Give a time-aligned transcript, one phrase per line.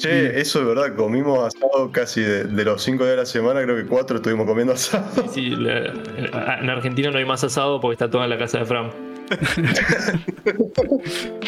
[0.00, 3.62] Che, eso es verdad, comimos asado casi de, de los cinco días de la semana,
[3.62, 5.04] creo que cuatro estuvimos comiendo asado.
[5.32, 8.58] Sí, sí, la- en Argentina no hay más asado porque está todo en la casa
[8.60, 8.90] de Fran.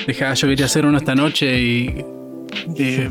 [0.07, 2.04] Dejá, yo quería hacer uno esta noche y.
[2.79, 3.11] eh,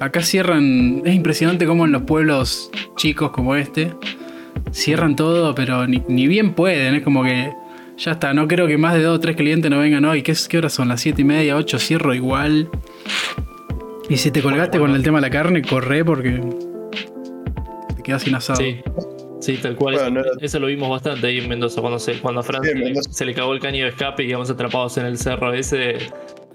[0.00, 1.02] acá cierran.
[1.04, 3.92] Es impresionante cómo en los pueblos chicos como este
[4.72, 6.94] cierran todo, pero ni, ni bien pueden.
[6.94, 7.50] Es como que
[7.98, 8.34] ya está.
[8.34, 10.22] No creo que más de dos o tres clientes no vengan hoy.
[10.22, 10.88] ¿Qué, qué horas son?
[10.88, 11.78] Las siete y media, ocho.
[11.78, 12.68] Cierro igual.
[14.08, 16.40] Y si te colgaste con el tema de la carne, corre porque
[17.96, 18.58] te quedas sin asado.
[18.60, 18.80] Sí.
[19.40, 19.94] Sí, tal cual.
[19.96, 21.80] Bueno, eso, no- eso lo vimos bastante ahí en Mendoza.
[21.80, 23.12] Cuando, se, cuando a Fran Sí, se, le, Mendoza.
[23.12, 25.90] se le cagó el caño de escape y íbamos atrapados en el cerro ese.
[25.90, 26.00] eh,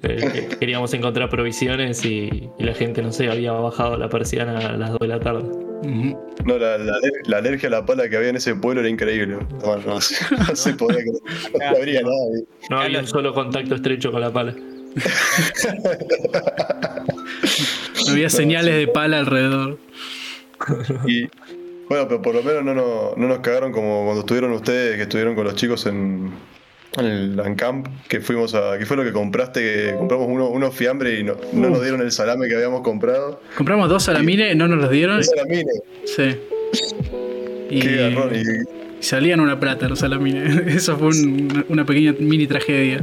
[0.01, 4.77] que queríamos encontrar provisiones y, y la gente, no sé, había bajado la persiana a
[4.77, 5.43] las 2 de la tarde.
[5.83, 8.89] No, la, la aler- la alergia a la pala que había en ese pueblo era
[8.89, 9.37] increíble.
[9.63, 11.11] No, no, se- no se podía creer.
[11.53, 12.15] No se abría nada.
[12.69, 14.55] No había un solo contacto estrecho con la pala.
[18.05, 19.77] No había señales de pala alrededor.
[21.07, 21.23] Y
[21.89, 25.03] bueno, pero por lo menos no, nos- no nos cagaron como cuando estuvieron ustedes, que
[25.03, 26.31] estuvieron con los chicos en,
[26.97, 28.77] en el Ancamp, que fuimos a.
[28.77, 29.59] ¿Qué fue lo que compraste?
[29.61, 33.41] Que compramos uno, unos fiambre y no, no nos dieron el salame que habíamos comprado.
[33.57, 35.17] Compramos dos salamines, no nos los dieron.
[35.17, 35.71] El salamine,
[36.05, 36.35] Sí.
[37.69, 38.33] Y, qué garrón.
[38.35, 40.57] Y, y salían una plata los salamines.
[40.75, 43.01] Eso fue un- una pequeña mini tragedia.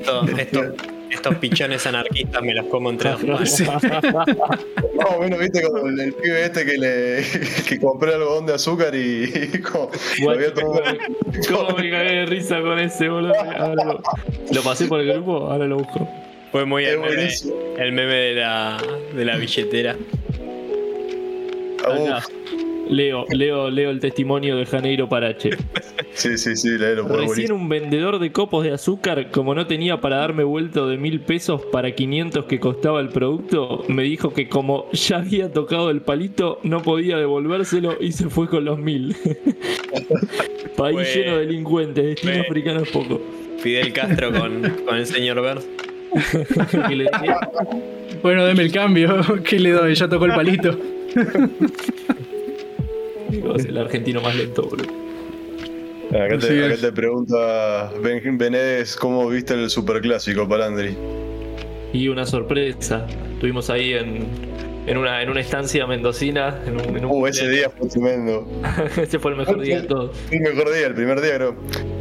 [0.00, 0.66] Estos, estos,
[1.10, 3.50] estos pichones anarquistas me los como entre dos manos.
[3.50, 3.64] Sí.
[3.64, 7.22] más o menos, viste, como el, pibe este que le
[7.68, 9.90] que compré algodón de azúcar y, y como,
[10.22, 10.82] lo había tomado-
[11.48, 13.34] ¿Cómo me cagué de risa con ese, boludo?
[13.34, 14.02] Ahora lo,
[14.52, 16.08] lo pasé por el grupo, ahora lo busco.
[16.52, 17.28] Fue muy el meme,
[17.78, 18.78] el meme de, la,
[19.14, 19.96] de la billetera.
[21.84, 22.26] Ah, uf,
[22.90, 25.50] Leo, leo, leo el testimonio de Janeiro Parache.
[26.12, 27.58] sí, sí, sí, léelo, Recién buenísimo.
[27.58, 31.62] un vendedor de copos de azúcar, como no tenía para darme vuelto de mil pesos
[31.70, 36.58] para 500 que costaba el producto, me dijo que como ya había tocado el palito,
[36.64, 39.16] no podía devolvérselo y se fue con los mil.
[40.76, 43.20] País lleno de delincuentes, destino africano es poco.
[43.58, 45.40] Fidel Castro con, con el señor
[46.10, 47.38] decía,
[48.22, 49.20] Bueno, deme el cambio.
[49.44, 49.94] ¿Qué le doy?
[49.94, 50.76] Ya tocó el palito.
[53.66, 54.88] el argentino más lento, boludo.
[56.10, 60.96] Acá te, acá te pregunta Ben Benedes cómo viste el superclásico, Palandri.
[61.92, 64.26] Y una sorpresa, estuvimos ahí en,
[64.86, 66.60] en, una, en una estancia mendocina.
[66.66, 68.46] En un, en un Uh, ese día fue tremendo.
[69.00, 70.16] ese fue el mejor día de todos.
[70.30, 71.54] El mejor día, el primer día creo.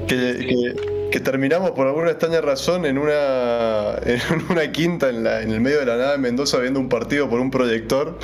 [0.07, 5.41] Que, que- que terminamos por alguna extraña razón en una, en una quinta en, la-
[5.41, 8.17] en el medio de la nada en Mendoza viendo un partido por un proyector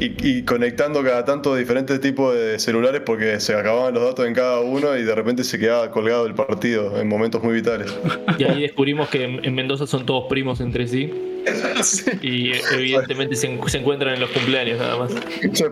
[0.00, 4.34] y, y conectando cada tanto diferentes tipos de celulares porque se acababan los datos en
[4.34, 7.96] cada uno y de repente se quedaba colgado el partido en momentos muy vitales.
[8.38, 11.12] Y ahí descubrimos que en, en Mendoza son todos primos entre sí.
[12.20, 15.12] Y eh, evidentemente se, en- se encuentran en los cumpleaños nada más.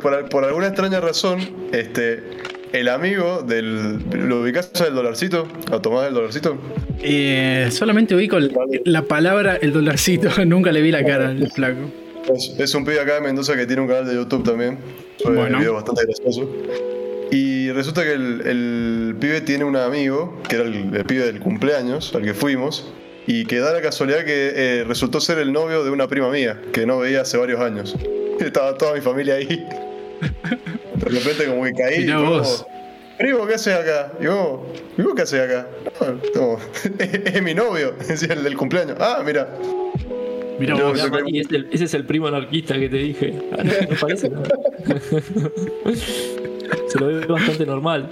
[0.01, 1.41] Por, por alguna extraña razón,
[1.73, 2.23] este,
[2.81, 3.99] el amigo del.
[4.29, 5.47] ¿Lo ubicás del dolarcito?
[5.73, 6.57] ¿A Tomás del dolarcito?
[7.03, 8.53] Eh, solamente ubico el-
[8.85, 10.29] la palabra el dolarcito.
[10.47, 11.81] Nunca le vi la cara al flaco.
[12.35, 14.79] Es, es un pibe acá de Mendoza que tiene un canal de YouTube también.
[15.25, 15.59] Bueno.
[15.59, 16.51] videos bastante gracioso.
[17.31, 21.41] Y resulta que el, el pibe tiene un amigo, que era el, el pibe del
[21.41, 22.93] cumpleaños al que fuimos,
[23.27, 26.61] y que da la casualidad que eh, resultó ser el novio de una prima mía,
[26.73, 27.97] que no veía hace varios años.
[28.41, 29.65] Estaba toda mi familia ahí.
[30.97, 32.01] De repente como que caí.
[32.01, 32.67] Mirá vos.
[33.19, 34.13] Primo, ¿qué haces acá?
[34.21, 34.61] Y vos,
[34.99, 35.67] ¿y vos qué haces acá?
[36.01, 36.59] No, no,
[36.99, 38.97] es, es mi novio, es el del cumpleaños.
[39.01, 39.49] Ah, mira.
[40.59, 41.03] Mira No, vos.
[41.03, 43.35] yo creo- Y es el- ese es el primo anarquista que te dije.
[43.53, 44.29] Ah, no, ¿No parece?
[44.31, 44.43] no?
[46.89, 48.09] Se lo ve bastante normal.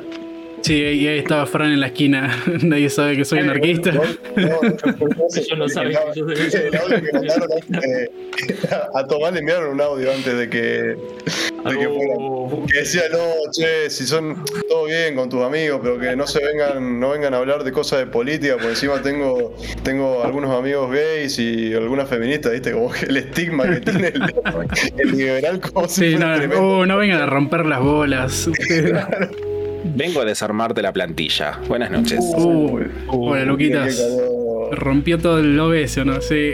[0.62, 2.42] Sí, y ahí estaba Fran en la esquina.
[2.62, 3.92] Nadie sabe que soy anarquista.
[3.92, 4.02] No,
[4.36, 7.50] no, no yo mandaron
[7.82, 8.10] eh,
[8.94, 10.96] a Tomás le enviaron un audio antes de que,
[11.70, 12.66] de que fuera.
[12.70, 13.18] Que decía, no,
[13.52, 17.34] che, si son todo bien con tus amigos, pero que no se vengan, no vengan
[17.34, 22.08] a hablar de cosas de política, por encima tengo, tengo algunos amigos gays y algunas
[22.08, 24.22] feministas, viste, como que el estigma que tiene el,
[24.98, 26.66] el liberal como si Sí, fuera no, tremendo.
[26.66, 28.50] oh, no vengan a romper las bolas.
[29.96, 31.58] Vengo a desarmarte la plantilla.
[31.68, 32.18] Buenas noches.
[32.36, 34.02] Uh, hola, Luquitas.
[34.72, 36.20] Rompió todo el OBS, ¿no?
[36.22, 36.52] Sí.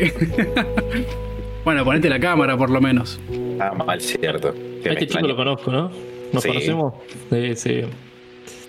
[1.64, 3.20] bueno, ponete la cámara por lo menos.
[3.60, 4.54] Ah, mal cierto.
[4.82, 5.90] Que este chico lo conozco, ¿no?
[6.32, 6.48] ¿Nos Sí.
[6.48, 6.94] conocemos?
[7.30, 7.80] Sí, sí.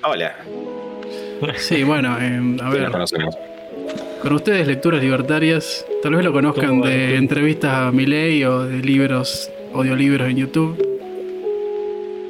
[0.04, 0.36] Hola.
[1.58, 2.82] Sí, bueno, eh, a ver.
[2.84, 3.36] nos conocemos.
[4.22, 8.64] Con ustedes, lecturas libertarias, tal vez lo conozcan ¿Cómo va de entrevistas a Milei o
[8.66, 10.88] de libros, audiolibros en YouTube.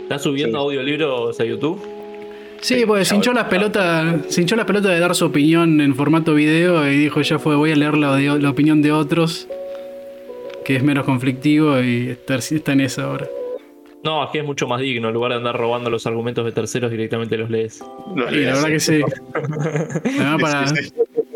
[0.04, 1.82] ¿Estás subiendo audiolibros a YouTube?
[2.62, 5.96] Sí, pues se hinchó las pelotas, se hinchó las pelotas de dar su opinión en
[5.96, 9.48] formato video y dijo ya fue, voy a leer la opinión de otros.
[10.72, 13.28] Que es menos conflictivo y está, está en eso ahora.
[14.06, 15.10] No, que es mucho más digno.
[15.10, 17.84] En lugar de andar robando los argumentos de terceros, directamente los lees.
[18.16, 19.02] Los Y la verdad que sí.
[20.18, 20.74] Además, para,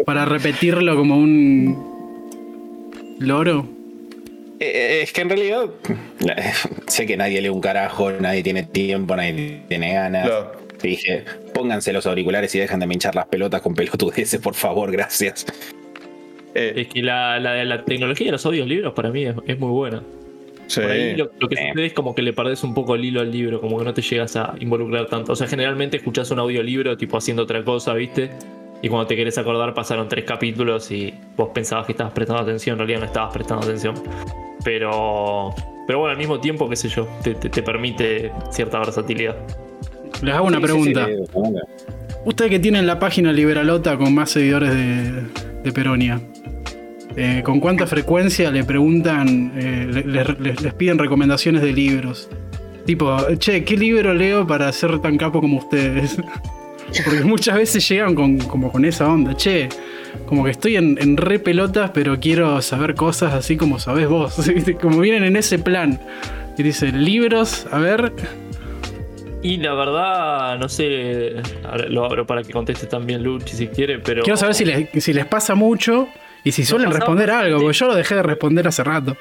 [0.05, 3.67] para repetirlo como un loro.
[4.61, 5.69] Eh, Es que en realidad
[6.87, 10.31] sé que nadie lee un carajo, nadie tiene tiempo, nadie tiene ganas.
[10.81, 14.93] Dije, pónganse los auriculares y dejan de me hinchar las pelotas con pelotudeces, por favor,
[14.93, 15.45] gracias.
[16.55, 19.69] Eh, Es que la, la, la tecnología de los audiolibros para mí es, es muy
[19.71, 20.01] buena.
[20.67, 20.81] sí.
[20.81, 21.67] Por ahí lo, lo que Eh.
[21.69, 23.93] sucede es como que le perdés un poco el hilo al libro, como que no
[23.93, 25.33] te llegas a involucrar tanto.
[25.33, 28.31] O sea, generalmente escuchás un audiolibro tipo haciendo otra cosa, ¿viste?
[28.81, 32.73] Y cuando te querés acordar pasaron tres capítulos y vos pensabas que estabas prestando atención,
[32.75, 33.95] en realidad no estabas prestando atención.
[34.63, 35.53] Pero,
[35.87, 39.35] pero bueno, al mismo tiempo, qué sé yo, te, te- te permite cierta versatilidad.
[40.21, 41.07] Les hago una pregunta.
[42.25, 45.11] Ustedes que tienen la página Liberalota con más seguidores de,
[45.63, 46.19] de Peronia,
[47.17, 52.29] eh, ¿con cuánta frecuencia le preguntan, eh, le- les, les- les piden recomendaciones de libros?
[52.85, 56.17] Tipo, che, ¿qué libro leo para ser tan capo como ustedes?
[57.03, 59.67] Porque muchas veces llegan con, como con esa onda, che,
[60.27, 64.35] como que estoy en, en re pelotas, pero quiero saber cosas así como sabés vos.
[64.81, 65.99] Como vienen en ese plan.
[66.57, 68.13] Y dice, libros, a ver,
[69.41, 71.33] Y la verdad, no sé,
[71.89, 74.23] lo abro para que conteste también Luchi si quiere, pero...
[74.23, 76.07] Quiero saber si les, si les pasa mucho
[76.45, 79.17] y si suelen pasaba responder algo, porque yo lo dejé de responder hace rato.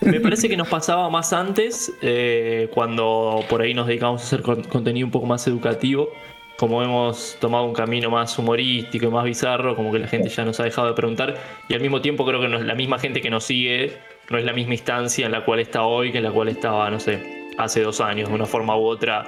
[0.00, 4.42] Me parece que nos pasaba más antes, eh, cuando por ahí nos dedicamos a hacer
[4.42, 6.08] con- contenido un poco más educativo.
[6.56, 10.44] Como hemos tomado un camino más humorístico y más bizarro, como que la gente ya
[10.44, 11.34] nos ha dejado de preguntar.
[11.68, 13.96] Y al mismo tiempo creo que no es la misma gente que nos sigue,
[14.30, 16.88] no es la misma instancia en la cual está hoy que en la cual estaba,
[16.90, 18.28] no sé, hace dos años.
[18.28, 19.24] De una forma u otra,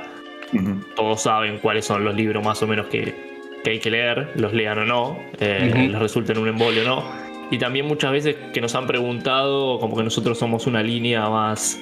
[0.96, 3.14] todos saben cuáles son los libros más o menos que,
[3.64, 5.88] que hay que leer, los lean o no, eh, Ujú.
[5.92, 7.23] les resulten un embolio o no.
[7.50, 11.80] Y también muchas veces que nos han preguntado, como que nosotros somos una línea más.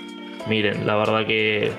[0.49, 1.71] Miren, la verdad que.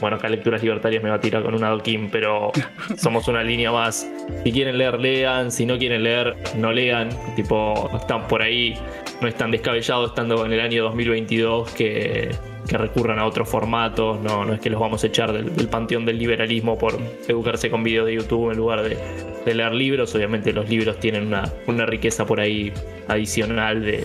[0.00, 2.52] Bueno, acá Lecturas Libertarias me va a tirar con un adoquín, pero
[2.96, 4.10] somos una línea más.
[4.42, 5.50] Si quieren leer, lean.
[5.52, 7.10] Si no quieren leer, no lean.
[7.36, 8.74] Tipo, están por ahí.
[9.20, 12.30] No es tan descabellado estando en el año 2022 que,
[12.70, 14.20] que recurran a otros formatos.
[14.20, 16.96] No, no es que los vamos a echar del, panteón del liberalismo por
[17.26, 18.96] educarse con videos de YouTube en lugar de,
[19.52, 20.14] leer libros.
[20.14, 22.72] Obviamente los libros tienen una, una riqueza por ahí
[23.08, 24.04] adicional de,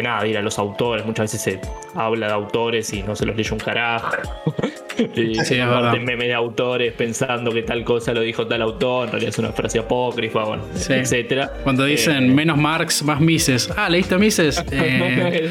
[0.00, 1.04] nada, ir a los autores.
[1.04, 1.60] Muchas veces se
[1.96, 4.14] habla de autores y no se los lee un carajo.
[5.14, 5.92] y Sí, es verdad.
[5.92, 9.78] de autores pensando que tal cosa lo dijo tal autor, en realidad es una frase
[9.78, 10.92] apócrifa, bueno, Sí.
[10.94, 11.52] etcétera.
[11.62, 13.70] Cuando dicen Eh, menos Marx, más Mises.
[13.76, 14.62] Ah, ¿leíste Mises?
[14.72, 15.50] Eh,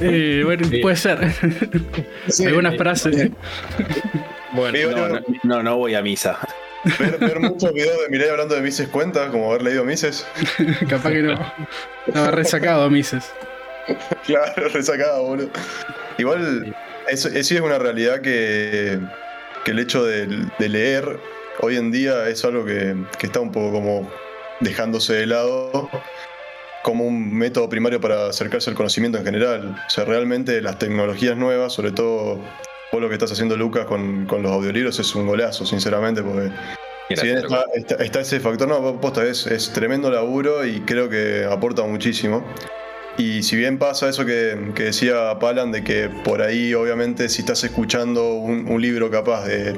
[0.00, 0.78] eh, bueno, Sí.
[0.78, 1.18] puede ser.
[2.46, 3.30] Algunas frases.
[4.52, 5.20] Bueno, Sí, no, bueno.
[5.42, 6.38] no, no, no voy a misa.
[6.98, 10.26] Ver, ver muchos videos de hablando de Mises cuenta, como haber leído Mises.
[10.88, 11.52] Capaz que no.
[12.06, 13.32] Estaba resacado Mises.
[14.24, 15.50] Claro, resacado, boludo.
[16.18, 16.74] Igual,
[17.08, 18.98] eso, eso sí es una realidad que,
[19.64, 20.26] que el hecho de,
[20.58, 21.18] de leer
[21.60, 24.10] hoy en día es algo que, que está un poco como
[24.60, 25.88] dejándose de lado
[26.82, 29.76] como un método primario para acercarse al conocimiento en general.
[29.86, 32.40] O sea, realmente las tecnologías nuevas, sobre todo
[32.92, 36.50] vos lo que estás haciendo Lucas con, con los audiolibros, es un golazo, sinceramente, porque
[37.16, 41.08] si bien está, está- está ese factor, no, posta, es, es tremendo laburo y creo
[41.08, 42.44] que aporta muchísimo.
[43.18, 47.40] Y si bien pasa eso que, que decía Palan, de que por ahí, obviamente, si
[47.40, 49.74] estás escuchando un, libro capaz de,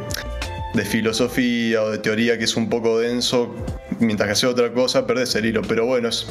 [0.75, 3.55] de filosofía o de teoría que es un poco denso,
[4.01, 5.63] mientras que haces otra cosa, perdés el hilo.
[5.63, 6.27] Pero bueno, es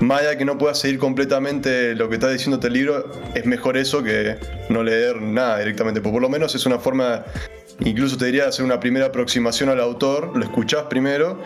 [0.00, 3.44] más allá de que no puedas seguir completamente lo que está diciéndote el libro, es
[3.44, 4.36] mejor eso que
[4.68, 6.00] no leer nada directamente.
[6.00, 7.24] Porque por lo menos es una forma,
[7.80, 11.42] incluso te diría, de hacer una primera aproximación al autor, lo escuchás primero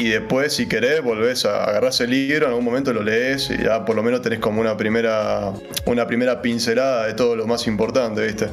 [0.00, 3.62] y después, si querés, volvés a agarrar el libro, en algún momento lo lees y
[3.62, 5.52] ya por lo menos tenés como una primera,
[5.86, 8.48] una primera pincelada de todo lo más importante, ¿viste?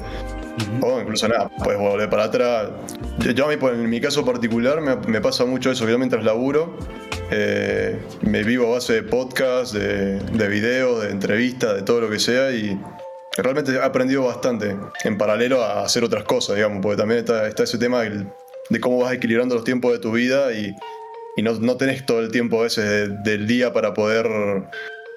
[0.81, 2.69] O incluso nada, puedes volver para atrás.
[3.19, 5.97] Yo, yo a mí, por- en mi caso particular, me, me pasa mucho eso, yo
[5.97, 6.77] mientras laburo,
[7.31, 12.09] eh, me vivo a base de podcast, de, de videos, de entrevistas, de todo lo
[12.09, 12.77] que sea y
[13.37, 17.63] realmente he aprendido bastante en paralelo a hacer otras cosas, digamos, porque también está, está
[17.63, 18.27] ese tema del-
[18.69, 20.75] de cómo vas equilibrando los tiempos de tu vida y,
[21.37, 24.27] y no, no tenés todo el tiempo ese de- del día para poder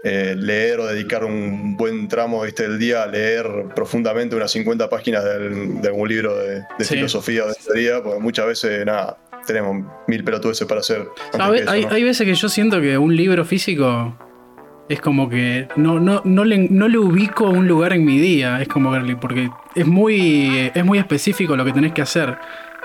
[0.05, 2.63] eh, leer o dedicar un buen tramo ¿viste?
[2.63, 6.95] del día a leer profundamente unas 50 páginas del- de algún libro de, de Sí.
[6.95, 11.07] filosofía o de teoría, porque muchas veces, nada, tenemos mil pelotudeces para hacer.
[11.69, 14.17] Hay, hay veces que yo siento que un libro físico
[14.89, 18.61] es como que no, no, no, le, no le ubico un lugar en mi día.
[18.61, 22.37] Es como que, porque es muy, es muy específico lo que tenés que hacer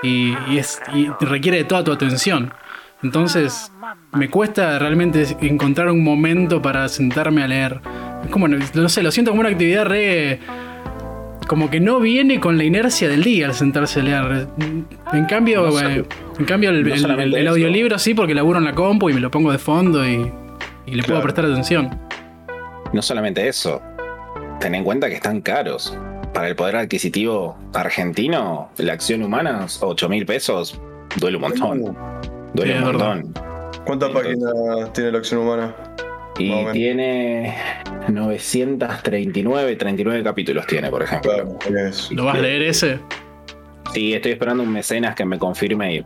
[0.02, 2.52] y, y es, y requiere de toda tu atención.
[3.02, 3.70] Entonces
[4.12, 7.80] me cuesta realmente encontrar un momento para sentarme a leer.
[8.24, 10.40] Es como, no sé, lo siento como una actividad re.
[11.46, 14.48] Como que no viene con la inercia del día al sentarse a leer.
[15.12, 16.04] En cambio, No eh,
[16.38, 17.52] en cambio el, no el- solamente el- el eso.
[17.54, 20.32] audiolibro sí, porque laburo en la compu y me lo pongo de fondo y,
[20.86, 21.96] y le puedo prestar atención.
[22.92, 23.80] No solamente eso,
[24.58, 25.96] ten en cuenta que están caros.
[26.34, 30.80] Para el poder adquisitivo argentino, la acción humana, 8 mil pesos,
[31.16, 31.96] duele un montón.
[32.54, 33.34] Duele Sí, un montón.
[33.84, 35.74] ¿Cuántas páginas tiene la acción humana?
[36.38, 37.54] Y tiene
[38.08, 41.30] 939, 39 capítulos tiene, por ejemplo.
[41.32, 41.58] Claro.
[42.10, 42.98] ¿Lo vas a leer ese?
[43.94, 46.04] Sí, estoy esperando un mecenas que me confirme y,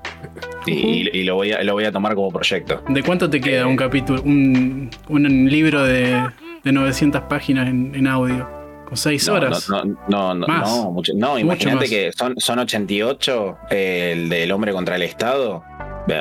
[0.67, 2.83] y- y lo, voy a, lo voy a tomar como proyecto.
[2.89, 6.23] ¿De cuánto te queda un capítulo, un, un libro de,
[6.63, 8.49] de 900 páginas en, en audio?
[8.87, 9.69] ¿Con 6 No, horas?
[9.69, 10.69] No, no, no, no, Más.
[10.71, 11.89] no, mucho- no, Mucho imagínate más.
[11.91, 15.65] que son, son 88 eh, el del hombre contra el Estado.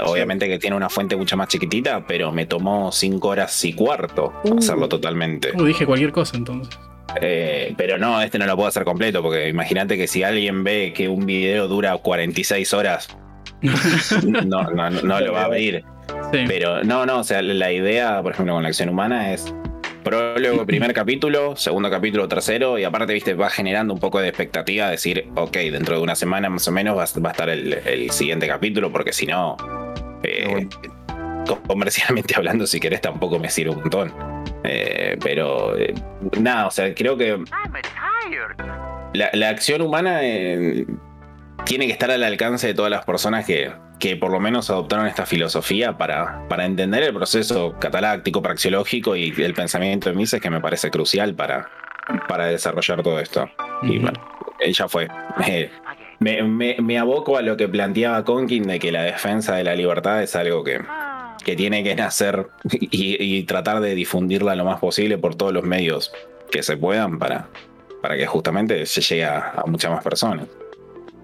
[0.05, 4.33] Obviamente que tiene una fuente mucho más chiquitita, pero me tomó 5 horas y cuarto
[4.43, 4.57] Uh.
[4.59, 5.51] hacerlo totalmente.
[5.55, 6.77] Uh, dije cualquier cosa entonces.
[7.21, 10.93] Eh, pero no, este no lo puedo hacer completo, porque imagínate que si alguien ve
[10.95, 13.07] que un video dura 46 horas,
[13.61, 13.73] no,
[14.45, 15.83] no, no, no lo va a abrir.
[16.31, 16.39] Sí.
[16.47, 19.53] Pero no, no, o sea, la idea, por ejemplo, con la acción humana es
[20.03, 24.89] prólogo, primer capítulo, segundo capítulo, tercero, y aparte, viste, va generando un poco de expectativa,
[24.89, 27.73] decir, ok, dentro de una semana más o menos va, a- va a estar el,
[27.73, 29.57] el siguiente capítulo, porque si no,
[30.23, 30.67] eh,
[31.47, 34.13] co- comercialmente hablando, si querés, tampoco me sirve un montón.
[34.63, 35.93] Eh, pero eh,
[36.39, 37.37] nada, o sea, creo que
[39.13, 40.19] la, la acción humana
[41.65, 45.07] tiene que estar al alcance de todas las personas que, que por lo menos adoptaron
[45.07, 50.49] esta filosofía para, para entender el proceso cataláctico, praxeológico y el pensamiento de Mises, que
[50.49, 51.69] me parece crucial para,
[52.27, 53.49] para desarrollar todo esto.
[53.83, 54.19] Y bueno,
[54.59, 55.07] eh, ya fue.
[55.45, 55.69] Eh,
[56.19, 59.75] me, me- me aboco a lo que planteaba Conkin de que la defensa de la
[59.75, 60.79] libertad es algo que,
[61.43, 65.63] que tiene que nacer y, y tratar de difundirla lo más posible por todos los
[65.63, 66.11] medios
[66.51, 67.47] que se puedan para,
[68.01, 70.47] para que justamente se llegue a, a muchas más personas.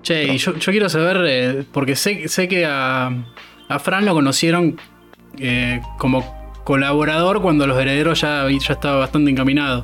[0.05, 4.13] Che, y yo, yo quiero saber, eh, porque sé, sé que a, a Fran lo
[4.13, 4.79] conocieron
[5.39, 9.83] eh, como colaborador cuando los herederos ya, ya estaba bastante encaminado.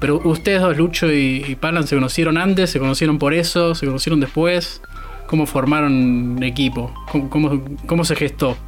[0.00, 2.68] Pero ustedes dos, Lucho y, y Palan, ¿se conocieron antes?
[2.68, 3.74] ¿Se conocieron por eso?
[3.74, 4.82] ¿Se conocieron después?
[5.28, 6.92] ¿Cómo formaron equipo?
[7.10, 8.58] ¿Cómo, cómo, cómo se gestó?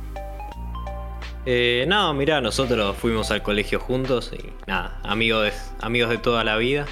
[1.45, 6.57] Eh, no, mirá, nosotros fuimos al colegio juntos y nada, amigos, amigos de toda la
[6.57, 6.87] vida.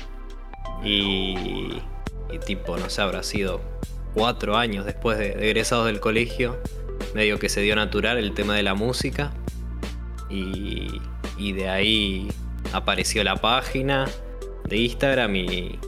[0.85, 1.81] Y,
[2.31, 3.63] y tipo, no sé, habrá sido
[4.15, 6.59] cuatro años después de, de egresados del colegio,
[7.15, 9.33] medio que se dio natural el tema de la música.
[10.31, 11.01] Y,
[11.37, 12.29] y de ahí
[12.73, 14.07] apareció la página
[14.65, 15.79] de Instagram y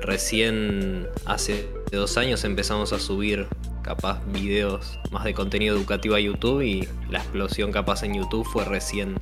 [0.00, 3.46] recién hace dos años empezamos a subir
[3.82, 8.64] capaz videos más de contenido educativo a YouTube y la explosión capaz en YouTube fue
[8.64, 9.18] recién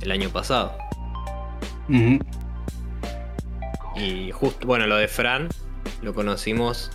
[0.00, 0.76] el año pasado.
[3.96, 5.48] Y justo, bueno, lo de Fran
[6.02, 6.90] lo conocimos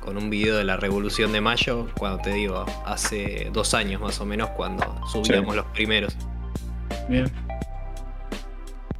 [0.00, 4.20] con un video de la Revolución de Mayo, cuando te digo, hace dos años más
[4.20, 6.16] o menos, cuando subíamos los primeros.
[7.08, 7.30] Bien.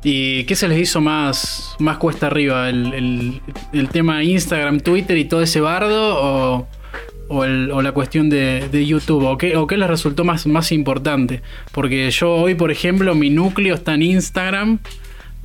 [0.02, 2.68] ¿Y qué se les hizo más, más cuesta arriba?
[2.68, 6.16] ¿El, el- el tema Instagram, Twitter y todo ese bardo?
[6.22, 6.68] ¿O,
[7.28, 9.24] o el- o la cuestión de, de YouTube?
[9.24, 11.42] ¿O qué, o qué les resultó más, más importante?
[11.72, 14.78] Porque yo hoy, por ejemplo, mi núcleo está en Instagram,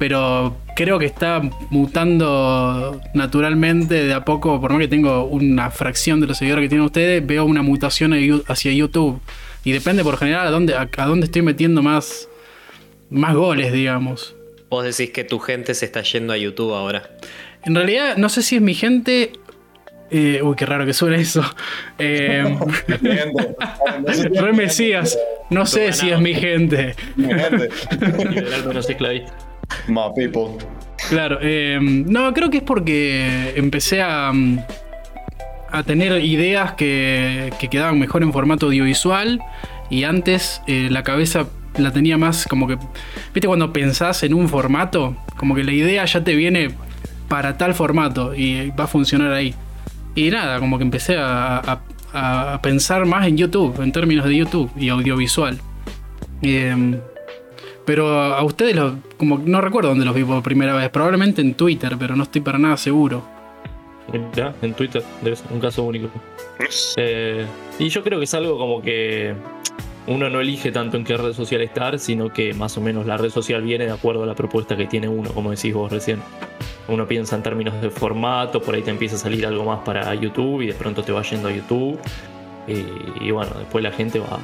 [0.01, 4.59] pero creo que está mutando naturalmente de a poco.
[4.59, 8.11] Por más que tengo una fracción de los seguidores que tienen ustedes, veo una mutación
[8.47, 9.21] hacia YouTube.
[9.63, 12.27] Y depende por general a dónde, a, a dónde estoy metiendo más,
[13.11, 14.35] más goles, digamos.
[14.71, 17.07] Vos decís que tu gente se está yendo a YouTube ahora.
[17.63, 19.33] En realidad, no sé si es mi gente.
[20.09, 21.43] eh, uy, qué raro que suena eso.
[21.99, 22.57] Eh,
[24.33, 25.15] Re Mesías.
[25.51, 26.95] No sé si es mi gente.
[27.15, 29.50] Menos esclavista.
[29.87, 30.57] My people.
[31.09, 31.39] Claro.
[31.41, 34.31] eh, no, creo que es porque empecé a.
[35.71, 39.41] a tener ideas que, que quedaban mejor en formato audiovisual.
[39.89, 41.47] Y antes eh, la cabeza
[41.77, 42.77] la tenía más como que.
[43.33, 45.15] ¿Viste cuando pensás en un formato?
[45.37, 46.71] Como que la idea ya te viene
[47.27, 49.53] para tal formato y va a funcionar ahí.
[50.15, 51.79] Y nada, como que empecé a,
[52.13, 55.57] a- pensar más en YouTube, en términos de YouTube y audiovisual.
[56.41, 56.99] Eh,
[57.85, 61.53] pero a ustedes, lo- como no recuerdo dónde los vi por primera vez, probablemente en
[61.55, 63.23] Twitter, pero no estoy para nada seguro.
[64.11, 66.09] Mirá, en Twitter debe ser un caso único.
[66.97, 67.45] Eh,
[67.79, 69.33] y yo creo que es algo como que
[70.07, 73.15] uno no elige tanto en qué red social estar, sino que más o menos la
[73.17, 76.19] red social viene de acuerdo a la propuesta que tiene uno, como decís vos recién.
[76.87, 80.13] Uno piensa en términos de formato, por ahí te empieza a salir algo más para
[80.15, 81.97] YouTube y de pronto te va yendo a YouTube.
[82.67, 84.39] Y, y bueno, después la gente va,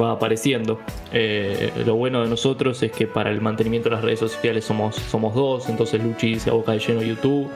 [0.00, 0.80] va apareciendo.
[1.12, 4.96] Eh, lo bueno de nosotros es que para el mantenimiento de las redes sociales somos,
[4.96, 7.48] somos dos, entonces Luchi se aboca de lleno YouTube,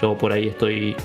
[0.00, 0.96] yo por ahí estoy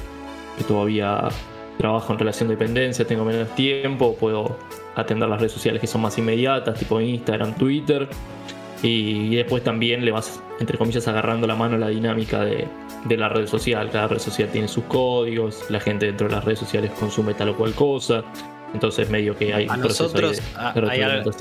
[0.68, 1.30] todavía
[1.78, 4.58] trabajo en relación de dependencia, tengo menos tiempo, puedo
[4.96, 8.08] atender las redes sociales que son más inmediatas, tipo Instagram, Twitter.
[8.84, 12.68] Y, después también le vas, entre comillas, agarrando la mano a la dinámica de,
[13.10, 13.90] la red social.
[13.92, 17.50] Cada red social tiene sus códigos, la gente dentro de las redes sociales consume tal
[17.50, 18.24] o cual cosa.
[18.74, 21.32] Entonces medio que hay a nosotros hay algo,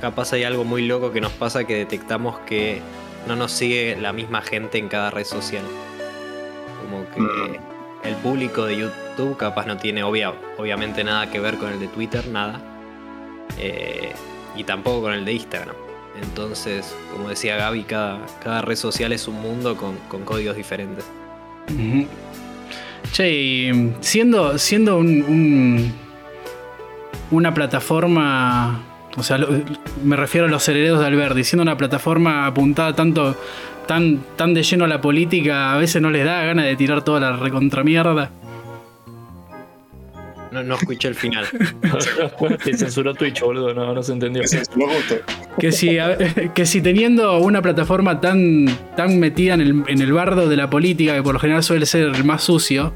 [0.00, 2.80] capaz hay algo muy loco que nos pasa que detectamos que
[3.26, 5.62] no nos sigue la misma gente en cada red social.
[6.82, 8.06] Como que mm.
[8.06, 12.26] el público de YouTube capaz no tiene obviamente nada que ver con el de Twitter,
[12.28, 12.60] nada.
[13.58, 14.12] Eh,
[14.56, 15.76] y tampoco con el de Instagram.
[16.20, 21.04] Entonces, como decía Gaby, cada, cada red social es un mundo con, códigos diferentes.
[23.12, 25.94] Che, siendo, siendo un,
[27.32, 28.80] una plataforma,
[29.16, 29.38] o sea,
[30.04, 33.36] me refiero a los herederos de Alberti, siendo una plataforma apuntada tanto,
[33.86, 37.02] tan, tan de lleno a la política, a veces no les da ganas de tirar
[37.02, 38.30] toda la recontramierda.
[40.52, 41.46] No, no escuché el final.
[42.62, 44.42] Te censuró Twitch, boludo, no, no se entendió.
[45.58, 45.96] Que si,
[46.54, 50.68] que si teniendo una plataforma tan, tan metida en el, en el bardo de la
[50.68, 52.92] política, que por lo general suele ser el más sucio,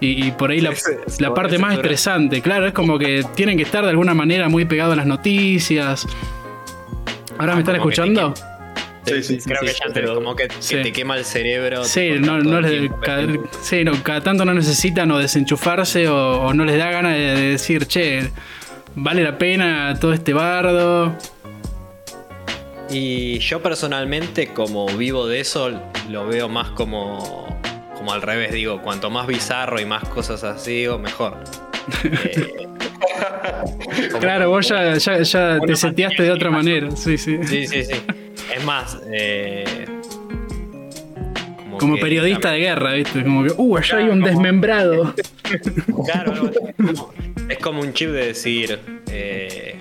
[0.00, 0.72] y, por ahí la,
[1.18, 4.64] la parte más estresante, claro, es como que tienen que estar de alguna manera muy
[4.64, 6.06] pegados a las noticias.
[7.38, 8.34] ¿Ahora me están escuchando?
[9.06, 11.84] Sí, sí, Creo que ya pero, como que, te quema el cerebro.
[11.84, 13.26] Sí, no, no les, cada,
[13.62, 17.86] sí no, cada tanto no necesitan o desenchufarse o, no les da ganas de, decir,
[17.86, 18.30] che,
[18.94, 21.16] vale la pena todo este bardo.
[22.90, 25.70] Y yo personalmente, como vivo de eso,
[26.08, 27.59] lo veo más como,
[28.00, 28.52] como al revés.
[28.52, 31.36] Digo, cuanto más bizarro y más cosas así, digo, mejor.
[32.02, 32.66] Eh,
[34.20, 36.90] claro, vos ya, ya, ya te seteaste de otra manera.
[36.92, 37.38] Sí, sí.
[37.44, 37.94] Sí, sí, sí.
[38.56, 39.84] Es más, eh,
[41.78, 43.22] como, periodista de guerra, ¿viste?
[43.22, 45.14] Como que, uh, allá hay un desmembrado.
[46.04, 46.48] Claro,
[47.48, 48.78] es como un chip de decir,
[49.10, 49.76] eh,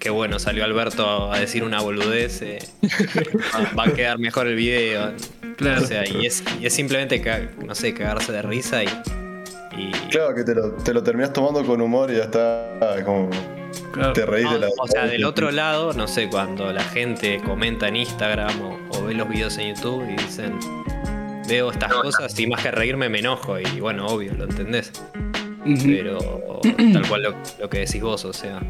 [0.00, 2.58] que bueno, salió Alberto a decir una boludez, eh,
[3.78, 5.12] va, a quedar mejor el video.
[5.56, 5.82] Claro.
[5.82, 7.22] O sea, y es, simplemente,
[7.64, 8.88] no sé, cagarse de risa y,
[10.10, 13.30] Claro, que te lo, te lo terminas tomando con humor y ya está como
[14.14, 14.68] te reís de la.
[14.78, 18.60] O sea, del otro lado, no sé, cuando la gente comenta en Instagram
[18.90, 20.58] o, ve los videos en YouTube y dicen,
[21.48, 23.58] veo estas cosas y más que reírme me enojo.
[23.58, 24.92] Y bueno, obvio, lo entendés.
[25.64, 26.60] Pero
[26.92, 27.22] tal cual
[27.58, 28.60] lo, que decís vos, o sea,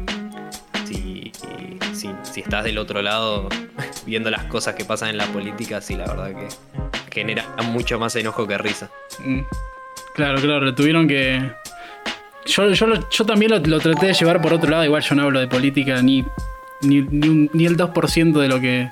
[2.41, 3.49] estás del otro lado
[4.05, 6.47] viendo las cosas que pasan en la política, sí, la verdad que
[7.11, 8.89] genera mucho más enojo que risa.
[9.23, 9.41] Mm.
[10.15, 11.51] Claro, claro, tuvieron que
[12.45, 15.47] yo, yo, también lo, traté de llevar por otro lado, igual yo no hablo de
[15.47, 16.25] política ni,
[16.81, 18.89] ni, el 2% de lo que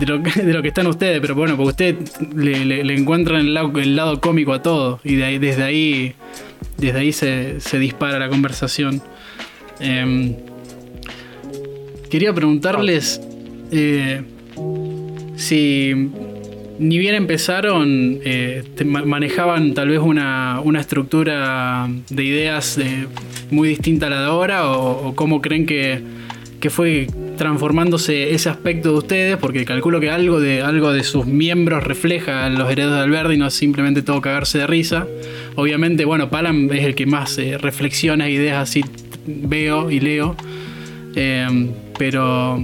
[0.00, 3.78] de lo, de lo que están ustedes, pero bueno, porque ustedes le, encuentran el lado,
[3.78, 6.16] el lado cómico a todo y ahí, desde ahí
[6.76, 9.02] desde ahí se, dispara la conversación.
[9.80, 10.34] Em,
[12.16, 13.20] quería preguntarles
[13.70, 14.22] eh,
[15.36, 15.92] si
[16.78, 23.06] ni bien empezaron, eh, manejaban tal vez una, estructura de ideas eh,
[23.50, 26.26] muy distinta a la de ahora, o, cómo creen que,
[26.70, 31.84] fue transformándose ese aspecto de ustedes, porque calculo que algo de, algo de sus miembros
[31.84, 35.06] refleja los herederos de Alberti no simplemente todo cagarse de risa.
[35.54, 38.82] Obviamente, bueno, Palam es el que más eh, reflexiona ideas así
[39.26, 40.34] veo y leo,
[41.98, 42.62] pero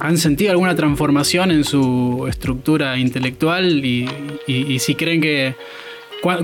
[0.00, 3.84] ¿Han sentido alguna transformación en su estructura intelectual?
[3.84, 5.54] Y, si creen que.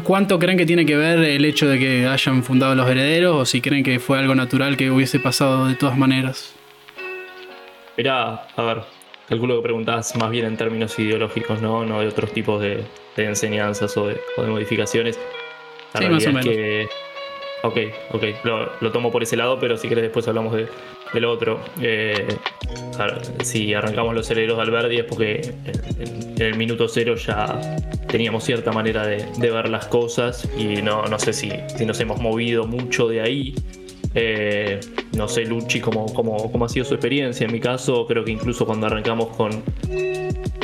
[0.05, 3.35] ¿Cuánto creen que tiene que ver el hecho de que hayan fundado los herederos?
[3.35, 6.55] ¿O si creen que fue algo natural que hubiese pasado de todas maneras?
[7.97, 8.83] Mirá, a ver,
[9.27, 11.85] calculo que preguntás más bien en términos ideológicos, ¿no?
[11.85, 12.85] No de otros tipos de,
[13.17, 15.19] enseñanzas o de, modificaciones.
[15.99, 16.91] sí, más o menos.
[17.63, 17.77] Ok,
[18.13, 18.25] ok,
[18.81, 20.67] lo, tomo por ese lado, pero si querés después hablamos de,
[21.13, 21.61] del otro.
[21.83, 22.27] Eh,
[23.43, 25.55] si arrancamos los herederos de Alberdi es porque
[25.99, 27.61] en, el minuto cero ya
[28.09, 32.19] teníamos cierta manera de, ver las cosas y no, no sé si, si, nos hemos
[32.21, 33.55] movido mucho de ahí.
[34.15, 34.81] Eh,
[35.13, 37.45] no sé, Luchi, cómo, cómo, cómo, ha sido su experiencia.
[37.45, 39.63] En mi caso, creo que incluso cuando arrancamos con,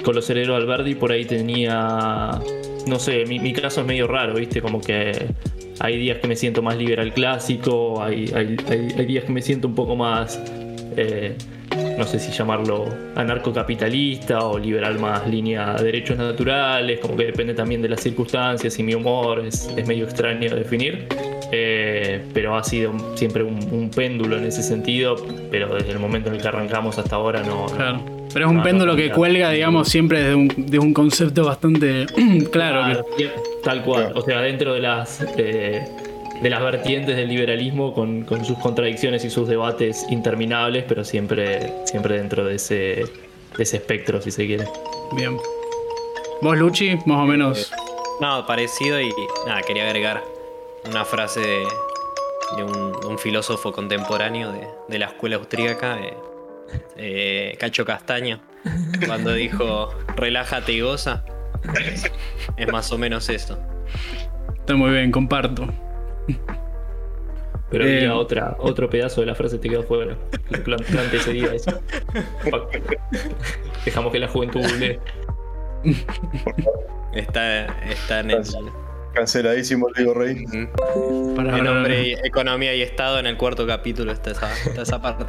[0.02, 2.40] con los herederos de Alberdi, por ahí tenía.
[2.86, 4.62] No sé, mi, mi caso es medio raro, ¿viste?
[4.62, 5.26] Como que
[5.80, 9.74] hay días que me siento más liberal clásico, hay, hay, días que me siento un
[9.74, 10.40] poco más
[10.96, 11.36] eh,
[11.98, 17.82] no sé si llamarlo anarcocapitalista o liberal más línea derechos naturales, como que depende también
[17.82, 21.06] de las circunstancias y mi humor es, es medio extraño de definir.
[21.52, 25.14] Eh, pero ha sido siempre un, un péndulo en ese sentido,
[25.50, 28.00] pero desde el momento en el que arrancamos hasta ahora no, no- Claro.
[28.34, 31.44] Pero es un No, péndulo no, que cuelga, digamos, siempre desde un, de un concepto
[31.46, 32.04] bastante
[32.50, 32.80] claro.
[32.92, 33.30] Claro, que-
[33.62, 34.04] tal cual.
[34.06, 34.20] Claro.
[34.20, 35.84] O sea, dentro de las eh,
[36.40, 41.72] de las vertientes del liberalismo con, con sus contradicciones y sus debates interminables, pero siempre,
[41.84, 43.04] siempre dentro de ese,
[43.56, 44.64] de ese espectro, si se quiere.
[45.12, 45.36] Bien.
[46.42, 47.72] Vos, Luchi, más o menos.
[48.20, 49.10] No, parecido y
[49.46, 50.22] nada, quería agregar
[50.88, 51.66] una frase de,
[52.56, 56.16] de un, filósofo contemporáneo de, de la escuela austríaca, eh,
[56.96, 58.40] eh, Cacho Castaño,
[59.06, 61.24] cuando dijo relájate y goza.
[61.80, 62.10] Es,
[62.56, 63.58] es más o menos esto.
[64.60, 65.68] Está muy bien, comparto.
[67.70, 70.16] Pero Eh, había otra, otro pedazo de la frase te quedó fuera.
[70.50, 71.80] El plan, plan te seguía eso.
[73.84, 75.00] Dejamos que la juventud googlee.
[77.12, 78.44] Está, está en el,
[79.14, 80.44] Canceladísimo, Diego Rey.
[81.34, 85.00] Para, en nombre y economía y estado en el cuarto capítulo está esa, está esa
[85.00, 85.24] parte.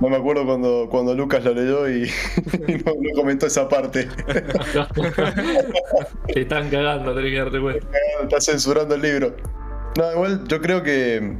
[0.00, 2.04] No, me acuerdo cuando, cuando Lucas lo leyó y,
[2.68, 4.08] y no, no comentó esa parte.
[6.32, 7.86] te están cagando, tenés que darte cuenta.
[8.22, 9.36] Está censurando el libro.
[9.96, 11.36] No, igual yo creo que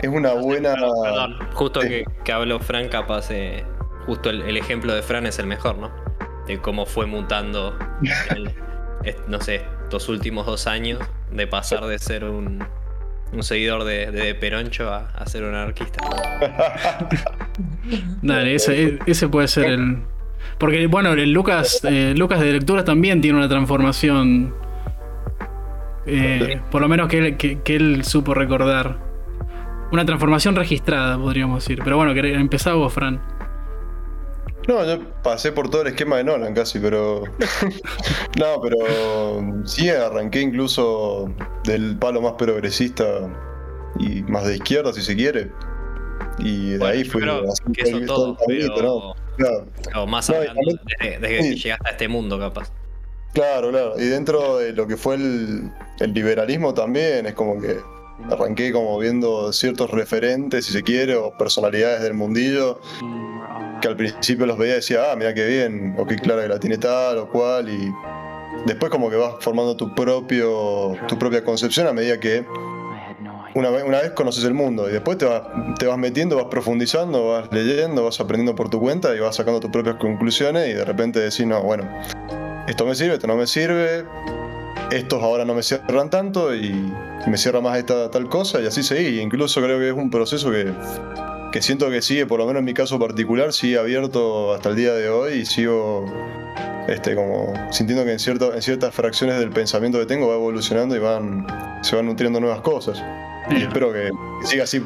[0.00, 0.74] es una buena.
[0.74, 3.64] Perdón, justo que, que habló Fran, capaz, eh,
[4.06, 5.90] justo el, el ejemplo de Fran es el mejor, ¿no?
[6.46, 7.76] De cómo fue mutando,
[8.34, 8.52] el-
[9.26, 12.64] no sé, estos últimos dos años, de pasar de ser un,
[13.32, 15.98] un seguidor de, de Peroncho a, a ser un anarquista.
[18.22, 19.98] Dale, ese, ese puede ser el.
[20.58, 24.54] Porque, bueno, el Lucas, eh, Lucas de lecturas también tiene una transformación.
[26.06, 28.98] eh, por lo menos que él, que, que él supo recordar.
[29.90, 31.80] Una transformación registrada, podríamos decir.
[31.82, 33.20] Pero bueno, empezá vos, Fran.
[34.68, 37.22] No, yo pasé por todo el esquema de Nolan casi, pero.
[38.38, 41.32] no, pero sí arranqué incluso
[41.64, 43.04] del palo más progresista
[43.98, 45.50] y más de izquierda, si se quiere.
[46.38, 47.22] Y de Bueno, ahí fui
[47.72, 49.14] que eso todo, pero, ¿no?
[49.36, 49.66] Claro,
[50.02, 52.70] o más No, hablando también- desde, desde que llegaste a este mundo, capaz.
[53.32, 53.94] claro, claro.
[53.98, 57.78] Y dentro de lo que fue el, el liberalismo también, es como que
[58.30, 62.80] arranqué como viendo ciertos referentes, si se quiere, o personalidades del mundillo,
[63.80, 66.48] que al principio los veía y decía, ah, mira qué bien, o qué clara que
[66.48, 67.92] la tiene tal o cual, y
[68.66, 72.44] después como que vas formando tu propio tu propia concepción a medida que
[73.54, 75.42] una vez, una vez conoces el mundo y después te vas,
[75.78, 79.58] te vas metiendo, vas profundizando, vas leyendo, vas aprendiendo por tu cuenta y vas sacando
[79.58, 81.88] tus propias conclusiones y de repente decís, no, bueno,
[82.68, 84.04] esto me sirve, esto no me sirve,
[84.90, 86.92] estos ahora no me cierran tanto y
[87.26, 89.20] me cierra más esta tal cosa y así seguí.
[89.20, 90.72] Incluso creo que es un proceso que,
[91.52, 94.76] que siento que sigue, por lo menos en mi caso particular, sigue abierto hasta el
[94.76, 96.04] día de hoy y sigo
[96.88, 100.96] este, como sintiendo que en, cierto, en ciertas fracciones del pensamiento que tengo va evolucionando
[100.96, 101.46] y van,
[101.82, 103.02] se van nutriendo nuevas cosas.
[103.50, 104.10] Y espero que,
[104.44, 104.82] siga así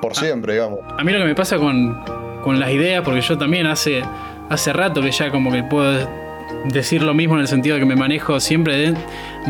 [0.00, 0.80] por siempre, digamos.
[0.98, 1.98] A mí lo que me pasa con,
[2.42, 4.02] con las ideas, porque yo también hace,
[4.48, 6.25] hace rato que ya como que puedo
[6.64, 8.94] decir lo mismo en el sentido de que me manejo siempre de-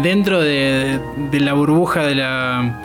[0.03, 0.99] dentro de,
[1.31, 2.81] de la burbuja de la...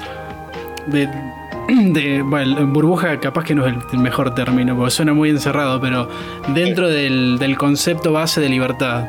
[0.87, 1.07] De,
[1.69, 6.09] de- bueno, burbuja capaz que no es el, mejor término, porque suena muy encerrado, pero
[6.53, 9.05] dentro del, del concepto base de libertad.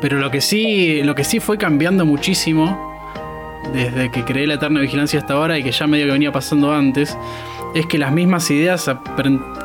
[0.00, 2.92] Pero lo que sí, lo que sí fue cambiando muchísimo
[3.72, 6.72] desde que creé la Eterna Vigilancia hasta ahora y que ya medio que venía pasando
[6.72, 7.16] antes,
[7.74, 8.88] es que las mismas ideas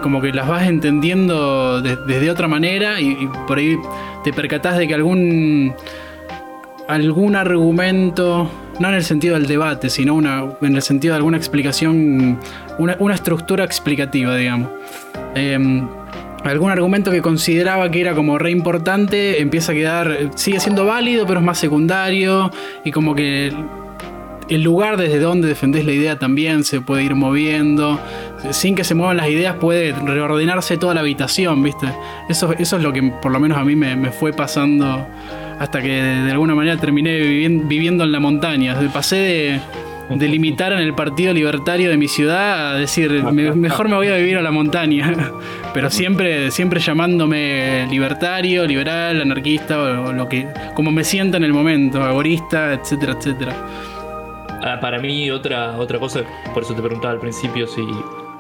[0.01, 3.77] como que las vas entendiendo de- desde otra manera y, y por ahí
[4.23, 5.75] te percatás de que algún
[6.89, 11.37] algún argumento, no en el sentido del debate, sino una, en el sentido de alguna
[11.37, 12.39] explicación,
[12.79, 14.71] una, una estructura explicativa, digamos.
[15.35, 15.87] Em,
[16.43, 21.27] algún argumento que consideraba que era como re importante empieza a quedar, sigue siendo válido,
[21.27, 22.49] pero es más secundario
[22.83, 23.53] y como que
[24.49, 27.99] el lugar desde donde defendés la idea también se puede ir moviendo.
[28.51, 31.87] Sin que se muevan las ideas puede reordenarse toda la habitación, ¿viste?
[32.29, 35.07] Eso, eso es lo que por lo menos a mí me, me fue pasando
[35.59, 38.77] hasta que de, alguna manera terminé vivien- viviendo en la montaña.
[38.93, 39.59] Pasé de,
[40.15, 44.07] de limitar en el Partido Libertario de mi ciudad a decir, "Me- mejor me voy
[44.07, 45.13] a vivir a la montaña.
[45.73, 51.51] Pero siempre, siempre llamándome libertario, liberal, anarquista, o lo que, como me sienta en el
[51.53, 53.55] momento, agorista, etcétera, etcétera.
[54.63, 56.21] Ah, para mí, otra, otra cosa,
[56.53, 57.81] por eso te preguntaba al principio si,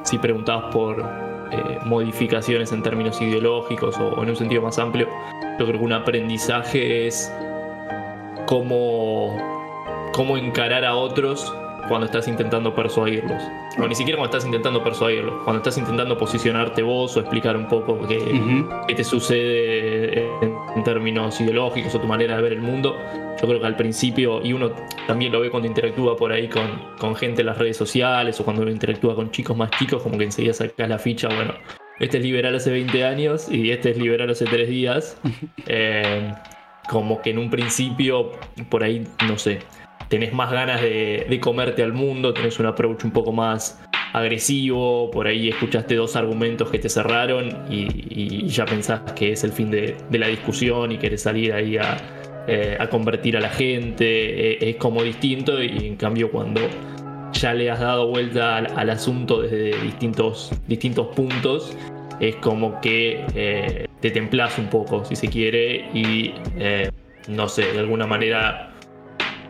[0.03, 0.99] si preguntabas por
[1.51, 5.07] eh, modificaciones en términos ideológicos o, o en un sentido más amplio.
[5.59, 7.31] Yo creo que un aprendizaje es
[8.45, 9.37] cómo,
[10.13, 11.53] cómo encarar a otros
[11.87, 13.41] cuando estás intentando persuadirlos.
[13.77, 17.67] O ni siquiera cuando estás intentando persuadirlos, cuando estás intentando posicionarte vos o explicar un
[17.67, 18.19] poco qué,
[18.87, 20.48] qué te sucede en,
[20.79, 22.97] en términos ideológicos o tu manera de ver el mundo.
[23.39, 24.71] Yo creo que al principio, y uno
[25.07, 28.45] también lo ve cuando interactúa por ahí con, con gente en las redes sociales o
[28.45, 31.53] cuando uno interactúa con chicos más chicos, como que enseguida sacas la ficha, bueno,
[31.99, 35.17] este es liberal hace 20 años y este es liberal hace 3 días.
[35.71, 36.33] Eh,
[36.89, 38.31] como que en un principio,
[38.69, 39.59] por ahí, no sé,
[40.09, 43.79] tenés más ganas de, comerte al mundo, tenés un approach un poco más
[44.11, 49.53] agresivo, por ahí escuchaste dos argumentos que te cerraron y, ya pensás que es el
[49.53, 51.97] fin de, la discusión y querés salir ahí a,
[52.47, 56.61] eh, convertir a la gente, eh, es como distinto y en cambio cuando
[57.33, 61.77] ya le has dado vuelta al, asunto desde distintos, distintos puntos,
[62.19, 66.33] es como que eh, te templas un poco, si se quiere, y
[67.27, 68.68] no sé, de alguna manera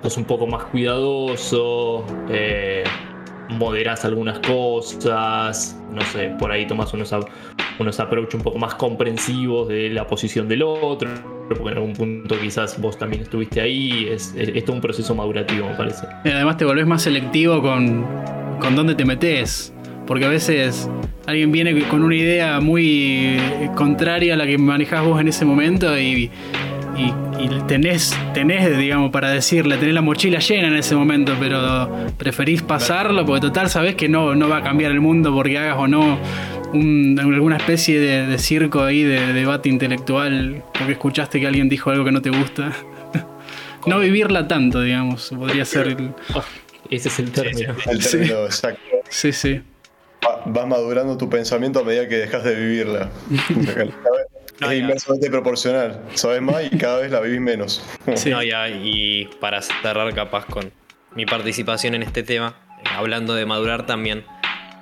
[0.04, 2.84] sos un poco más cuidadoso, eh,
[3.50, 7.14] moderás algunas cosas, no sé, por ahí tomas unos,
[7.80, 8.00] unos
[8.34, 11.10] un poco más comprensivos de la posición del otro,
[11.48, 15.16] porque en algún punto quizás vos también estuviste ahí, es, es, es todo un proceso
[15.16, 16.06] madurativo, me parece.
[16.26, 18.06] Además te volvés más selectivo con,
[18.60, 19.74] con dónde te metes.
[20.10, 20.90] Porque a veces
[21.28, 25.46] alguien viene con una idea muy eh, contraria a la que manejás vos en ese
[25.46, 26.32] momento y,
[27.00, 27.14] y-
[27.46, 32.62] y tenés, tenés, digamos, para decirle, tenés la mochila llena en ese momento, pero preferís
[32.62, 35.88] pasarlo porque total sabés que no, no va a cambiar el mundo porque hagas o
[35.88, 36.18] no
[36.74, 41.90] un- alguna especie de, de circo ahí de debate intelectual porque escuchaste que alguien dijo
[41.90, 42.72] algo que no te gusta.
[43.86, 46.12] No vivirla tanto, digamos, podría ser el...
[46.90, 47.74] Ese es el término.
[47.90, 48.12] El Sí.
[48.18, 48.82] término exacto.
[49.08, 49.62] Sí, sí.
[50.22, 53.10] Va- Vas madurando tu pensamiento a medida que dejas de vivirla.
[54.62, 56.02] No, es inversamente proporcional.
[56.16, 57.84] Sabes más y cada vez la vivís menos.
[58.16, 58.30] Sí.
[58.32, 60.72] No, ya, y para cerrar capaz con
[61.16, 64.26] mi participación en este tema, eh, hablando de madurar también,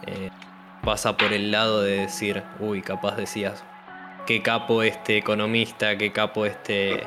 [0.06, 0.30] eh,
[0.84, 3.64] pasa por el lado de decir, uy, capaz decías,
[4.26, 7.04] qué capo este economista, qué capo este,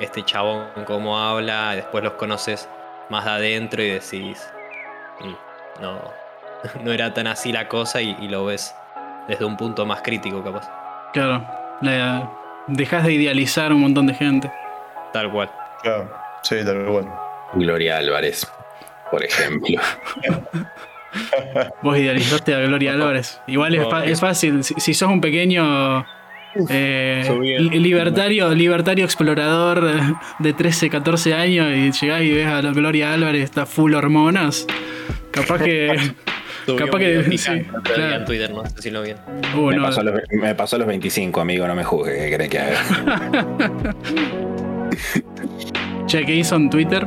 [0.00, 2.68] este chabón, cómo habla, después los conoces
[3.10, 4.38] más de adentro y decís,
[5.20, 6.00] "Mm, no,
[6.84, 8.74] no era tan así la cosa y, y lo ves
[9.28, 10.68] desde un punto más crítico capaz,
[11.12, 11.61] Claro.
[11.82, 12.30] La-
[12.68, 14.50] dejas de idealizar un montón de gente.
[15.12, 15.50] tal cual.
[15.82, 16.10] Claro,
[16.42, 17.08] sí, tal cual.
[17.54, 18.46] Gloria Álvarez,
[19.10, 19.78] por ejemplo.
[21.82, 23.40] Vos idealizaste a Gloria Álvarez.
[23.46, 24.64] Igual es, fa- es fácil.
[24.64, 26.06] Si, si sos un pequeño
[26.70, 27.24] eh,
[27.72, 29.90] libertario, libertario explorador
[30.38, 34.66] de 13, 14 años y llegás y ves a la Gloria Álvarez, está full hormonas.
[35.30, 35.96] Capaz que.
[36.78, 38.14] Capaz que- sí, picante claro.
[38.16, 39.22] en Twitter, no sé si lo vieron.
[39.56, 39.82] Uh, Me no.
[39.82, 42.58] pasó, a los, me pasó a los 25, amigo, no me juzgue, ¿qué crees que
[42.58, 43.92] haga?
[46.06, 47.06] Che, ¿qué hizo en Twitter?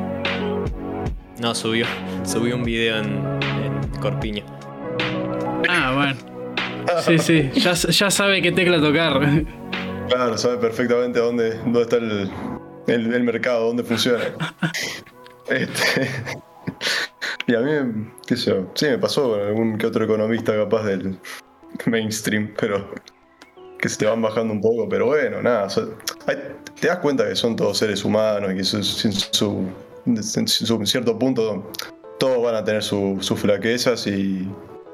[1.40, 1.86] No, subió,
[2.24, 3.06] subió un video en,
[3.64, 4.44] en Corpiño.
[5.70, 6.16] Ah, bueno.
[7.02, 7.50] Sí, sí.
[7.56, 9.20] Ya, ya sabe qué tecla tocar.
[10.10, 12.30] Claro, sabe perfectamente dónde, dónde está el,
[12.88, 14.20] el- el mercado, dónde funciona.
[15.48, 16.10] Este,
[17.48, 20.84] y a mí, qué sé yo, sí me pasó con algún que otro economista capaz
[20.84, 21.18] del
[21.86, 22.90] mainstream, pero
[23.80, 25.68] que se te van bajando un poco, pero bueno, nada,
[26.80, 28.62] te das cuenta que son todos seres humanos y que
[30.06, 31.72] en cierto punto
[32.20, 34.48] todos van a tener su- sus flaquezas y,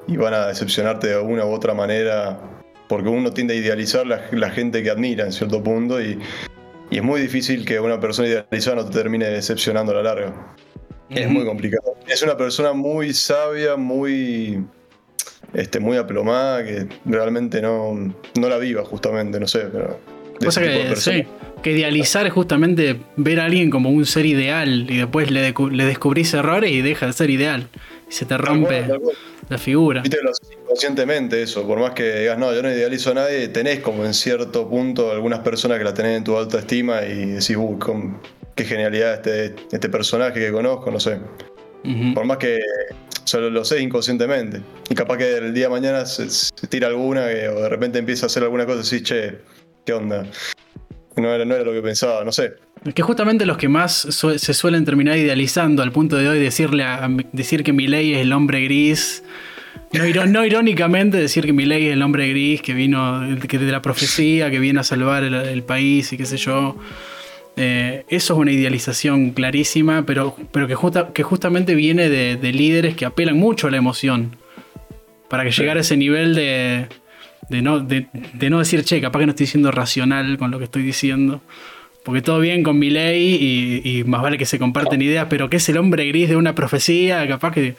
[0.07, 2.39] y van a decepcionarte de alguna u otra manera
[2.87, 6.19] porque uno tiende a idealizar la, gente que admira en cierto punto y
[6.89, 10.55] es muy difícil que una persona idealizada no te termine decepcionando a la larga.
[11.15, 11.95] Es muy complicado.
[12.07, 14.63] Es una persona muy sabia, muy,
[15.53, 17.93] este, muy aplomada, que realmente no,
[18.35, 19.99] no la viva justamente, no sé, pero...
[20.39, 21.23] de Cosa de que, sí,
[21.61, 25.85] que idealizar es justamente ver a alguien como un ser ideal y después le, le
[25.85, 27.67] descubrís errores y deja de ser ideal.
[28.09, 29.15] Y se te Tal rompe cual, tal cual.
[29.49, 30.01] la figura.
[30.01, 30.31] Viste, lo
[30.63, 34.13] inconscientemente eso, por más que digas, no, yo no idealizo a nadie, tenés como en
[34.13, 38.17] cierto punto algunas personas que la tenés en tu alta estima y decís, uy, con-
[38.55, 41.19] qué genialidad este, este personaje que conozco, no sé.
[42.13, 42.59] Por más que
[43.23, 44.61] solo lo sé inconscientemente.
[44.89, 47.97] Y capaz que el día de mañana se, se tira alguna que- o de repente
[47.99, 49.37] empieza a hacer alguna cosa y decís, che,
[49.85, 50.25] ¿qué onda?
[51.17, 52.53] No era, no era lo que pensaba, no sé.
[52.85, 56.39] Es que justamente los que más su- se suelen terminar idealizando al punto de hoy
[56.39, 59.23] decirle a, a decir que Milei es el hombre gris.
[59.93, 63.71] No, iro- no irónicamente decir que Milei es el hombre gris que vino que de
[63.71, 66.77] la profecía, que viene a salvar el, el país y qué sé yo.
[67.57, 72.53] Eh, eso es una idealización clarísima, pero, pero que, justa- que justamente viene de, de
[72.53, 74.37] líderes que apelan mucho a la emoción.
[75.29, 76.87] Para que llegar a ese nivel de,
[77.49, 80.57] de no, de, de no decir, che, capaz que no estoy siendo racional con lo
[80.59, 81.41] que estoy diciendo.
[82.03, 85.57] porque todo bien con Milei y, y más vale que se comparten ideas, pero que
[85.57, 87.75] es el hombre gris de una profecía, capaz que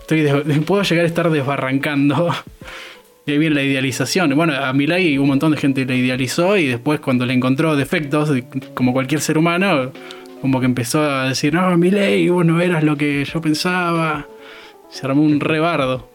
[0.00, 0.26] estoy
[0.66, 2.28] puedo llegar a estar desbarrancando.
[3.24, 4.34] Y ahí viene la idealización.
[4.34, 8.32] Bueno, a Milei un montón de gente le idealizó y después cuando le encontró defectos,
[8.74, 9.92] como cualquier ser humano,
[10.40, 14.26] como que empezó a decir, no, Milei, vos no eras lo que yo pensaba.
[14.90, 16.08] Se armó un rebardo.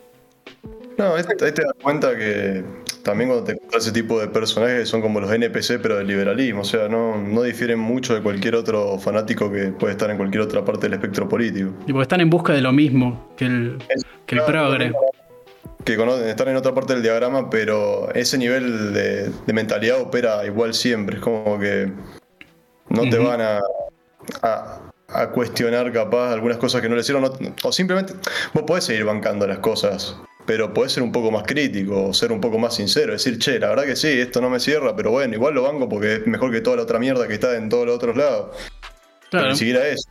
[0.97, 2.63] No, ahí ahí te das cuenta que
[3.03, 6.61] también cuando te encuentras ese tipo de personajes son como los NPC, pero del liberalismo.
[6.61, 10.41] O sea, no, no difieren mucho de cualquier otro fanático que puede estar en cualquier
[10.41, 11.71] otra parte del espectro político.
[11.87, 13.77] Y porque están en busca de lo mismo que el,
[14.25, 14.91] que el progre.
[15.87, 20.45] Que conocen, están en otra parte del diagrama, pero ese nivel de, de mentalidad opera
[20.45, 21.15] igual siempre.
[21.15, 21.89] Es como que
[22.89, 23.61] no te van a,
[24.41, 27.23] a, a cuestionar capaz algunas cosas que no le hicieron.
[27.23, 27.31] no-
[27.63, 28.13] o simplemente
[28.53, 32.33] vos podés seguir bancando las cosas, pero podés ser un poco más crítico, o ser
[32.33, 33.13] un poco más sincero.
[33.13, 35.87] Decir, che, la verdad que sí, esto no me cierra, pero bueno, igual lo banco
[35.87, 38.57] porque es mejor que toda la otra mierda que está en todos los otros lados.
[39.31, 40.09] Pero ni siquiera eso.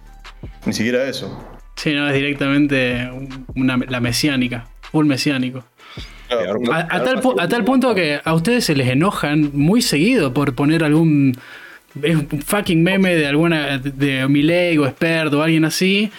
[0.65, 1.39] Ni siquiera eso.
[1.77, 3.11] Sí, no, es directamente
[3.55, 4.67] una, la mesiánica.
[4.97, 5.63] Full mesiánico.
[6.29, 9.83] Claro, A, a tal, pu- a tal punto que a ustedes se les enojan muy
[9.83, 11.37] seguido por poner algún
[12.03, 16.11] es un fucking meme de alguna de Milei o Expert o alguien así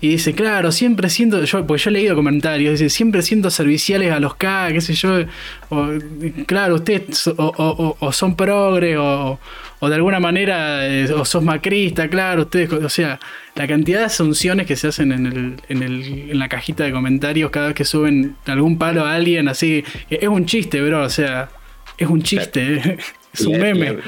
[0.00, 4.12] y dice, claro, siempre siento, yo, porque yo he leído comentarios, dice, siempre siento serviciales
[4.12, 5.20] a los K, qué sé yo,
[5.70, 5.88] o,
[6.46, 9.38] claro, ustedes o- o son progres o,
[9.80, 13.18] o de alguna manera eh, o sos macrista, claro, ustedes, o sea,
[13.54, 16.92] la cantidad de asunciones que se hacen en, el, en, el, en la cajita de
[16.92, 21.10] comentarios cada vez que suben algún palo a alguien, así, es un chiste, bro, o
[21.10, 21.50] sea,
[21.98, 22.98] es un chiste,
[23.32, 23.98] es un Y- meme.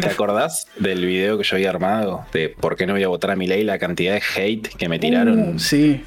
[0.00, 3.30] ¿Te acordás del video que yo había armado de por qué no voy a votar
[3.30, 3.64] a mi ley?
[3.64, 5.56] La cantidad de hate que me tiraron.
[5.56, 6.02] Uh, sí.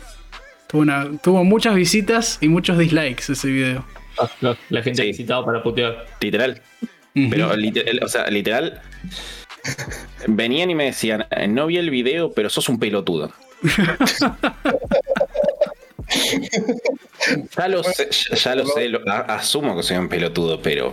[0.68, 3.86] Tuvo, una, tuvo muchas visitas y muchos dislikes ese video.
[4.20, 5.10] Ah, La gente Sí.
[5.10, 6.08] visitaba para putear.
[6.22, 6.62] Literal.
[7.30, 8.82] Pero literal, o sea, literal.
[10.28, 13.32] Venían y me decían, "Eh, no vi el video, pero sos un pelotudo.
[17.58, 20.92] ya lo sé, ya, ya lo sé, lo- a- asumo que soy un pelotudo, pero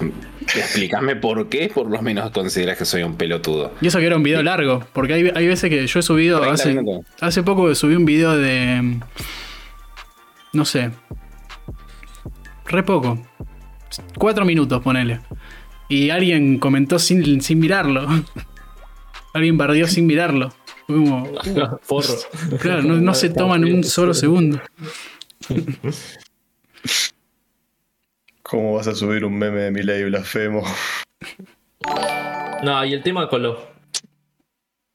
[0.55, 3.73] explícame por qué por lo menos consideras que soy un pelotudo.
[3.81, 6.41] Y eso que era un video largo, porque hay, hay veces que yo he subido,
[6.41, 6.81] 30 hace,
[7.21, 8.99] hace poco subí un video de,
[10.53, 10.91] no sé,
[12.67, 13.19] re poco,
[14.17, 15.21] cuatro minutos ponele,
[15.93, 18.07] y alguien comentó sin, sin mirarlo,
[19.35, 20.51] alguien bardeó sin mirarlo,
[20.87, 21.31] Fue como,
[21.83, 22.15] Forro.
[22.61, 24.59] claro, no, no se toman un solo segundo.
[28.43, 30.63] ¿Cómo vas a subir un meme de mi ley blasfemo?
[32.63, 33.59] No, y el tema con los.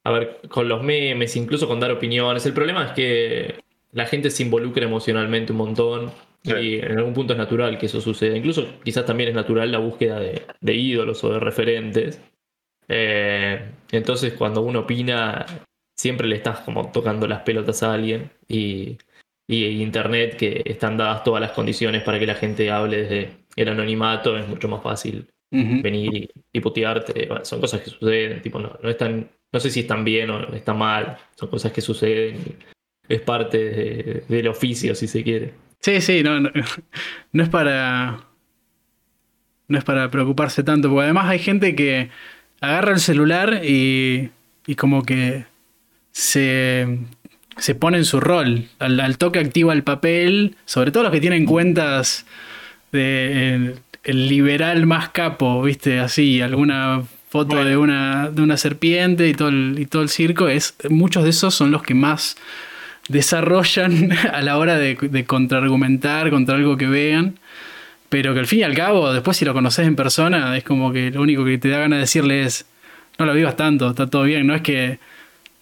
[0.04, 2.44] A ver, con los memes, incluso con dar opiniones.
[2.48, 3.60] El problema es que
[3.92, 6.12] la gente se involucra emocionalmente un montón.
[6.48, 6.54] Sí.
[6.62, 8.36] Y en algún punto es natural que eso suceda.
[8.38, 12.22] Incluso quizás también es natural la búsqueda de, de ídolos o de referentes.
[12.88, 15.46] Eh, entonces cuando uno opina,
[15.98, 18.32] siempre le estás como tocando las pelotas a alguien.
[18.48, 18.98] Y,
[19.50, 23.70] y internet, que están dadas todas las condiciones para que la gente hable desde el
[23.70, 25.26] anonimato, es mucho más fácil
[25.82, 27.28] venir y, y putearte.
[27.28, 30.54] Bueno, son cosas que suceden, tipo, no, no están, no sé si están bien o
[30.54, 32.58] están mal, son cosas que suceden.
[33.08, 35.54] Es parte de- del oficio, si se quiere.
[35.80, 36.50] Sí, sí, no, no,
[37.32, 38.22] no es para.
[39.68, 42.10] No es para preocuparse tanto, porque además hay gente que
[42.62, 44.30] agarra el celular y,
[44.66, 45.46] y como que
[46.14, 47.00] se,
[47.58, 48.70] se pone en su rol.
[48.80, 52.26] Al, al toque activa el papel, sobre todo los que tienen cuentas
[52.94, 56.00] de el, el liberal más capo, ¿viste?
[56.00, 60.48] Así, alguna foto de una, de una serpiente y todo el, y todo el circo.
[60.48, 62.38] Es, muchos de esos son los que más
[63.08, 67.40] desarrollan a la hora de, de contraargumentar contra algo que vean.
[68.10, 70.94] Pero que al fin y al cabo, después si lo conoces en persona, es como
[70.94, 72.66] que lo único que te da ganas de decirle es,
[73.20, 75.00] no lo vivas tanto, está todo bien, no es que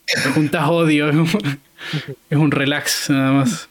[0.05, 3.67] te juntás odio, es un, relax nada más.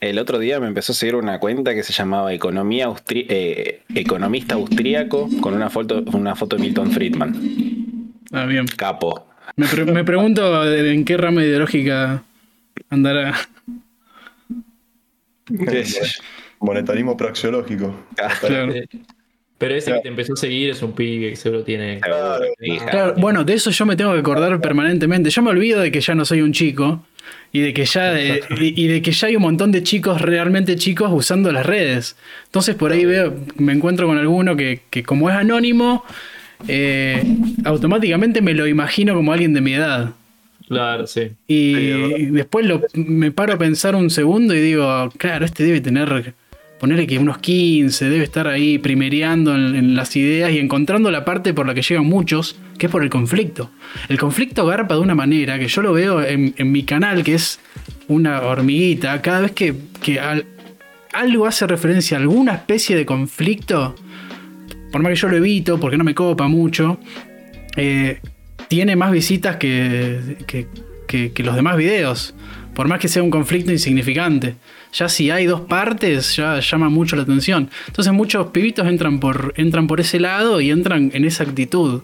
[0.00, 3.82] El otro día me empezó a seguir una cuenta que se llamaba Economía Austri- eh,
[3.94, 7.36] Economista Austríaco con una foto, una foto de Milton Friedman.
[8.32, 8.66] Ah, bien.
[8.66, 9.26] Capo.
[9.54, 12.22] Me, pre- me pregunto en qué rama ideológica
[12.90, 13.34] andará.
[15.46, 16.22] ¿Qué sé yo?
[16.60, 17.94] Monetarismo praxeológico.
[18.40, 18.74] Claro.
[19.58, 22.00] Pero ese que te empezó a seguir es un pibe que seguro tiene.
[22.60, 22.86] Hija.
[22.86, 25.30] Claro, bueno, de eso yo me tengo que acordar permanentemente.
[25.30, 27.04] Yo me olvido de que ya no soy un chico
[27.52, 30.76] y de que ya y, y de que ya hay un montón de chicos realmente
[30.76, 32.16] chicos usando las redes.
[32.46, 36.04] Entonces por ahí veo, me encuentro con alguno que, que como es anónimo,
[36.68, 37.22] eh,
[37.64, 40.12] automáticamente me lo imagino como alguien de mi edad.
[40.68, 41.30] Claro, sí.
[41.46, 45.80] Y Sí, después lo, me paro a pensar un segundo y digo, claro, este debe
[45.80, 46.34] tener
[46.78, 51.24] ponerle que unos 15, debe estar ahí primereando en, en las ideas y encontrando la
[51.24, 53.70] parte por la que llegan muchos, que es por el conflicto.
[54.08, 57.34] El conflicto garpa de una manera que yo lo veo en, en mi canal, que
[57.34, 57.58] es
[58.06, 60.44] una hormiguita, cada vez que, que al-
[61.12, 63.96] algo hace referencia a alguna especie de conflicto,
[64.92, 67.00] por más que yo lo evito, porque no me copa mucho,
[67.76, 68.20] eh,
[68.68, 70.66] tiene más visitas que, que-
[71.06, 72.34] que- que los demás videos.
[72.74, 74.54] Por más que sea un conflicto insignificante.
[74.92, 77.68] Ya si hay dos partes, ya llama mucho la atención.
[77.88, 82.02] Entonces muchos pibitos entran por, entran por ese lado y entran en esa actitud.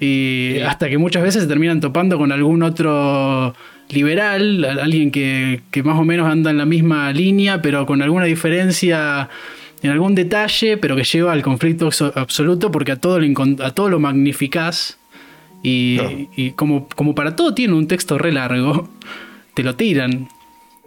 [0.00, 3.54] Y hasta que muchas veces se terminan topando con algún otro
[3.90, 8.24] liberal, alguien que, que más o menos anda en la misma línea, pero con alguna
[8.24, 9.28] diferencia
[9.82, 13.70] en algún detalle, pero que lleva al conflicto abso- absoluto, porque a todo lo, a
[13.70, 14.98] todo lo magnificás.
[15.62, 16.10] Y, No.
[16.36, 18.88] y como, como para todo tiene un texto re largo,
[19.54, 20.28] te lo tiran.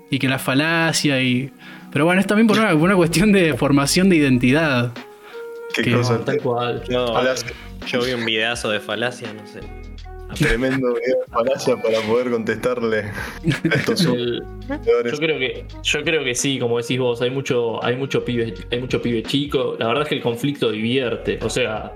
[0.10, 1.52] Y que la falacia y...
[1.92, 4.92] Pero bueno, es también por una, por una cuestión de formación de identidad.
[5.74, 6.24] Qué Que- cosa.
[6.24, 6.84] Tal cual.
[6.90, 7.52] Yo, Falacia.
[7.88, 9.62] yo vi un videazo de falacia, no sé.
[10.40, 14.44] Tremendo video de falacia para poder contestarle a estos El-.
[14.70, 18.54] Yo creo que, yo creo que sí, como decís vos, hay mucho, hay mucho pibe,
[18.72, 19.76] hay mucho pibe chico.
[19.80, 21.40] La verdad es que el conflicto divierte.
[21.42, 21.94] O sea,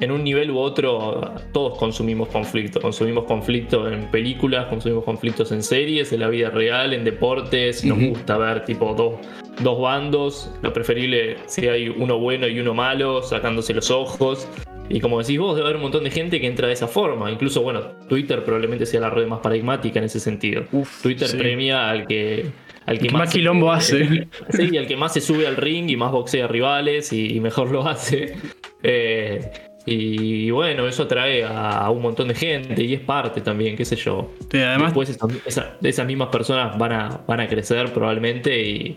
[0.00, 2.80] en un nivel u otro, todos consumimos conflicto.
[2.80, 7.84] Consumimos conflicto en películas, consumimos conflictos en series, en la vida real, en deportes.
[7.84, 9.14] Nos gusta ver tipo dos,
[9.60, 10.50] dos bandos.
[10.62, 14.48] Lo preferible si hay uno bueno y uno malo, sacándose los ojos.
[14.88, 17.30] Y como decís vos, debe haber un montón de gente que entra de esa forma.
[17.30, 20.64] Incluso, bueno, Twitter probablemente sea la red más paradigmática en ese sentido.
[21.02, 21.36] Twitter sí.
[21.36, 22.46] premia al que,
[22.86, 24.28] al que que más quilombo hace.
[24.50, 27.70] Sí, al que más se sube al ring y más boxea rivales y, y mejor
[27.70, 28.34] lo hace.
[28.82, 29.50] Eh,
[29.86, 33.96] y bueno, eso atrae a, un montón de gente y es parte también, qué sé
[33.96, 34.30] yo.
[34.50, 38.96] Sí, además, Después esas, esa- esas mismas personas van a, van a crecer probablemente y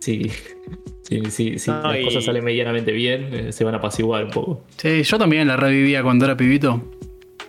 [0.00, 0.30] si,
[1.02, 4.24] si, si- si No, las y- cosas salen medianamente bien, eh, se van a apaciguar
[4.24, 4.64] un poco.
[4.76, 6.82] sí, yo también la revivía cuando era pibito.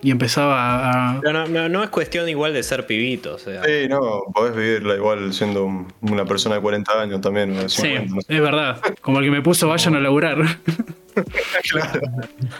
[0.02, 1.20] Y empezaba a...
[1.22, 3.62] Pero no, no, no es cuestión igual de ser pibito, o sea.
[3.64, 4.00] Sí, no,
[4.34, 8.34] podés vivirla igual siendo un- una persona de 40 años también, Sí, 50, no sé.
[8.34, 8.80] es verdad.
[9.00, 10.36] Como el que me puso vayan a laburar.
[11.70, 12.00] Claro.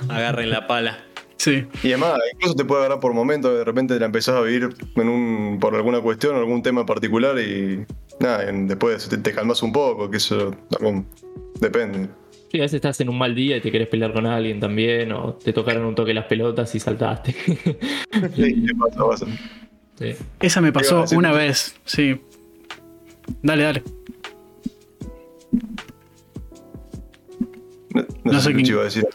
[0.08, 0.98] Agarren la pala.
[1.36, 1.66] Sí.
[1.82, 5.08] Y además, incluso te puede agarrar por momentos, de repente la empezás a vivir en
[5.08, 7.84] un, por alguna cuestión, algún tema en particular y
[8.20, 11.06] nada, en- después te, te calmas un poco, que eso también
[11.60, 12.08] depende.
[12.50, 15.10] Sí, a veces estás en un mal día y te querés pelear con alguien también,
[15.12, 17.34] o te tocaron un toque las pelotas y saltaste.
[18.36, 19.06] Sí, ¿qué pasa?
[19.08, 19.26] Pasa.
[19.98, 20.14] Sí.
[20.40, 22.20] Esa me pasó una vez, sí.
[23.42, 23.82] Dale, dale.
[27.94, 29.06] No, no No sé qué iba a decir.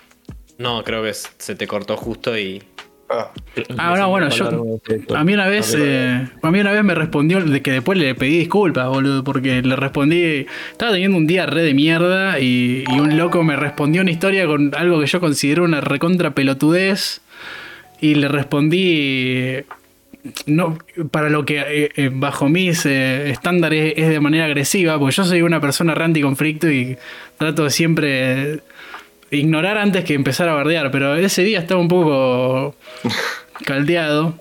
[0.57, 2.63] No, creo que se te cortó justo y.
[3.11, 3.31] Ah,
[3.77, 4.79] Ah, no, bueno, yo-
[5.15, 8.13] A mí una vez, eh, a mí una vez me respondió de que después le
[8.13, 12.99] pedí disculpas, boludo, porque le respondí, estaba teniendo un día re de mierda y, y
[12.99, 17.21] un loco me respondió una historia con algo que yo considero una recontra pelotudez
[17.99, 19.63] y le respondí
[20.45, 20.77] no
[21.11, 25.23] para lo que eh, eh, bajo mis eh, estándares es de manera agresiva, porque yo
[25.23, 26.97] soy una persona anticonflicto y
[27.37, 28.59] trato de siempre
[29.31, 32.75] ignorar antes que empezar a bardear, pero ese día estaba un poco
[33.65, 34.35] caldeado.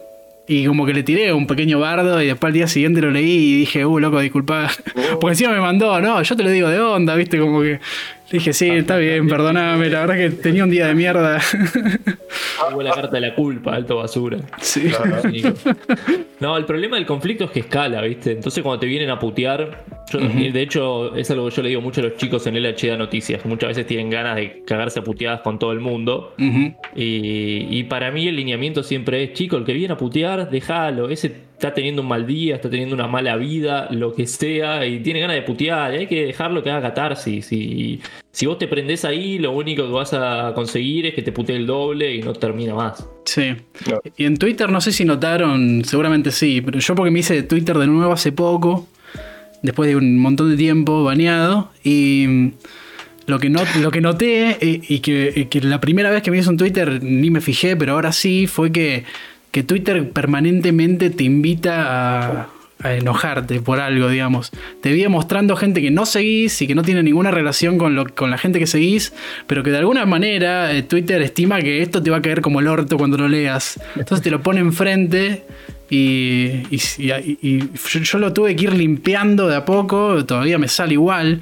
[0.50, 3.52] Y como que le tiré un pequeño bardo y después al día siguiente lo leí
[3.52, 4.70] y dije, uh, loco, disculpa.
[5.20, 7.80] Porque encima me mandó, no, yo te lo digo de onda, viste, como que.
[8.30, 11.40] Le dije, sí, está bien, perdoname, la verdad que tenía un día de mierda.
[12.72, 14.38] Hubo la carta de la culpa, alto basura.
[14.60, 14.90] sí.
[16.40, 18.32] No, el problema del conflicto es que escala, ¿viste?
[18.32, 21.80] Entonces cuando te vienen a putear, yo- de hecho es algo que yo le digo
[21.80, 25.04] mucho a los chicos en LHA Noticias, que muchas veces tienen ganas de cagarse a
[25.04, 26.34] puteadas con todo el mundo.
[26.94, 31.08] Y, y para mí el lineamiento siempre es, chico, el que viene a putear, déjalo.
[31.08, 35.00] Ese está teniendo un mal día, está teniendo una mala vida, lo que sea, y
[35.00, 35.92] tiene ganas de putear.
[35.92, 37.50] y hay que dejarlo que haga catarsis.
[37.50, 38.00] Y
[38.30, 41.56] si vos te prendés ahí, lo único que vas a conseguir es que te putee
[41.56, 43.04] el doble y no termina más.
[43.24, 43.56] Sí.
[43.90, 44.00] No.
[44.16, 47.76] Y en Twitter no sé si notaron, seguramente sí, pero yo porque me hice Twitter
[47.76, 48.86] de nuevo hace poco,
[49.60, 52.52] después de un montón de tiempo baneado, y mm,
[53.26, 56.30] lo que, no, lo que noté, eh, y que, y que la primera vez que
[56.30, 59.04] me hice un Twitter ni me fijé, pero ahora sí, fue que,
[59.50, 62.48] que Twitter permanentemente te invita a,
[62.84, 64.52] enojarte por algo, digamos.
[64.80, 68.06] Te viene mostrando gente que no seguís y que no tiene ninguna relación con, lo,
[68.14, 69.12] con la gente que seguís,
[69.48, 72.60] pero que de alguna manera eh, Twitter estima que esto te va a caer como
[72.60, 73.80] el orto cuando lo leas.
[73.96, 75.44] Entonces te lo pone enfrente
[75.90, 81.40] y, y, yo lo tuve que ir limpiando de a poco, todavía me sale igual.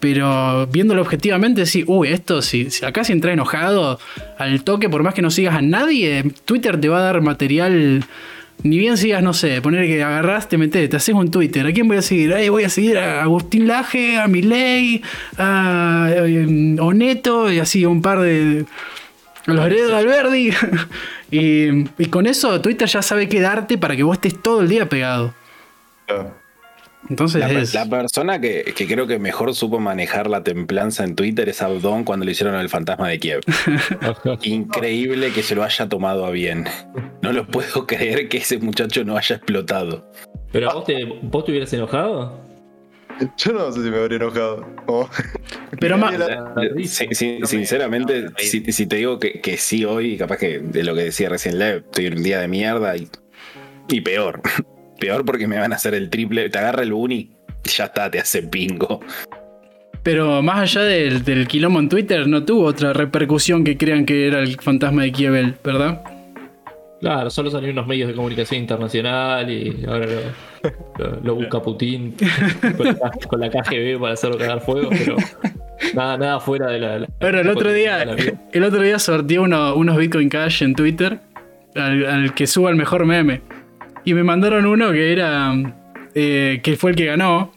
[0.00, 3.98] Pero viéndolo objetivamente, sí, uy, esto, si, si acá si entras enojado
[4.38, 8.04] al toque, por más que no sigas a nadie, Twitter te va a dar material
[8.62, 11.66] Ni bien sigas, no sé, poner que agarrás, te metes, te haces un Twitter.
[11.66, 12.32] ¿A quién voy a seguir?
[12.34, 15.02] Ay, voy a seguir a Agustín Laje, a Milei,
[15.36, 18.66] a eh, Oneto y así un par de.
[19.46, 20.50] a Los heredos de Alberdi.
[21.30, 24.68] y, y con eso Twitter ya sabe qué darte para que vos estés todo el
[24.68, 25.34] día pegado.
[26.06, 26.47] Claro.
[27.08, 27.74] Entonces La, es.
[27.74, 32.04] la persona que, que creo que mejor supo manejar la templanza en Twitter es Abdón
[32.04, 33.40] cuando le hicieron el fantasma de Kiev.
[34.42, 36.64] Increíble que se lo haya tomado a bien.
[37.22, 40.10] No lo puedo creer que ese muchacho no haya explotado.
[40.52, 42.46] Pero vos te, vos te hubieras enojado.
[43.36, 44.66] Yo no sé si me habría enojado.
[44.86, 45.08] Como-
[45.80, 45.96] Pero
[46.84, 47.08] sí,
[47.44, 51.28] sinceramente, si, si te digo que, que sí hoy, capaz que de lo que decía
[51.28, 53.08] recién Lev, estoy en un día de mierda y,
[53.88, 54.40] y peor.
[54.98, 56.48] Peor porque me van a hacer el triple.
[56.50, 57.30] Te agarra el uni
[57.64, 59.00] y ya está, te hace pingo.
[60.02, 64.26] Pero más allá del, del quilombo en Twitter, no tuvo otra repercusión que crean que
[64.26, 66.02] era el fantasma de Kievel, ¿verdad?
[67.00, 72.14] Claro, solo salieron unos medios de comunicación internacional y ahora lo, lo- lo busca Putin
[72.76, 75.16] con la, con la KGB para hacerlo cagar fuego, pero
[75.94, 76.98] nada, nada fuera de la.
[77.00, 78.02] la- Bueno, el otro día,
[78.52, 81.20] el otro día sorteé uno- unos Bitcoin Cash en Twitter
[81.76, 83.42] al, al que suba el mejor meme.
[84.08, 85.52] Y me mandaron uno que era.
[86.14, 87.52] eh, que fue el que ganó.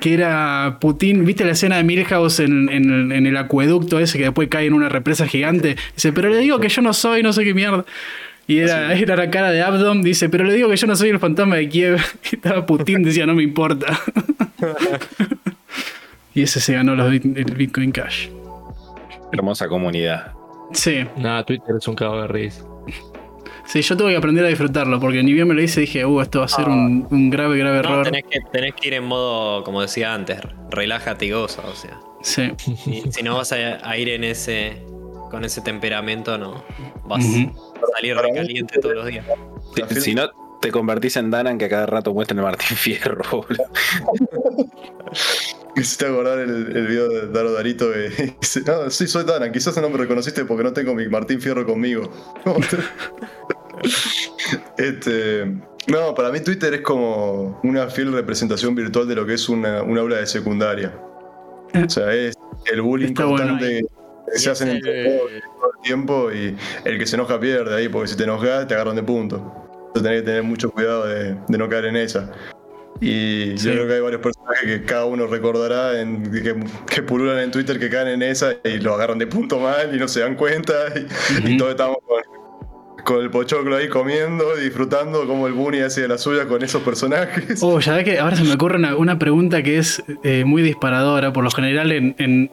[0.00, 1.26] Que era Putin.
[1.26, 4.72] ¿Viste la escena de Milhouse en, en- en el acueducto ese que después cae en
[4.72, 5.76] una represa gigante?
[5.94, 7.84] Dice, pero le digo que yo no soy, no sé qué mierda.
[8.46, 11.10] Y era, era la cara de Abdom, dice, pero le digo que yo no soy
[11.10, 12.00] el fantasma de Kiev.
[12.32, 14.00] Y estaba Putin, decía, no me importa.
[16.34, 18.28] y ese se ganó los el Bitcoin Cash.
[19.32, 20.32] Hermosa comunidad.
[20.72, 21.04] Sí.
[21.18, 22.64] Nada, Twitter es un cago de risa.
[23.72, 26.20] Sí, yo tuve que aprender a disfrutarlo, porque ni bien me lo hice dije, uh,
[26.20, 28.04] esto va a ser un, un grave, grave No, error.
[28.04, 30.38] tenés que, tenés que ir en modo, como decía antes,
[30.70, 32.00] relájate y goza, o sea.
[32.22, 32.50] Sí.
[32.86, 33.56] Y si no vas a,
[33.88, 34.82] a ir en ese
[35.30, 36.64] con ese temperamento, no.
[37.04, 39.24] Vas a salir recaliente todos los días.
[39.88, 40.28] Si, si no,
[40.60, 43.22] te convertís en Danan que a cada rato muestran el Martín Fierro.
[43.30, 43.64] boludo.
[45.76, 49.52] Me hiciste acordar el, el video de Daro Darito que dice, no, sí, soy Dana,
[49.52, 52.10] quizás no me reconociste porque no tengo mi Martín Fierro conmigo.
[54.78, 55.46] este,
[55.88, 59.82] no, para mí Twitter es como una fiel representación virtual de lo que es una,
[59.82, 60.92] un aula de secundaria.
[61.84, 62.34] O sea, es
[62.70, 63.50] el bullying Está bueno.
[63.50, 63.84] constante
[64.32, 67.88] que se hacen entre todos todo el tiempo y el que se enoja pierde ahí,
[67.88, 69.36] porque si te enojas te agarran de punto.
[69.88, 72.30] Entonces tenés que tener mucho cuidado de, de no caer en esa.
[73.00, 73.66] Y Sí.
[73.68, 76.54] yo creo que hay varios personajes que cada uno recordará en, que,
[76.86, 79.98] que pululan en Twitter que caen en esa y lo agarran de punto mal y
[79.98, 80.74] no se dan cuenta.
[80.94, 81.56] Y, y Ujú.
[81.58, 82.20] todos estamos con,
[83.02, 86.62] con el pochoclo ahí comiendo y disfrutando como el Bunny hace de la suya con
[86.62, 87.62] esos personajes.
[87.62, 90.62] Oh, ya ves que ahora se me ocurre una, una pregunta que es eh, muy
[90.62, 91.32] disparadora.
[91.32, 92.50] Por lo general, en, en,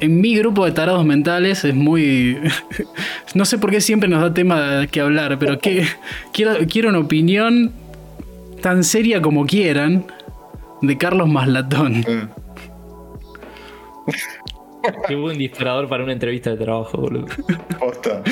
[0.00, 2.38] en mi grupo de tarados mentales es muy.
[3.34, 5.86] no sé por qué siempre nos da tema que hablar, pero que,
[6.32, 7.72] quiero, quiero una opinión
[8.60, 10.06] tan seria como quieran
[10.82, 12.00] de Carlos Maslatón.
[12.00, 12.28] Mm.
[15.06, 17.26] Qué buen disparador para una entrevista de trabajo, boludo.
[17.78, 18.22] Posta.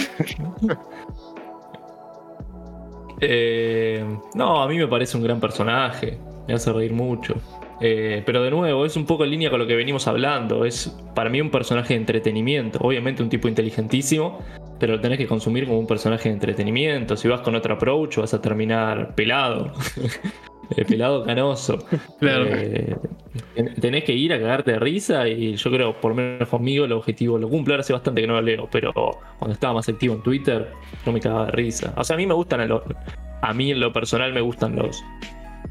[3.21, 4.05] Eh,
[4.35, 6.19] no, a mí me parece un gran personaje.
[6.47, 7.35] Me hace reír mucho.
[7.81, 10.65] Eh, pero de nuevo, es un poco en línea con lo que venimos hablando.
[10.65, 12.79] Es para mí un personaje de entretenimiento.
[12.81, 14.39] Obviamente un tipo inteligentísimo,
[14.79, 17.17] pero lo tenés que consumir como un personaje de entretenimiento.
[17.17, 19.73] Si vas con otro approach, vas a terminar pelado.
[20.77, 21.79] Eh, pelado canoso.
[22.21, 22.45] Claro.
[22.49, 22.95] Eh,
[23.55, 26.85] ten- tenés que ir a cagarte de risa y yo creo, por lo menos conmigo,
[26.85, 27.75] el objetivo lo cumple.
[27.75, 28.93] Ahora hace bastante que no lo leo, pero
[29.39, 30.69] cuando estaba más activo en Twitter,
[31.07, 31.95] no me cagaba de risa.
[31.97, 32.85] O sea, a mí me gustan, a, lo-
[33.43, 35.03] a mí en lo personal me gustan los,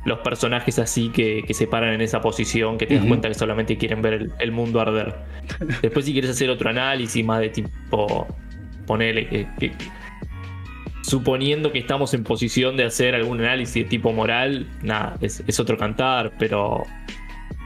[0.05, 3.33] los personajes así que, que se paran en esa posición, que te das cuenta que
[3.35, 5.15] solamente quieren ver el, el mundo arder.
[5.81, 8.25] Después si quieres hacer otro análisis más de tipo,
[8.85, 9.71] ponele que, que-
[11.01, 15.59] suponiendo que estamos en posición de hacer algún análisis de tipo moral, nada, es, es
[15.59, 16.83] otro cantar, pero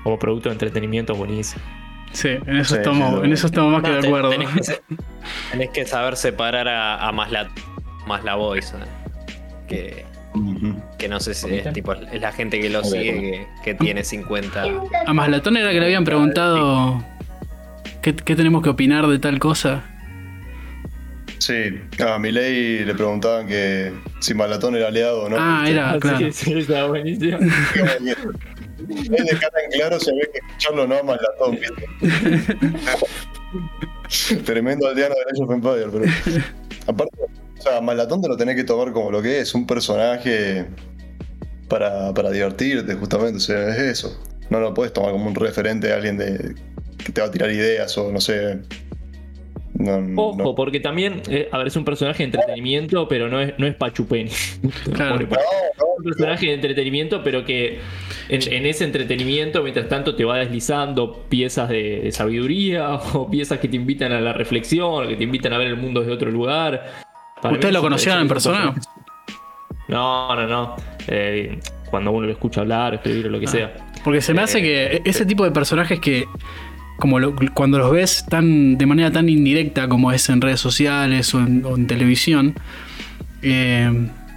[0.03, 1.61] como producto de entretenimiento buenísimo.
[2.11, 4.29] Sí, en eso, Sí, estamos, sí, en eso estamos más No, que de acuerdo.
[4.31, 4.81] Tenés que, se-
[5.51, 7.47] tenés que saber separar a, a más la
[8.05, 8.75] más la voice.
[8.75, 8.79] ¿eh?
[9.67, 10.05] Que,
[10.97, 14.03] que no sé si es tipo es la gente que lo sigue que, que tiene
[14.03, 14.63] 50.
[15.05, 17.01] A Maslatón era que le habían preguntado
[18.01, 19.83] qué, qué tenemos que opinar de tal cosa.
[21.41, 21.53] Sí,
[22.05, 25.37] a Milei le preguntaban que si Malatón era aliado o no.
[25.39, 26.19] Ah, era, claro.
[26.19, 27.39] Sí, sí, está buenísimo.
[28.89, 31.59] Es dejar en claro si había que escucharlo o no a Malatón.
[34.45, 36.05] Tremendo aldeano de Age of Empire, pero.
[36.85, 37.17] Aparte,
[37.57, 40.67] o sea, Malatón te lo tenés que tomar como lo que es, un personaje
[41.67, 43.37] para, para divertirte, justamente.
[43.37, 44.23] O sea, es eso.
[44.51, 46.53] No lo puedes tomar como un referente de alguien de,
[47.03, 48.59] que te va a tirar ideas o no sé.
[49.83, 53.39] No, no- Ojo, porque también, eh, a ver, es un personaje de entretenimiento, pero no
[53.39, 54.29] es, no es Pachupeni.
[54.93, 55.27] Claro.
[55.27, 55.41] Pachu.
[55.97, 57.79] un personaje de entretenimiento, pero que
[58.29, 63.59] en, en ese entretenimiento, mientras tanto, te va deslizando piezas de, de sabiduría o piezas
[63.59, 66.31] que te invitan a la reflexión, que te invitan a ver el mundo desde otro
[66.31, 66.85] lugar.
[67.41, 68.73] Para ¿Ustedes lo es- conocieron es en persona?
[68.73, 68.87] personaje-
[69.87, 70.75] No, no, no.
[71.07, 71.59] Eh,
[71.89, 73.73] cuando uno lo escucha hablar, escribir o lo que sea.
[74.03, 76.25] Porque se me hace que ese tipo de personajes que,
[77.01, 77.17] como
[77.53, 81.87] cuando los ves tan de manera tan indirecta como es en redes sociales o en,
[81.87, 82.53] televisión,
[83.41, 83.91] eh,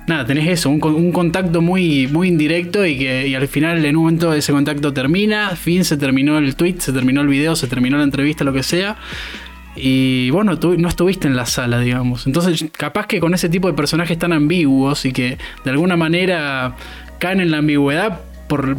[0.09, 3.97] nada, tenés eso, un, con- un contacto muy, muy indirecto y que al final en
[3.97, 7.69] un momento ese contacto termina, fin, se terminó el tweet, se terminó el video, se
[7.69, 8.97] terminó la entrevista, lo que sea.
[9.77, 12.27] Y bueno, tú no estuviste en la sala, digamos.
[12.27, 16.77] Entonces, capaz que con ese tipo de personajes tan ambiguos y que de alguna manera
[17.19, 18.79] caen en la ambigüedad por,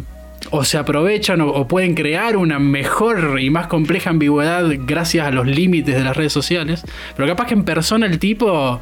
[0.50, 5.46] o se aprovechan o, pueden crear una mejor y más compleja ambigüedad gracias a los
[5.46, 6.84] límites de las redes sociales.
[7.16, 8.80] Pero capaz que en persona el tipo,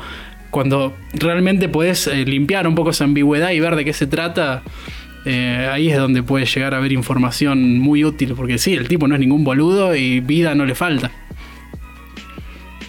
[0.51, 4.62] cuando realmente puedes eh, limpiar un poco esa ambigüedad y ver de qué se trata,
[5.25, 8.35] eh, ahí es donde puedes llegar a ver información muy útil.
[8.37, 11.11] Porque sí, el tipo no es ningún boludo y vida no le falta.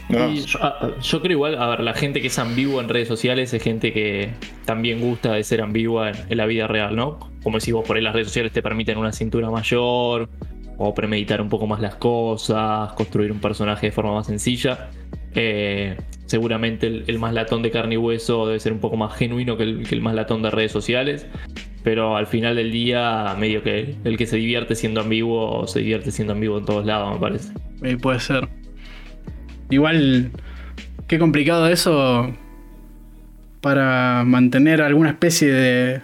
[0.10, 0.32] No.
[0.32, 3.08] Y yo, ah, yo creo igual, a ver, la gente que es ambigua en redes
[3.08, 4.32] sociales es gente que
[4.66, 7.20] también gusta de ser ambigua en, en la vida real, ¿no?
[7.44, 10.30] Como decís vos, por ahí las redes sociales te permiten una cintura mayor,
[10.78, 14.90] o premeditar un poco más las cosas, construir un personaje de forma más sencilla.
[15.34, 19.16] Eh, seguramente el, el más latón de carne y hueso debe ser un poco más
[19.16, 21.28] genuino que el, que el más latón de redes sociales.
[21.84, 26.12] Pero al final del día, medio que el que se divierte siendo ambiguo, se divierte
[26.12, 27.54] siendo ambiguo en todos lados, me parece.
[27.84, 28.50] Eh, puede ser.
[29.70, 30.32] Igual,
[31.08, 32.34] qué complicado eso
[33.62, 36.02] para mantener alguna especie de,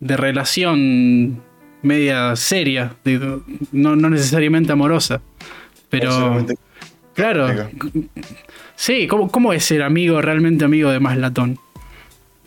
[0.00, 1.42] de relación
[1.82, 3.42] media seria, digo,
[3.72, 5.20] no, no necesariamente amorosa.
[5.88, 6.44] Pero,
[7.14, 7.68] claro,
[8.74, 11.58] sí, ¿cómo, ¿cómo es ser amigo, realmente amigo de más latón?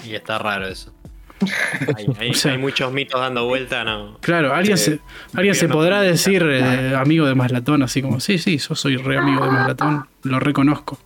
[0.06, 0.94] Y está raro eso.
[1.96, 4.18] Hay, hay- O sea- hay muchos mitos dando vuelta, no.
[4.22, 5.00] Claro, alguien se,
[5.34, 8.76] alguien se no- podrá decir eh, amigo de más latón, así como, sí, sí, yo
[8.76, 11.00] soy re amigo de más latón, lo reconozco.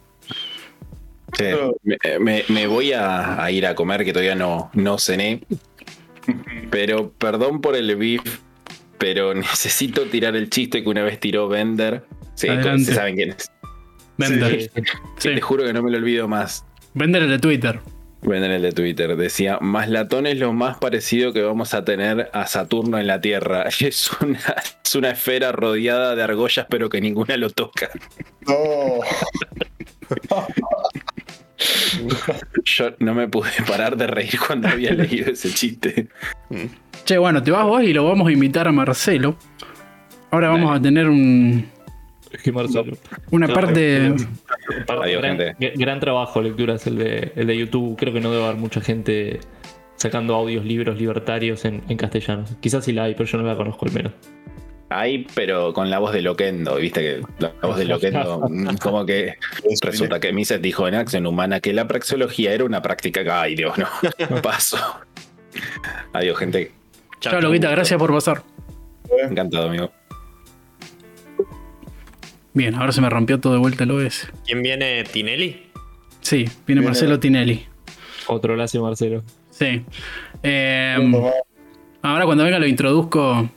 [1.38, 1.45] Sí,
[1.84, 5.41] me, me- me voy a, a ir a comer, que todavía no, no cené.
[6.69, 8.21] Pero perdón por el beef,
[8.97, 12.05] pero necesito tirar el chiste que una vez tiró Bender.
[12.36, 13.51] Sí, se saben quién es.
[14.19, 14.69] Sí.
[15.17, 15.29] Sí.
[15.36, 16.65] Te juro que no me lo olvido más.
[16.93, 17.79] Vender el de Twitter.
[18.24, 22.47] Bender el de Twitter decía: Maslatón es lo más parecido que vamos a tener a
[22.47, 23.65] Saturno en la Tierra.
[23.80, 24.39] Es una,
[24.84, 27.89] es una esfera rodeada de argollas, pero que ninguna lo toca.
[28.47, 28.99] No.
[32.65, 36.07] Yo no me pude parar de reír cuando había leído ese chiste.
[37.05, 39.38] Che, bueno, te vas vos y lo vamos a invitar a Marcelo.
[40.32, 41.69] Ahora vamos a tener un,
[42.53, 42.97] Marcelo.
[43.31, 44.13] una Claro, parte.
[44.88, 45.55] Par- Adiós, gran, gente.
[45.59, 47.97] gra- gran trabajo, lecturas el de, el de YouTube.
[47.97, 49.39] Creo que no debe haber mucha gente
[49.95, 52.45] sacando audios, libros libertarios en, en castellano.
[52.59, 54.13] Quizás sí la hay, pero yo no la conozco al menos.
[54.89, 58.47] Hay, pero con la voz de Loquendo, viste que la voz de Loquendo,
[58.81, 59.36] como que
[59.81, 63.23] resulta que Mises dijo en Acción Humana que la praxeología era una práctica.
[63.41, 63.88] Ay, Dios, no.
[64.43, 64.77] Paso.
[66.13, 66.71] Adiós, gente.
[67.21, 68.43] Chao, Loquita, gracias por pasar.
[69.29, 69.91] Encantado, amigo.
[72.53, 74.27] Bien, ahora se me rompió todo de vuelta el OS.
[74.45, 75.03] ¿Quién viene?
[75.03, 75.71] ¿Tinelli?
[76.21, 77.65] Sí, viene Viene- Marcelo Tinelli.
[78.27, 79.23] Otro lacio Marcelo.
[79.49, 79.83] Sí.
[80.43, 80.95] Eh,
[82.01, 83.49] ahora cuando venga lo introduzco.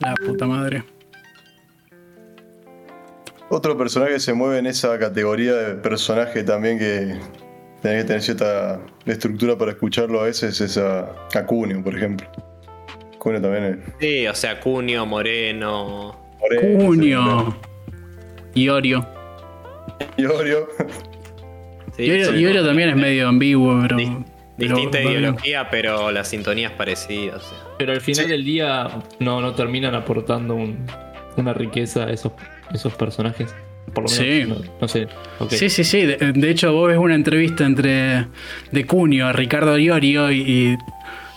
[0.00, 0.82] La puta madre.
[3.48, 7.16] Otro personaje que se mueve en esa categoría de personaje también que
[7.80, 12.26] tenés que tener cierta estructura para escucharlo a veces es a, a Cunio, por ejemplo.
[13.18, 13.78] Cunio también es.
[14.00, 16.25] Sí, o sea, Cunio, Moreno.
[16.60, 17.56] Moreno, Junio.
[18.54, 19.06] Iorio.
[20.16, 20.68] Iorio.
[21.96, 23.96] Sí, Iorio, son Iorio también es medio ambiguo, pero.
[23.96, 24.24] Dis-
[24.58, 27.36] pero- Distinta pero- ideología, pero la sintonía es parecida.
[27.36, 27.58] o sea.
[27.78, 28.30] Pero al final Sí.
[28.30, 28.88] del día
[29.18, 30.86] no, no terminan aportando un-
[31.36, 32.32] una riqueza a esos,
[32.72, 33.54] esos personajes.
[33.94, 34.64] Por lo menos, Sí.
[34.68, 35.08] no, no sé.
[35.50, 36.02] Sí, sí, sí.
[36.06, 38.26] De, de hecho, vos ves una entrevista entre
[38.72, 40.76] de Cunio a Ricardo Iorio y, y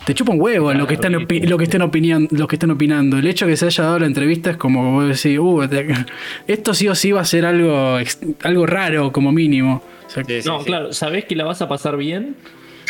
[0.05, 2.55] te chupa un huevo lo que están Claro, opi- lo que estén opiniando, lo que
[2.55, 3.17] estén opinando.
[3.17, 5.87] El hecho de que se haya dado la entrevista es como vos decís, uh, te-
[6.47, 7.97] esto sí o sí va a ser algo,
[8.43, 9.83] algo raro como mínimo.
[10.05, 10.65] O sea, Sí, sí, No, sí.
[10.65, 12.35] claro, sabés que la vas a pasar bien.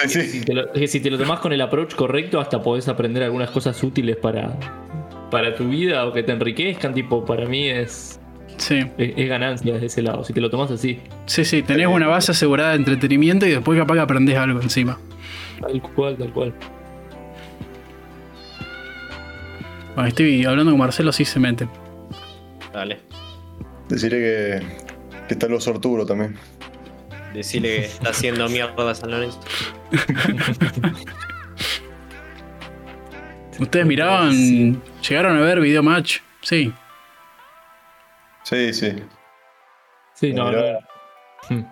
[0.08, 2.88] Sí, Si te lo, que si te lo tomás con el approach correcto, hasta podés
[2.88, 4.56] aprender algunas cosas útiles para,
[5.30, 6.94] para tu vida o que te enriquezcan.
[6.94, 8.18] Tipo, para mí es,
[8.56, 10.24] sí, es, es ganancia desde ese lado.
[10.24, 11.64] Si te lo tomás así, sí, sí.
[11.64, 14.98] Tenés una base asegurada de entretenimiento y después capaz que aprendés algo encima.
[15.60, 16.54] tal cual, tal cual.
[20.00, 21.68] Bueno, estoy hablando con Marcelo, sí se mete.
[22.72, 23.02] Dale.
[23.90, 24.62] Deciré que
[25.28, 26.38] Que está el oso Arturo también.
[27.34, 29.42] Decirle que está haciendo mierda a San Lorenzo.
[33.60, 34.32] ¿Ustedes miraban?
[34.32, 34.80] Sí.
[35.10, 36.20] ¿Llegaron a ver Video Match?
[36.44, 36.72] Sí.
[38.44, 38.94] Sí, sí.
[40.14, 40.62] Sí, no, no.
[41.46, 41.66] Porque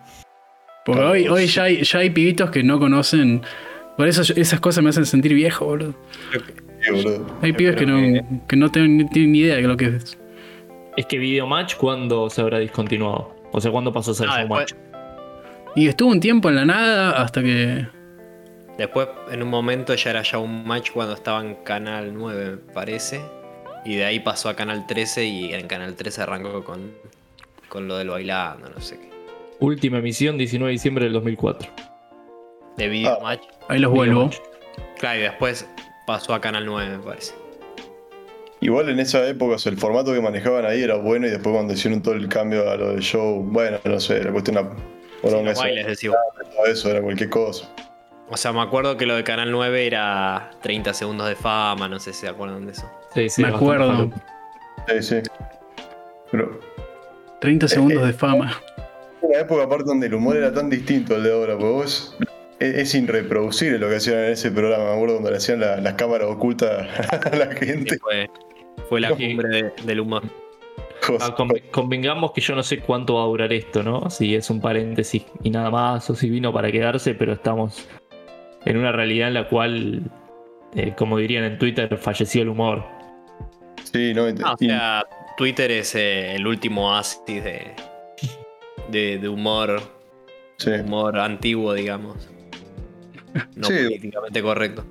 [0.84, 3.42] Claro, hoy, hoy ya, hay, ya hay pibitos que no conocen.
[3.96, 5.96] Por eso esas cosas me hacen sentir viejo, boludo.
[6.88, 7.26] Sí, boludo.
[7.42, 10.18] Hay pibes que no, que no tienen, ni tienen ni idea de lo que es.
[10.96, 13.36] Es que Videomatch, ¿cuándo se habrá discontinuado?
[13.52, 14.74] O sea, ¿cuándo pasó a ser Ah, Showmatch?
[15.76, 17.86] Y estuvo un tiempo en la nada hasta que.
[18.78, 22.58] después, en un momento, ya era ya un match cuando estaba en Canal 9, me
[22.74, 23.22] parece.
[23.86, 26.92] Y de ahí pasó a Canal 13 y en Canal 13 arrancó con,
[27.70, 29.08] con lo del bailando, no sé qué.
[29.60, 31.70] Última emisión, 19 de diciembre del 2004.
[32.76, 33.24] De video Ah.
[33.24, 33.42] match.
[33.70, 34.30] Ahí los vuelvo.
[35.00, 35.68] Claro, y después
[36.08, 37.36] pasó a Canal 9, me parece.
[38.62, 41.54] Igual en esa época, o sea, el formato que manejaban ahí era bueno y después
[41.54, 44.56] cuando hicieron todo el cambio a lo del show, bueno, no sé, la cuestión
[45.22, 46.18] Sí, los bailes, decís vos.
[46.56, 47.70] todo eso era cualquier cosa.
[48.30, 52.00] O sea, me acuerdo que lo de Canal 9 era 30 segundos de fama, no
[52.00, 52.90] sé si se acuerdan de eso.
[53.14, 54.10] Sí, sí, Me acuerdo.
[54.88, 55.16] Sí, sí.
[56.32, 56.60] Pero
[57.42, 58.62] 30 segundos de fama.
[59.22, 62.18] una época aparte donde el humor era tan distinto al de ahora, porque vos
[62.60, 64.86] es, irreproducible lo que hacían en ese programa.
[64.86, 66.88] Me acuerdo cuando le hacían la- las cámaras ocultas
[67.32, 67.98] a la Sí, gente.
[68.00, 68.30] fue,
[68.90, 70.24] fue la cumbre de- del humor.
[71.22, 74.10] Ah, conve- convengamos que yo no sé cuánto va a durar esto, ¿no?
[74.10, 77.88] Si es un paréntesis y nada más, o si vino para quedarse, pero estamos
[78.66, 80.02] en una realidad en la cual,
[80.76, 82.84] eh, como dirían en Twitter, falleció el humor.
[83.84, 85.04] Sí, no, Ah, o sea,
[85.38, 87.74] Twitter es eh, el último oasis de,
[88.90, 89.80] de, de humor,
[90.58, 90.72] sí.
[90.72, 92.28] humor antiguo, digamos.
[93.56, 93.74] No Sí.
[93.84, 94.86] políticamente correcto.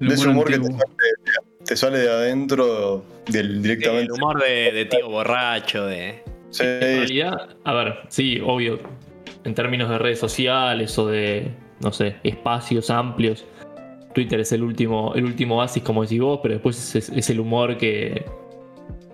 [0.00, 0.84] El de ese humor que te sale,
[1.64, 4.04] te sale de adentro del, directamente.
[4.04, 6.22] el humor de, de tío borracho, de.
[6.50, 8.78] Sí, En realidad, a ver, sí, obvio,
[9.44, 13.44] en términos de redes sociales o de, no sé, espacios amplios,
[14.14, 17.40] Twitter es el último, el último oasis, como decís vos, pero después es, es el
[17.40, 18.24] humor que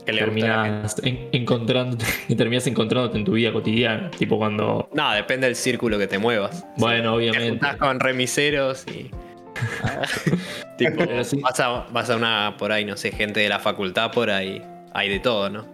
[0.04, 4.10] que terminas en- encontrándote, que terminas encontrándote en tu vida cotidiana.
[4.10, 6.64] Tipo cuando, No, depende del círculo que te muevas.
[6.76, 7.48] bueno, Te obviamente.
[7.50, 9.10] juntás con remiseros y.
[10.78, 11.40] tipo, sí.
[11.40, 14.60] vas, a, vas a una por ahí, no sé, gente de la facultad por ahí.
[14.94, 15.66] Hay de todo, ¿no?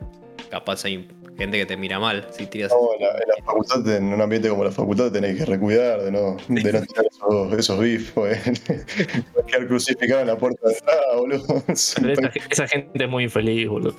[0.51, 1.09] Capaz hay
[1.39, 2.70] gente que te mira mal si tiras.
[2.72, 6.03] No, en la, en la facultad, en un ambiente como la facultad, tenés que recuidar
[6.03, 8.39] de no, de no tirar esos, esos beef, pues.
[9.47, 11.62] Quedar crucificado en la puerta de entrada, boludo.
[11.66, 13.95] Pero esa, esa gente es muy infeliz, boludo.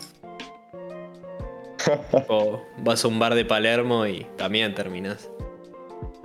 [2.27, 5.29] O vas a un bar de Palermo y también terminas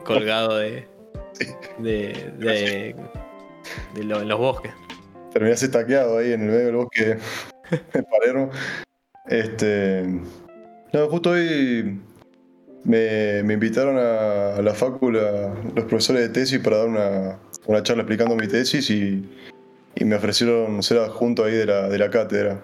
[0.05, 0.87] colgado de.
[1.79, 2.33] de.
[2.39, 2.97] de.
[3.95, 4.73] de lo- en los bosques.
[5.33, 7.17] Terminás estaqueado ahí en el medio del bosque
[7.93, 8.51] de Palermo.
[9.29, 10.05] Este.
[10.95, 11.99] No, justo hoy
[12.85, 17.39] me, me invitaron a, a la facu la- los profesores de tesis para dar una,
[17.67, 19.29] una charla explicando mi tesis y,
[19.97, 22.61] y me ofrecieron ser adjunto ahí de la, de la cátedra.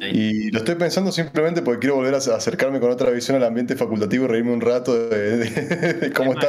[0.00, 3.76] Y lo estoy pensando simplemente porque quiero volver a acercarme con otra visión al ambiente
[3.76, 6.48] facultativo y reírme un rato de, de- de cómo está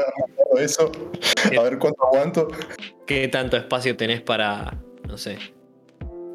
[0.60, 0.92] eso.
[1.58, 2.48] A ver cuánto aguanto.
[3.06, 4.74] ¿Qué tanto espacio tenés para.
[5.08, 5.38] no sé.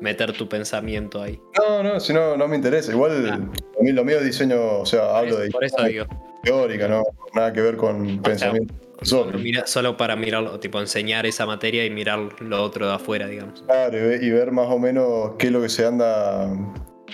[0.00, 1.40] Meter tu pensamiento ahí?
[1.58, 2.92] No, no, si no, no me interesa.
[2.92, 3.34] Igual Ah.
[3.34, 6.06] a mí lo mío es diseño, o sea, hablo de Por eso digo.
[6.42, 7.02] teórica, no
[7.34, 9.38] nada que ver con pensamiento Solo, filosófico.
[9.38, 13.62] mira- solo para mirarlo, tipo enseñar esa materia y mirar lo otro de afuera, digamos.
[13.62, 16.50] Claro, y ver más o menos qué es lo que se anda.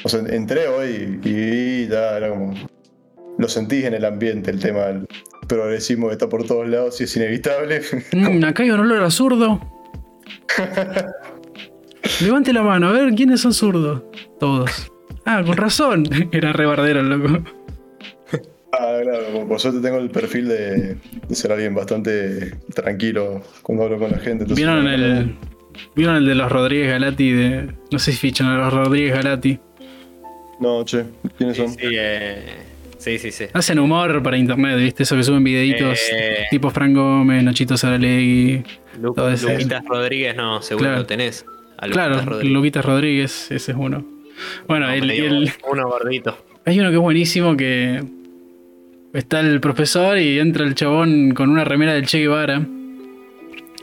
[0.05, 2.55] O sea, entré hoy y ya era como.
[3.39, 5.07] Lo sentís en el ambiente, el tema del
[5.47, 7.83] progresismo que está por todos lados y es inevitable.
[8.13, 9.61] Mm, acá hay un olor a zurdo.
[12.21, 14.03] Levante la mano, a ver quiénes son zurdos.
[14.41, 14.93] Todos.
[15.25, 16.05] Ah, con razón.
[16.33, 17.43] Era rebardero el loco.
[18.73, 20.97] Ah, claro, por- suerte tengo el perfil de,
[21.29, 24.45] de ser alguien bastante tranquilo cuando hablo con la gente.
[24.45, 25.35] entonces- ¿Vieron el.
[25.95, 27.75] ¿Vieron el de los Rodríguez Galati de.
[27.91, 29.59] No sé si fichan a los Rodríguez Galati.
[30.61, 31.05] No, che,
[31.37, 31.73] ¿quiénes Sí, son?
[31.75, 32.45] sí, eh,
[32.99, 33.45] sí, sí, sí.
[33.53, 35.03] Hacen humor para internet, ¿viste?
[35.03, 36.45] Eso que suben videitos Eh.
[36.51, 38.63] tipo Fran Gómez, Nachito Saralegui.
[39.01, 40.99] Lu- Luquitas Rodríguez, no, seguro Claro.
[41.01, 41.45] lo tenés.
[41.79, 42.53] A Luquitas Claro, Rodríguez.
[42.55, 44.05] Luquitas Rodríguez, ese es uno.
[44.67, 46.37] Bueno, No, el- uno gordito.
[46.65, 48.03] hay uno que es buenísimo que
[49.13, 52.63] está el profesor y entra el chabón con una remera del Che Guevara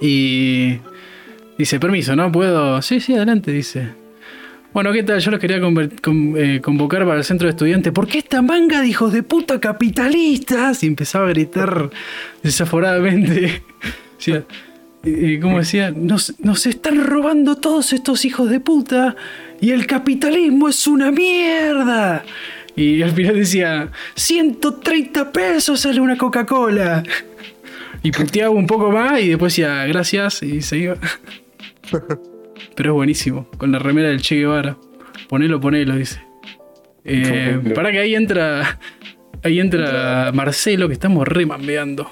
[0.01, 0.77] y
[1.57, 2.31] dice, permiso, ¿no?
[2.31, 2.81] ¿Puedo?
[2.81, 3.89] Sí, sí, adelante, dice.
[4.73, 5.19] Bueno, ¿qué tal?
[5.19, 7.93] Yo los quería con- eh, convocar para el centro de estudiantes.
[7.93, 10.83] ¿Por qué esta manga de hijos de puta capitalistas?
[10.83, 11.89] Y empezaba a gritar
[12.41, 13.61] desaforadamente.
[15.03, 15.91] Eh, ¿Cómo decía?
[15.91, 19.15] Nos, nos están robando todos estos hijos de puta
[19.59, 22.23] y el capitalismo es una mierda.
[22.75, 27.03] Y al final decía, 130 pesos sale una Coca-Cola.
[28.01, 30.95] Y puteaba un poco más y después decía, gracias, y se iba.
[32.75, 34.77] Pero es buenísimo, con la remera del Che Guevara.
[35.29, 36.21] Ponelo, ponelo, dice.
[37.05, 38.79] Eh, para que ahí entra.
[39.43, 42.09] Ahí entra Marcelo, que estamos remambeando.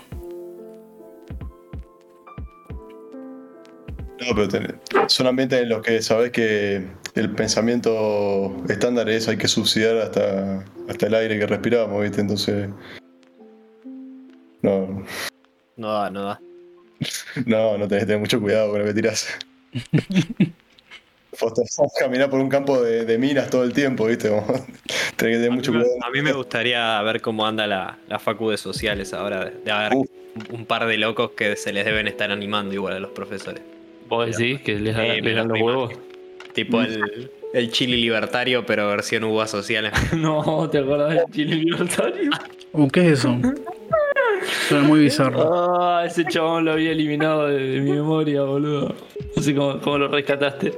[4.22, 9.38] No, pero ten- son ambientes en los que sabes que el pensamiento estándar es hay
[9.38, 12.22] que subsidiar hasta, hasta el aire que respiramos, ¿viste?
[12.22, 12.70] Entonces.
[14.62, 15.04] No,
[15.76, 16.40] No da, no da.
[17.48, 19.28] no, no tenés que tener mucho cuidado con lo que tirás.
[21.98, 24.30] Caminar por un campo de, de minas todo el tiempo, ¿viste?
[24.30, 24.46] Como,
[25.16, 25.98] tenés que tener mucho a, mí, cuidado.
[26.00, 29.46] me- a mí me gustaría ver cómo anda la, la facu de sociales ahora.
[29.46, 29.94] De, haber
[30.52, 33.62] un par de locos que se les deben estar animando igual a los profesores.
[34.12, 35.92] ¿Vos decís que les, Eh, les dan los huevos?
[35.94, 36.12] imagino.
[36.54, 39.94] Tipo el, el chili libertario, pero versión uvas sociales.
[40.18, 42.30] No, ¿te acordás del chile libertario?
[42.74, 43.40] Uh, ¿Qué es eso?
[44.68, 45.82] Suena muy bizarro.
[45.82, 48.94] Ah, ese chabón lo había eliminado de, de mi memoria, boludo.
[49.36, 50.74] No sé cómo, cómo lo rescataste.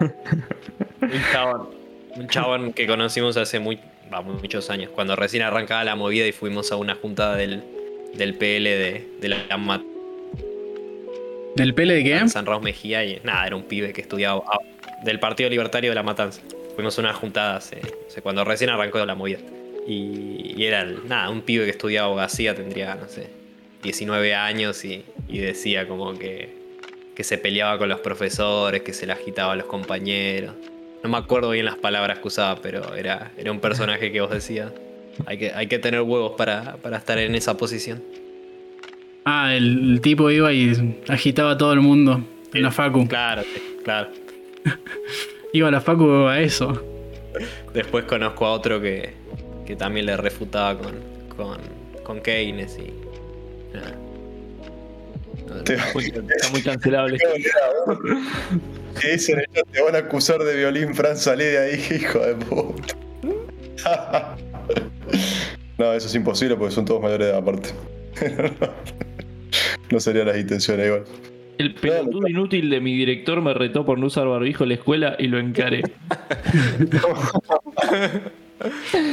[0.00, 1.68] Un chabón.
[2.16, 3.78] Un chabón que conocimos hace muy,
[4.12, 4.90] va, muchos años.
[4.94, 7.62] Cuando recién arrancaba la movida y fuimos a una juntada del,
[8.14, 9.82] del PL de, de la MAT
[11.56, 13.04] ¿Del pele de San Raúl Mejía.
[13.04, 14.42] Y nada, era un pibe que estudiaba
[15.04, 16.42] del Partido Libertario de la Matanza.
[16.74, 17.80] Fuimos a una juntada hace,
[18.22, 19.38] cuando recién arrancó la movida.
[19.86, 23.28] Y, era nada, un pibe que estudiaba abogacía, tendría, no sé,
[23.82, 26.56] 19 años y, y decía como que,
[27.14, 30.54] que se peleaba con los profesores, que se le agitaba a los compañeros.
[31.04, 34.30] No me acuerdo bien las palabras que usaba, pero era, era un personaje que vos
[34.30, 34.72] decías.
[35.26, 38.02] Hay que, hay que tener huevos para, para estar en esa posición.
[39.24, 42.22] Ah, el, el tipo iba y agitaba a todo el mundo
[42.52, 43.06] en la facu.
[43.08, 44.10] Claro, sí, claro.
[45.52, 46.82] Iba a la facu a eso.
[47.72, 49.12] Después conozco a otro que,
[49.66, 50.94] que también le refutaba con,
[51.36, 51.58] con,
[52.02, 52.92] con Keynes y.
[53.74, 53.94] nada.
[55.94, 56.04] Muy-
[56.36, 57.18] Está muy cancelable.
[59.00, 62.34] Que dicen ellos te van a acusar de violín, Fran, salí de ahí, hijo de
[62.34, 62.94] puta.
[65.78, 67.70] No, eso es imposible porque son todos mayores de edad aparte.
[69.94, 71.04] No serían las intenciones igual.
[71.56, 75.14] El pelotudo inútil de mi director me retó por no usar barbijo en la escuela
[75.20, 75.82] y lo encaré.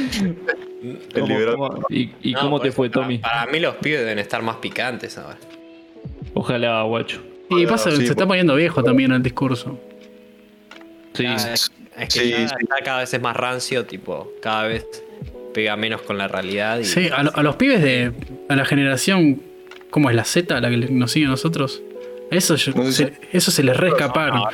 [0.02, 1.54] El ¿Cómo- liberal.
[1.56, 3.18] cómo- ¿Y, y No, cómo te eso, fue, Tommy?
[3.18, 5.38] Para, mí los pibes deben estar más picantes ahora.
[6.34, 7.22] Ojalá, guacho.
[7.50, 9.78] Y pasa, sí, se está poniendo viejo también el discurso.
[11.12, 12.54] Sí, Ya, es, es que Sí, ya, sí.
[12.60, 14.86] ya cada vez es más rancio, tipo, cada vez
[15.52, 16.78] pega menos con la realidad.
[16.78, 18.12] Y, Sí, a, lo- a los pibes de.
[18.48, 19.42] a la generación.
[19.92, 21.82] ¿Cómo es la Z, la que nos sigue a nosotros?
[22.30, 24.44] Eso, yo- No sé se, eso se les reescaparon.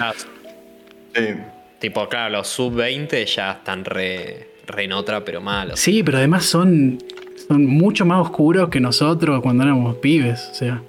[1.15, 1.23] Sí.
[1.79, 5.79] tipo, claro, los sub-20 ya están re, re en otra, pero malos.
[5.79, 6.99] Sí, pero además son.
[7.47, 10.49] son mucho más oscuros que nosotros cuando éramos pibes.
[10.51, 10.83] O sea.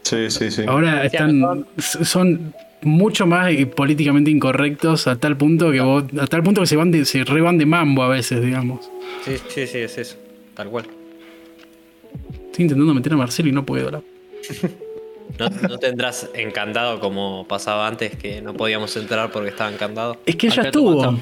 [0.00, 0.62] Sí, sí, sí.
[0.66, 1.66] Ahora están.
[1.76, 6.04] son mucho más políticamente incorrectos a tal punto que vos.
[6.18, 8.90] a tal punto que se van de, se re van de mambo a veces, digamos.
[9.26, 10.16] Sí, sí, sí, es eso.
[10.54, 10.86] Tal cual.
[12.60, 13.90] Estoy intentando meter a Marcelo y no puedo.
[13.90, 14.02] la-
[15.38, 20.18] No, no tendrás encantado como pasaba antes, que no podíamos entrar porque estaba encantado.
[20.26, 21.00] Es que ya estuvo.
[21.02, 21.20] Tomás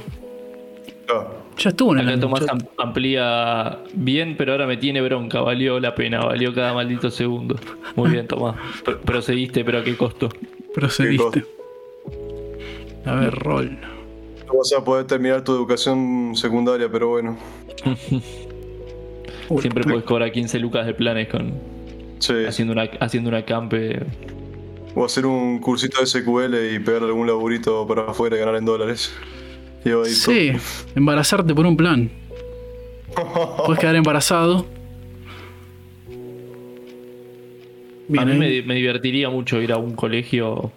[1.08, 1.48] No.
[1.56, 5.40] Ya estuvo en el Tomás am- amplía bien, pero ahora me tiene bronca.
[5.40, 7.54] Valió la pena, valió cada maldito segundo.
[7.94, 8.56] Muy bien, Tomás.
[8.84, 10.28] Pr- procediste, pero a qué costo.
[10.74, 11.44] Procediste.
[13.04, 13.78] A ver, rol.
[14.46, 17.38] No vas a poder terminar tu educación secundaria, pero bueno.
[19.48, 21.52] Uy, Siempre puedes cobrar 15 lucas de planes con
[22.18, 22.34] Sí.
[22.46, 24.00] haciendo una haciendo una campe.
[24.94, 28.64] O hacer un cursito de SQL y pegar algún laburito para afuera y ganar en
[28.64, 29.14] dólares.
[29.84, 30.52] Y ahí Sí,
[30.96, 32.10] embarazarte por un plan.
[33.66, 34.66] Puedes quedar embarazado.
[38.08, 40.72] Bien, a mí me divertiría mucho ir a un colegio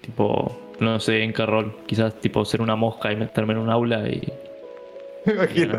[0.00, 1.72] tipo, no sé, en Carroll.
[1.86, 4.22] Quizás tipo ser una mosca y meterme en un aula y
[5.26, 5.78] Me imagino.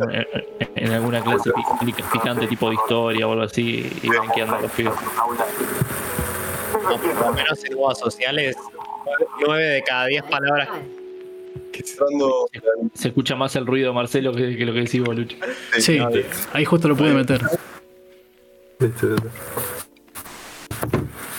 [0.76, 4.42] en, alguna clase pi- pic- picante tipo de historia o algo así y ven que
[4.42, 4.94] andan los pibes.
[6.74, 8.56] No, por lo menos en sociales,
[9.46, 10.70] 9 de cada 10 palabras.
[12.94, 15.38] Se escucha más el ruido de Marcelo que, que lo que decís vos, Lucho.
[15.78, 16.00] Sí,
[16.54, 17.42] ahí justo lo pude meter.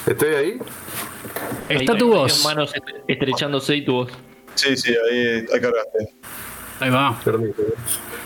[0.07, 0.59] ¿Estoy ahí?
[1.69, 2.45] Está Hay- tu hay voz.
[2.45, 4.13] manos est- estrechándose y tu voz.
[4.55, 6.09] Sí, sí, ahí, ahí cargaste.
[6.81, 7.19] Ahí va.
[7.25, 7.69] Permíteme.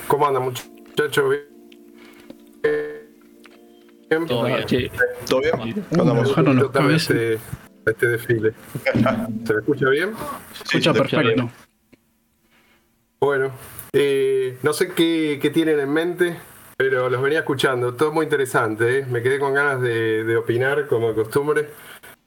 [0.07, 1.31] ¿Cómo andan, muchachos?
[1.31, 1.59] Bien.
[4.27, 4.91] Todo bien.
[5.29, 5.85] ¿Todo bien?
[5.99, 6.35] Andamos.
[6.35, 7.39] Yo también este,
[7.87, 8.55] a este desfile.
[9.45, 10.15] ¿Se me escucha bien?
[10.53, 11.51] Escucha sí, perfecto.
[13.21, 13.51] Bueno,
[13.93, 16.37] eh, no sé qué, qué tienen en mente,
[16.77, 17.95] pero los venía escuchando.
[17.95, 19.01] Todo muy interesante.
[19.01, 19.07] ¿eh?
[19.07, 21.69] Me quedé con ganas de, de opinar, como de costumbre,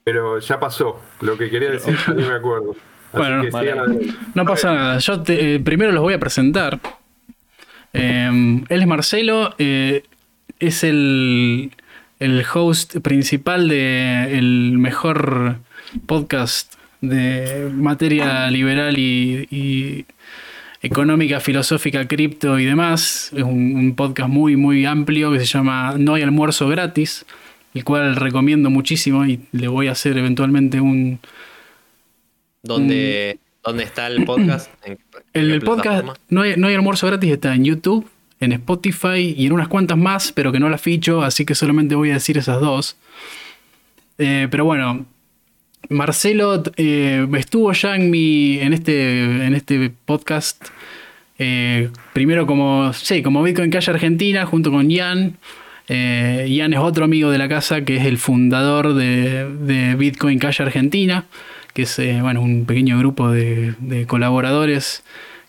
[0.04, 1.00] pero ya pasó.
[1.22, 2.76] Lo que quería decir ni me acuerdo.
[3.14, 3.74] Bueno, vale.
[4.36, 4.98] No pasa nada.
[5.00, 6.80] Yo te- eh, primero los voy a presentar.
[7.94, 10.04] Eh, él es Marcelo, eh,
[10.60, 11.72] es el,
[12.20, 15.58] el host principal de el mejor
[16.06, 20.06] podcast de materia liberal y, y
[20.82, 23.32] económica, filosófica, cripto y demás.
[23.36, 27.26] Es un, un podcast muy, muy amplio que se llama No hay almuerzo gratis,
[27.74, 31.20] el cual recomiendo muchísimo y le voy a hacer eventualmente un,
[32.64, 34.70] ¿Dónde, ¿Dónde está el podcast?
[34.86, 34.98] ¿En
[35.34, 38.08] El, el podcast no hay, no hay almuerzo gratis, está en YouTube,
[38.40, 41.96] en Spotify y en unas cuantas más, pero que no las ficho, así que solamente
[41.96, 42.98] voy a decir esas dos.
[44.18, 45.06] Eh, pero bueno,
[45.90, 48.60] Marcelo eh, estuvo ya en mi.
[48.60, 49.46] en este.
[49.46, 50.64] en este podcast.
[51.40, 52.94] eh, primero como.
[52.94, 55.38] Sí, como Bitcoin Cash Argentina, junto con Ian.
[55.88, 60.40] Eh, Ian es otro amigo de la casa que es el fundador de, de Bitcoin
[60.40, 61.26] Cash Argentina,
[61.74, 65.04] que es eh, bueno, un pequeño grupo de, de colaboradores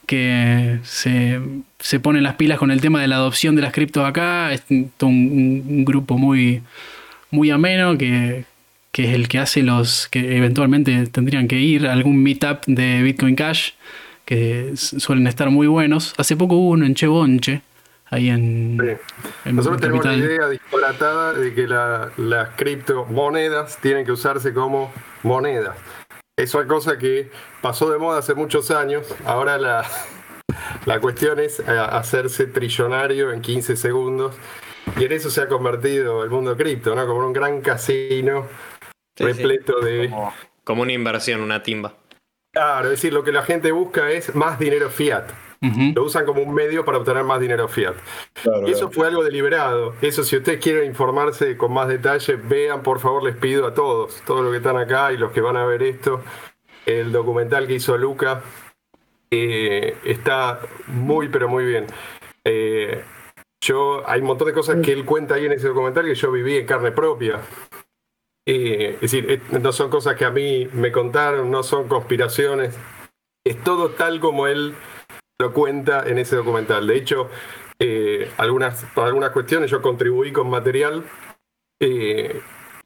[0.07, 1.41] que se,
[1.79, 4.53] se ponen las pilas con el tema de la adopción de las criptos acá.
[4.53, 6.63] Es un, un- grupo muy,
[7.31, 8.45] muy ameno que,
[8.91, 13.03] que es el que hace los que eventualmente tendrían que ir a algún meetup de
[13.03, 13.71] Bitcoin Cash,
[14.25, 16.15] que suelen estar muy buenos.
[16.19, 17.63] Hace poco hubo uno en Chebonche,
[18.11, 19.19] ahí en, Sí.
[19.49, 24.93] en Nosotros tenemos la idea disparatada de que la- las criptomonedas tienen que usarse como
[25.23, 25.77] monedas.
[26.39, 27.31] Es una cosa que
[27.61, 29.07] pasó de moda hace muchos años.
[29.27, 29.85] Ahora la,
[30.87, 34.35] la cuestión es eh, hacerse trillonario en 15 segundos.
[34.99, 37.07] Y en eso se ha convertido el mundo cripto, ¿no?
[37.07, 38.49] Como un gran casino
[39.17, 39.25] Sí, sí.
[39.25, 40.09] repleto de...
[40.11, 41.95] Como, como una inversión, una timba.
[42.53, 45.31] Claro, es decir, lo que la gente busca es más dinero fiat.
[45.63, 45.93] Ujú.
[45.95, 47.95] Lo usan como un medio para obtener más dinero fiat.
[48.43, 48.93] Claro, Y eso claro.
[48.93, 49.95] fue algo deliberado.
[50.03, 54.23] Eso, si ustedes quieren informarse con más detalle, vean, por favor, les pido a todos,
[54.27, 56.21] todos los que están acá y los que van a ver esto,
[56.85, 58.43] el documental que hizo Luca
[59.31, 61.87] eh, está muy, pero muy bien.
[62.45, 63.03] Eh,
[63.61, 66.33] yo, hay un montón de cosas que él cuenta ahí en ese documental que yo
[66.33, 67.41] viví en carne propia.
[68.45, 72.77] Eh, es decir, eh, no son cosas que a mí me contaron, no son conspiraciones.
[73.45, 74.75] Es todo tal como él
[75.41, 76.87] lo cuenta en ese documental.
[76.87, 77.29] De hecho,
[77.79, 81.05] eh, algunas, para algunas cuestiones yo contribuí con material.
[81.81, 82.41] Eh,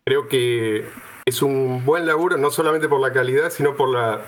[0.05, 0.87] creo que
[1.27, 4.23] es un buen laburo, no solamente por la calidad, sino por la,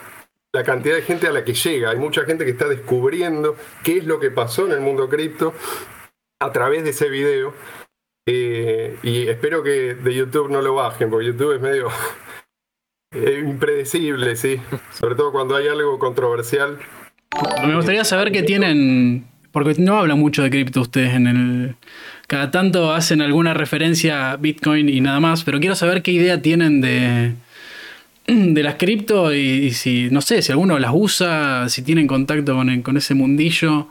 [0.53, 1.91] la cantidad de gente a la que llega.
[1.91, 5.55] Hay mucha gente que está descubriendo qué es lo que pasó en el mundo cripto
[6.41, 7.55] a través de ese video.
[8.27, 11.89] Eh, y espero que de YouTube no lo bajen, porque YouTube es medio
[13.15, 14.61] impredecible, sí.
[14.93, 16.79] Sobre todo cuando hay algo controversial.
[17.67, 21.75] Me gustaría saber qué tienen, porque no hablan mucho de cripto ustedes en el...
[22.27, 26.43] Cada tanto hacen alguna referencia a Bitcoin y nada más, pero quiero saber qué idea
[26.43, 27.33] tienen de,
[28.27, 32.97] de las cripto y, si, no sé, si alguno las usa, si tienen contacto con
[32.97, 33.89] ese mundillo,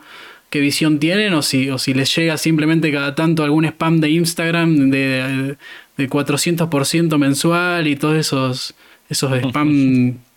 [0.50, 4.10] qué visión tienen o si, o si les llega simplemente cada tanto algún spam de
[4.10, 5.56] Instagram de,
[5.96, 8.74] de 400% mensual y todos esos,
[9.08, 10.18] esos spam...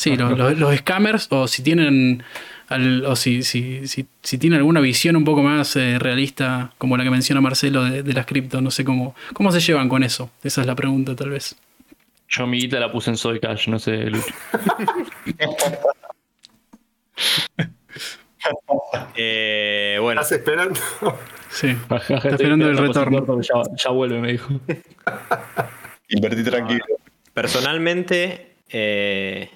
[0.00, 2.22] Sí, lo- lo- los, scammers, o si tienen
[2.68, 6.96] al- o si, si, si, si tienen alguna visión un poco más eh, realista, como
[6.96, 10.02] la que menciona Marcelo de, de las cripto, no sé cómo, cómo se llevan con
[10.02, 10.30] eso.
[10.42, 11.54] Esa es la pregunta, tal vez.
[12.30, 14.32] Yo mi guita la puse en Soy Cash, no sé, Lucho.
[19.16, 20.80] Eh, bueno, ¿Estás esperando?
[21.50, 21.68] Sí.
[21.90, 23.40] Está esperando el retorno.
[23.42, 24.48] Ya, ya vuelve, me dijo.
[26.08, 26.84] Invertí tranquilo.
[27.34, 29.50] personalmente eh,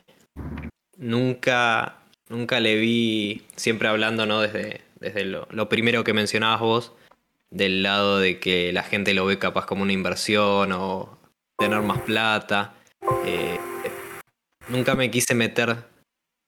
[0.97, 4.41] nunca, nunca le vi, siempre hablando, ¿no?
[4.41, 6.93] Desde, desde lo, primero que mencionabas vos,
[7.51, 11.19] del lado de que la gente lo ve capaz como una inversión o
[11.59, 12.75] tener más plata.
[13.25, 13.59] Eh,
[14.69, 15.85] nunca me quise meter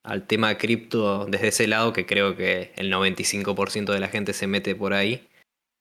[0.02, 4.46] al tema cripto desde ese lado, que creo que el 95% de la gente se
[4.46, 5.28] mete por ahí.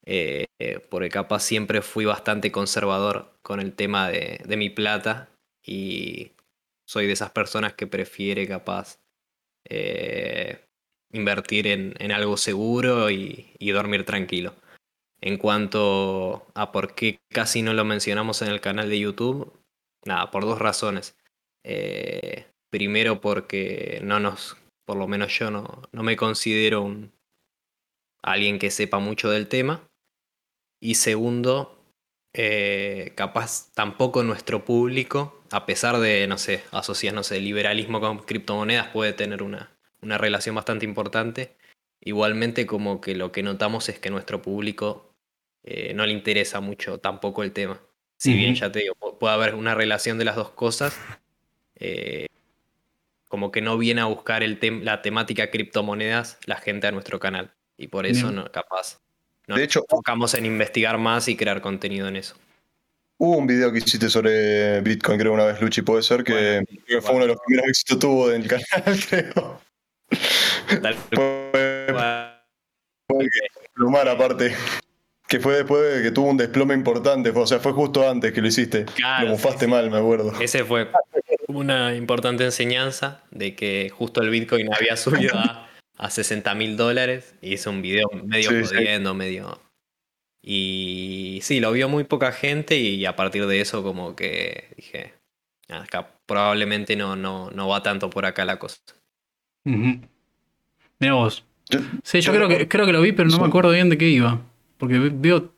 [0.08, 5.30] Eh, eh, porque capaz siempre fui bastante conservador con el tema de, de mi plata
[5.66, 6.35] y
[6.86, 9.00] soy de esas personas que prefiere capaz
[9.68, 10.60] eh,
[11.12, 14.56] invertir en, algo seguro y, y dormir tranquilo.
[15.22, 19.54] En cuanto a por qué casi no lo mencionamos en el canal de YouTube,
[20.06, 21.18] nada, por dos razones.
[21.64, 27.12] Eh, primero porque no nos, por lo menos yo no, no me considero un
[28.22, 29.88] alguien que sepa mucho del tema.
[30.80, 31.75] Y segundo,
[32.38, 38.20] eh, capaz tampoco nuestro público, a pesar de, no sé, asociar, no sé, liberalismo con
[38.20, 39.72] criptomonedas, puede tener una,
[40.02, 41.56] una relación bastante importante.
[42.02, 45.16] igualmente como que lo que notamos es que nuestro público
[45.64, 47.82] eh, no le interesa mucho tampoco el tema.
[48.18, 50.96] Si bien ya te digo, pu- puede haber una relación de las dos cosas,
[51.76, 52.28] eh,
[53.28, 57.20] como que no viene a buscar el tem- la temática criptomonedas la gente a nuestro
[57.20, 57.54] canal.
[57.78, 58.36] Y por eso Bien.
[58.46, 59.00] no, capaz
[59.48, 62.36] De hecho- enfocamos en investigar más y crear contenido en eso.
[63.18, 67.02] Hubo un video que hiciste sobre Bitcoin, creo, una vez, Luchi, puede ser, que, Bueno,
[67.02, 69.62] fue uno de los primeros éxitos que tuvo en el canal, creo.
[70.82, 70.96] Tal
[73.08, 73.30] Fue
[73.76, 74.56] desplomar aparte.
[75.28, 78.42] Que fue después de que tuvo un desplome importante, o sea, fue justo antes que
[78.42, 78.86] lo hiciste.
[78.86, 79.68] Claro, lo sí.
[79.68, 80.34] mal, me acuerdo.
[80.40, 80.90] Ese fue
[81.48, 85.68] una importante enseñanza de que justo el Bitcoin había subido a,
[85.98, 88.76] a 60 mil dólares y hizo un video medio Sí, sí.
[88.76, 89.60] jodiendo, medio...
[90.48, 95.14] Y sí, lo vio muy poca gente y a partir de eso como que dije,
[95.70, 98.78] "Ah, acá probablemente no, no, no va tanto por acá la cosa.
[99.66, 100.02] Ujú.
[101.00, 101.44] Mira vos.
[102.04, 104.08] Sí, yo creo que, creo que lo vi, pero no me acuerdo bien de qué
[104.08, 104.40] iba.
[104.78, 105.52] Porque ve- veo.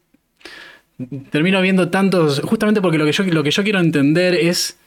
[1.32, 2.40] Termino viendo tantos.
[2.40, 4.78] Justamente porque lo que yo, lo que yo quiero entender es.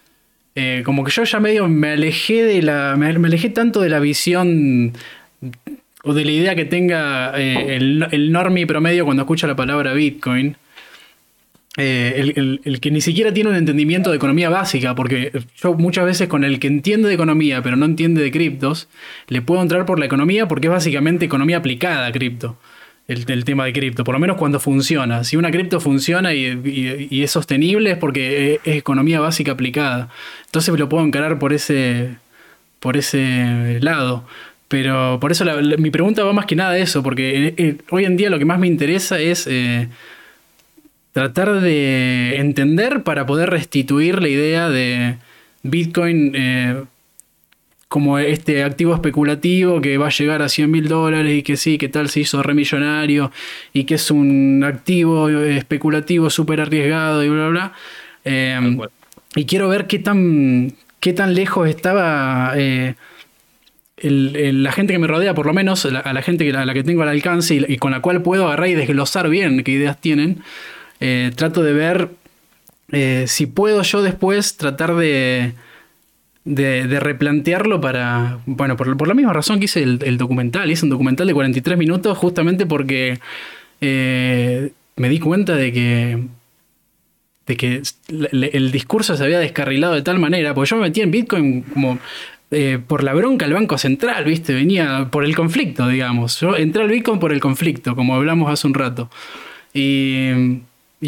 [0.55, 2.96] eh, como que yo ya medio me alejé de la.
[2.96, 4.92] Me, me alejé tanto de la visión.
[6.03, 10.57] O de la idea que tenga eh, el, el promedio cuando escucha la palabra Bitcoin.
[11.76, 12.32] Eh,
[12.64, 16.42] el, que ni siquiera tiene un entendimiento de economía básica, porque yo muchas veces con
[16.42, 18.88] el que entiende de economía pero no entiende de criptos,
[19.28, 22.59] le puedo entrar por la economía porque es básicamente economía aplicada a cripto,
[23.07, 25.22] el, tema de cripto, por lo menos cuando funciona.
[25.22, 30.09] Si una cripto funciona y es sostenible es porque es, es economía básica aplicada.
[30.46, 32.16] Entonces lo puedo encarar por ese,
[32.80, 34.26] por ese lado.
[34.71, 37.55] Pero por eso la- la- mi pregunta va más que nada a eso, porque eh,
[37.59, 39.47] eh, hoy en día lo que más me interesa es...
[39.47, 39.89] eh,
[41.12, 45.16] tratar de entender para poder restituir la idea de
[45.64, 46.85] Bitcoin eh,
[47.89, 51.79] como este activo especulativo que va a llegar a 100 mil dólares y que sí,
[51.79, 53.33] que tal se hizo remillonario
[53.73, 57.73] y que es un activo especulativo súper arriesgado y bla, bla,
[58.25, 58.91] bla.
[59.35, 62.53] Y quiero ver qué tan, qué tan lejos estaba
[64.03, 67.03] la gente que me rodea, por lo menos a la gente a la que tengo
[67.03, 70.42] al alcance y, con la cual puedo agarrar y desglosar bien qué ideas tienen.
[71.01, 72.11] Eh, trato de ver
[72.92, 75.55] eh, si puedo yo después tratar de,
[76.44, 78.40] replantearlo para.
[78.46, 80.70] Bueno, por, la misma razón que hice el, documental.
[80.70, 83.18] Hice un documental de 43 minutos justamente porque
[83.80, 86.24] eh, me di cuenta de que.
[87.46, 90.55] de que el discurso se había descarrilado de tal manera.
[90.55, 91.98] Porque yo me metí en Bitcoin como.
[92.53, 94.53] Eh, por la bronca al Banco Central, ¿viste?
[94.53, 96.40] Venía por el conflicto, digamos.
[96.40, 99.09] Yo entré al Bitcoin por el conflicto, como hablamos hace un rato.
[99.72, 100.62] Y,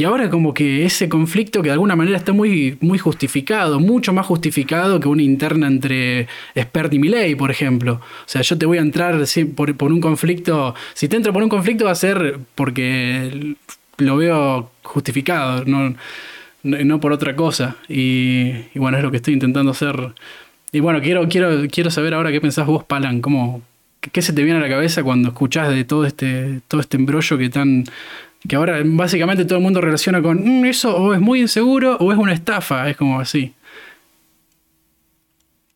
[0.05, 4.24] ahora como que ese conflicto que de alguna manera está muy, muy justificado, mucho más
[4.24, 7.95] justificado que una interna entre Spert y Milley, por ejemplo.
[7.95, 9.18] O sea, yo te voy a entrar
[9.57, 13.57] por, un conflicto, si te entro por un conflicto va a ser porque
[13.99, 15.95] lo veo justificado, no,
[16.62, 17.76] no, por otra cosa.
[17.88, 20.14] Y bueno, es lo que estoy intentando hacer.
[20.73, 23.61] Y bueno, quiero, quiero, quiero saber ahora qué pensás vos, Palan, cómo,
[24.01, 27.37] qué, se te viene a la cabeza cuando escuchás de todo este, todo este embrollo
[27.39, 27.85] que tan
[28.49, 32.11] que ahora básicamente todo el mundo relaciona con "Mm, eso o es muy inseguro o
[32.12, 33.55] es una estafa, es como así.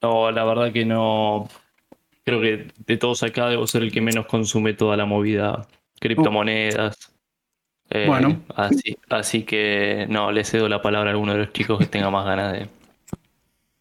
[0.03, 1.49] No, la verdad que no.
[2.25, 5.67] Creo que de todos acá debo ser el que menos consume toda la movida
[6.01, 7.13] criptomonedas.
[7.91, 8.43] Eh, Bueno.
[8.55, 12.11] Así, así que no, le cedo la palabra a alguno de los chicos que tenga
[12.11, 12.69] más ganas de,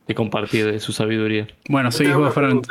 [0.08, 1.48] de compartir de su sabiduría.
[1.70, 2.62] Bueno, seguís vos, Fran.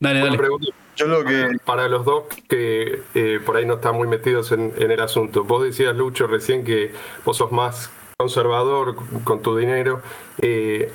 [0.00, 0.38] Dale, dale.
[0.38, 1.56] pregunta Yo lo que.
[1.64, 5.44] para los dos que eh, por ahí no están muy metidos en, en el asunto.
[5.44, 6.92] Vos decías, Lucho, recién que
[7.24, 10.02] vos sos más conservador con tu dinero.
[10.40, 10.92] Eh,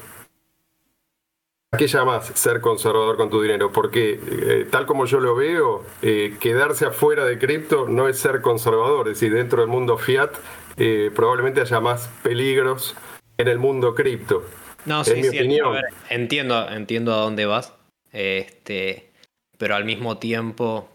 [1.73, 3.71] ¿A qué llamas ser conservador con tu dinero?
[3.71, 8.41] Porque eh, tal como yo lo veo, eh, quedarse afuera de cripto no es ser
[8.41, 9.07] conservador.
[9.07, 10.29] Es decir, dentro del mundo fiat
[10.77, 12.95] eh, probablemente haya más peligros
[13.39, 14.43] en el mundo cripto.
[14.85, 15.67] No, sí, mi sí, opinión.
[15.67, 17.73] a ver, entiendo, entiendo a dónde vas.
[18.11, 19.11] Este,
[19.57, 20.89] pero al mismo tiempo,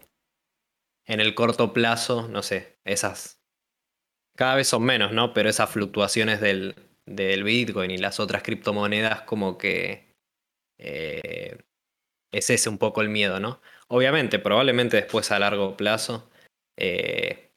[1.05, 3.39] en el corto plazo, no sé, esas
[4.35, 5.33] cada vez son menos, ¿no?
[5.33, 6.75] Pero esas fluctuaciones del,
[7.05, 10.15] del Bitcoin y las otras criptomonedas, como que
[10.77, 11.57] eh,
[12.31, 13.61] es ese un poco el miedo, ¿no?
[13.89, 16.29] Obviamente, probablemente después a largo plazo,
[16.77, 17.51] eh,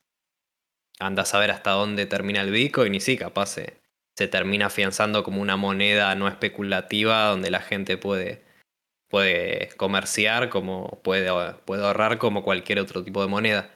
[0.98, 3.81] anda a saber hasta dónde termina el Bitcoin y sí, capaz se,
[4.16, 8.44] se termina afianzando como una moneda no especulativa donde la gente puede,
[9.08, 11.30] puede comerciar, como puede,
[11.64, 13.70] puede ahorrar como cualquier otro tipo de moneda.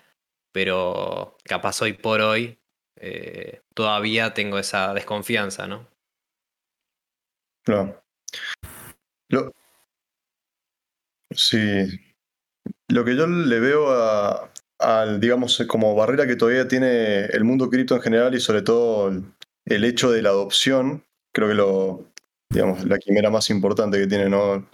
[0.52, 2.58] Pero capaz hoy por hoy
[2.98, 5.88] eh, todavía tengo esa desconfianza, ¿no?
[7.66, 8.00] No.
[9.28, 9.52] Lo-
[11.30, 11.86] sí.
[12.88, 17.68] lo que yo le veo a, al, digamos, como barrera que todavía tiene el mundo
[17.68, 19.12] cripto en general y sobre todo
[19.66, 22.04] el, hecho de la adopción, creo que lo,
[22.50, 24.66] digamos, la quimera más importante que tiene, ¿no?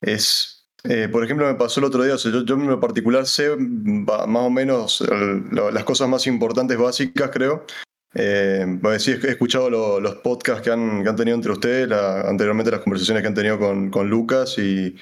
[0.00, 2.80] Es, eh, por ejemplo, me pasó el otro día, o sea, yo, yo en lo
[2.80, 7.64] particular sé ba- más o menos el- lo- las cosas más importantes básicas, creo.
[8.14, 11.88] Eh, bueno, sí, he escuchado lo- los podcasts que han, que han tenido entre ustedes,
[11.88, 14.96] la- anteriormente las conversaciones que han tenido con, con Lucas y,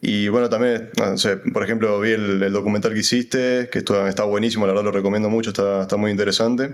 [0.00, 4.06] y bueno, también, no sé, por ejemplo, vi el, el documental que hiciste, que esto-
[4.08, 6.72] está buenísimo, la verdad lo recomiendo mucho, está, está muy interesante,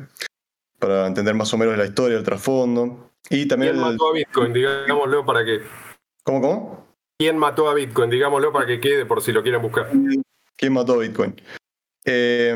[0.78, 3.10] para entender más o menos la historia, el trasfondo.
[3.30, 3.92] Y también ¿Quién el...
[3.92, 4.52] mató a Bitcoin?
[4.52, 5.60] Digámoslo para que.
[6.22, 6.86] ¿Cómo, cómo?
[7.18, 8.10] ¿Quién mató a Bitcoin?
[8.10, 9.90] Digámoslo para que quede por si lo quieren buscar.
[10.56, 11.34] ¿Quién mató a Bitcoin?
[12.04, 12.54] Eh,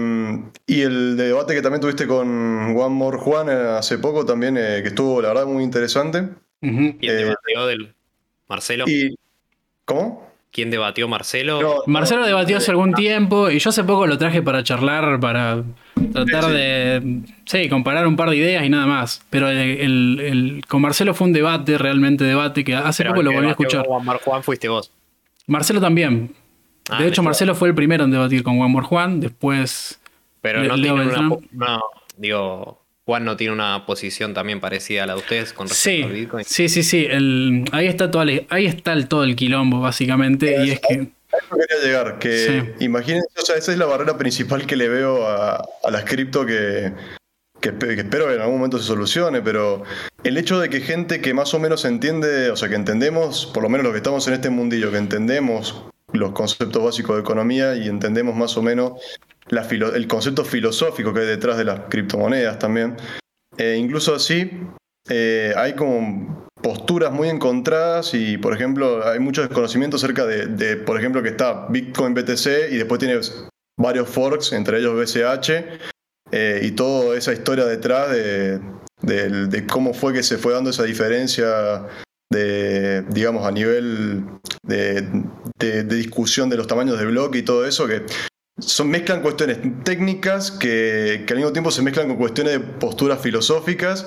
[0.66, 2.28] y el debate que también tuviste con
[2.77, 6.28] One More Juan eh, hace poco también, eh, que estuvo la verdad muy interesante.
[6.61, 7.94] ¿Quién Eh, debatió del
[8.49, 8.85] Marcelo?
[8.86, 9.15] Y,
[9.85, 10.31] ¿Cómo?
[10.53, 11.61] ¿Quién debatió Marcelo?
[11.61, 15.65] No, Marcelo debatió hace algún tiempo y yo hace poco lo traje para charlar, para
[16.11, 19.23] tratar de, sí, comparar un par de ideas y nada más.
[19.31, 23.20] Pero el, el- el- con Marcelo fue un debate, realmente debate, que hace Pero poco
[23.20, 23.83] el lo volví a escuchar.
[23.85, 24.91] con Juan Mar Juan fuiste vos.
[25.47, 26.33] Marcelo también.
[26.91, 27.23] Ah, de hecho.
[27.23, 30.01] Marcelo fue el primero en debatir con Juan More Juan, después...
[30.41, 31.29] Pero no tiene una.
[31.53, 31.81] No,
[32.16, 36.03] digo, Juan no tiene una posición también parecida a la de ustedes con respecto Sí,
[36.03, 36.45] al Bitcoin.
[36.45, 37.07] sí, sí, sí.
[37.09, 40.65] el- ahí está toda la- ahí está el, todo el quilombo, básicamente.
[40.66, 41.09] Y es que...
[41.50, 42.36] Quería llegar, que
[42.78, 42.84] Sí.
[42.84, 46.44] imagínense, o sea, esa es la barrera principal que le veo a, a las cripto
[46.44, 46.92] que,
[47.60, 49.82] que, espe- que espero que en algún momento se solucione, pero
[50.24, 53.62] el hecho de que gente que más o menos entiende, o sea, que entendemos, por
[53.62, 57.74] lo menos los que estamos en este mundillo, que entendemos los conceptos básicos de economía
[57.76, 58.92] y entendemos más o menos
[59.48, 62.96] la filo- el concepto filosófico que hay detrás de las criptomonedas también,
[63.56, 64.50] eh, incluso así,
[65.09, 70.98] eh, hay como posturas muy encontradas y, por ejemplo, hay mucho desconocimiento acerca de, por
[70.98, 73.20] ejemplo, que está Bitcoin BTC y después tiene
[73.76, 75.51] varios forks, entre ellos BCH,
[76.30, 81.86] eh, y toda esa historia detrás de, cómo fue que se fue dando esa diferencia
[82.30, 84.24] de, digamos, a nivel
[84.62, 88.02] de discusión de los tamaños de bloque y todo eso, que
[88.59, 93.20] son, mezclan cuestiones técnicas que, que al mismo tiempo se mezclan con cuestiones de posturas
[93.20, 94.06] filosóficas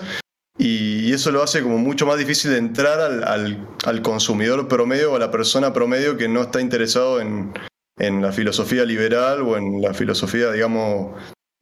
[0.58, 5.14] y, eso lo hace como mucho más difícil de entrar al, al- al consumidor promedio
[5.14, 7.54] o a la persona promedio que no está interesado en,
[7.98, 11.14] en la filosofía liberal o en la filosofía, digamos,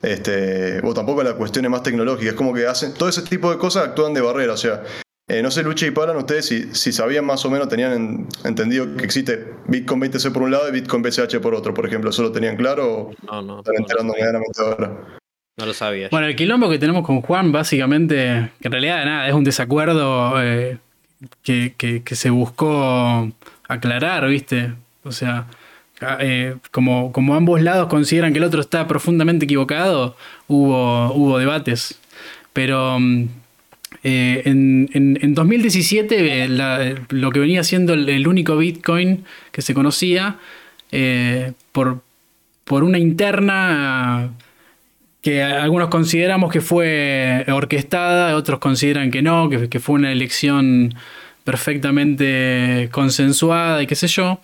[0.01, 2.33] este, o tampoco en las cuestiones más tecnológicas.
[2.33, 4.53] Es como que hacen todo ese tipo de cosas actúan de barrera.
[4.53, 4.83] O sea,
[5.29, 8.27] eh, no sé, Lucha y Palan, ustedes si, si sabían más o menos, tenían en-
[8.43, 12.09] entendido que existe Bitcoin BTC por un lado y Bitcoin BCH por otro, por ejemplo.
[12.09, 13.59] ¿Eso lo tenían claro o No, no.
[13.59, 15.17] están no, enterando medianamente ahora?
[15.57, 16.07] No lo sabía.
[16.09, 20.41] Bueno, el quilombo que tenemos con Juan, básicamente, que en realidad nada, es un desacuerdo
[20.41, 20.77] eh,
[21.43, 23.31] que, se buscó
[23.67, 24.73] aclarar, ¿viste?
[25.03, 25.45] O sea,
[26.19, 30.15] eh, como, ambos lados consideran que el otro está profundamente equivocado,
[30.47, 31.99] hubo, debates.
[32.51, 33.25] Pero mm,
[34.03, 39.61] eh, en, en- en 2017, eh, la- lo que venía siendo el, único Bitcoin que
[39.61, 40.37] se conocía,
[42.63, 44.31] por una interna
[45.23, 50.93] que algunos consideramos que fue orquestada, otros consideran que no, que, que fue una elección
[51.45, 54.39] perfectamente consensuada y qué sé yo.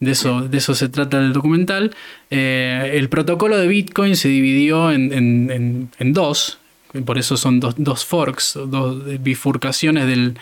[0.00, 1.92] De eso, de eso se trata el documental.
[2.30, 6.58] Eh, el protocolo de Bitcoin se dividió en, en- en- en dos,
[7.04, 10.34] por eso son dos, dos forks, dos bifurcaciones del-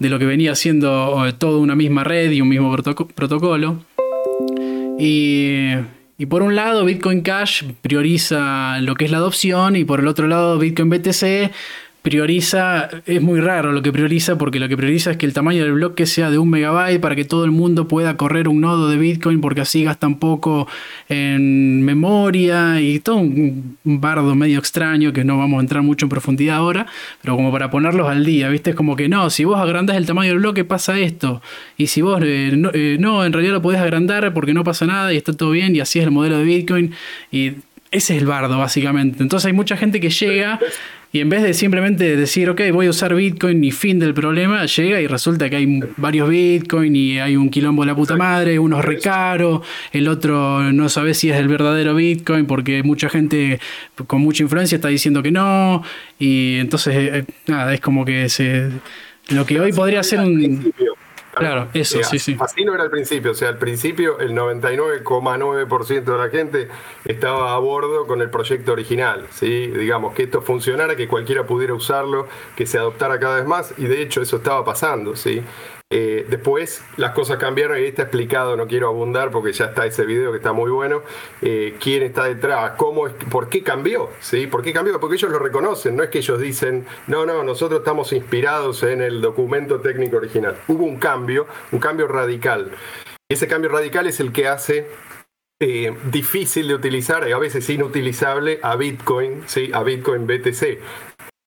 [0.00, 3.84] de lo que venía siendo eh, toda una misma red y un mismo protoco- protocolo.
[4.98, 5.74] Y,
[6.20, 10.08] y por un lado, Bitcoin Cash prioriza lo que es la adopción y por el
[10.08, 11.52] otro lado, Bitcoin BTC
[12.08, 15.62] prioriza, es muy raro lo que prioriza porque lo que prioriza es que el tamaño
[15.62, 18.88] del bloque sea de un megabyte para que todo el mundo pueda correr un nodo
[18.88, 20.66] de Bitcoin porque así gastan poco
[21.10, 26.08] en memoria y todo un bardo medio extraño que no vamos a entrar mucho en
[26.08, 26.86] profundidad ahora,
[27.20, 28.70] pero como para ponerlos al día, ¿viste?
[28.70, 31.42] Es como que no, si vos agrandás el tamaño del bloque pasa esto
[31.76, 34.86] y si vos eh, no, eh, no, en realidad lo podés agrandar porque no pasa
[34.86, 36.94] nada y está todo bien y así es el modelo de Bitcoin
[37.30, 37.48] y
[37.90, 39.22] ese es el bardo básicamente.
[39.22, 40.58] Entonces hay mucha gente que llega
[41.10, 44.66] y en vez de simplemente decir, ok, voy a usar Bitcoin y fin del problema,
[44.66, 48.58] llega y resulta que hay varios Bitcoin y hay un quilombo de la puta madre,
[48.58, 49.62] uno es re caro,
[49.92, 53.58] el otro no sabe si es el verdadero Bitcoin porque mucha gente
[54.06, 55.82] con mucha influencia está diciendo que no.
[56.18, 58.68] Y entonces, eh, nada, es como que se...
[59.28, 60.72] Lo que hoy podría ser un...
[61.38, 62.36] Claro, eso, Eh, sí, sí.
[62.38, 66.68] Así no era al principio, o sea, al principio el 99,9% de la gente
[67.04, 69.68] estaba a bordo con el proyecto original, ¿sí?
[69.68, 73.86] Digamos, que esto funcionara, que cualquiera pudiera usarlo, que se adoptara cada vez más, y
[73.86, 75.42] de hecho eso estaba pasando, ¿sí?
[75.90, 80.04] Eh, después las cosas cambiaron y está explicado, no quiero abundar porque ya está ese
[80.04, 81.00] video que está muy bueno,
[81.40, 84.46] eh, quién está detrás, cómo es, por qué cambió, ¿sí?
[84.46, 85.00] ¿Por qué cambió?
[85.00, 89.00] Porque ellos lo reconocen, no es que ellos dicen, no, no, nosotros estamos inspirados en
[89.00, 90.58] el documento técnico original.
[90.68, 92.70] Hubo un cambio, un cambio radical.
[93.30, 94.88] Ese cambio radical es el que hace
[95.58, 99.70] eh, difícil de utilizar y a veces inutilizable a Bitcoin, ¿sí?
[99.72, 100.80] a Bitcoin BTC.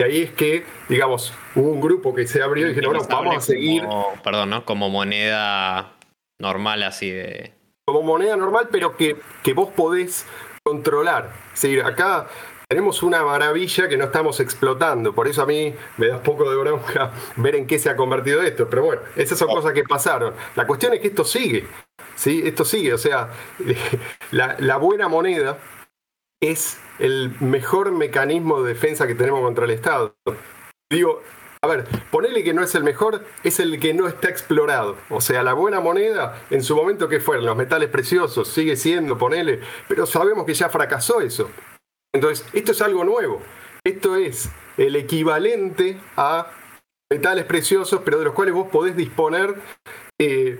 [0.01, 3.37] Y ahí es que, digamos, hubo un grupo que se abrió y dijeron, bueno, vamos
[3.37, 3.83] a seguir.
[4.23, 4.65] perdón, ¿no?
[4.65, 5.93] Como moneda
[6.39, 7.53] normal así de.
[7.85, 10.25] Como moneda normal, pero que, que vos podés
[10.63, 11.31] controlar.
[11.53, 12.25] Sí, acá
[12.67, 15.13] tenemos una maravilla que no estamos explotando.
[15.13, 18.41] Por eso a mí me da poco de bronca ver en qué se ha convertido
[18.41, 18.67] esto.
[18.67, 20.33] Pero bueno, esas son cosas que pasaron.
[20.55, 21.67] La cuestión es que esto sigue.
[22.15, 22.41] ¿sí?
[22.43, 22.91] Esto sigue.
[22.95, 23.29] O sea,
[24.31, 25.59] la, la buena moneda
[26.41, 30.15] es el mejor mecanismo de defensa que tenemos contra el Estado.
[30.89, 31.21] Digo,
[31.63, 34.97] a ver, ponele que no es el mejor, es el que no está explorado.
[35.09, 39.17] O sea, la buena moneda, en su momento que fueron los metales preciosos, sigue siendo,
[39.17, 41.49] ponele, pero sabemos que ya fracasó eso.
[42.13, 43.41] Entonces, esto es algo nuevo.
[43.83, 46.51] Esto es el equivalente a
[47.11, 49.55] metales preciosos, pero de los cuales vos podés disponer
[50.19, 50.59] eh,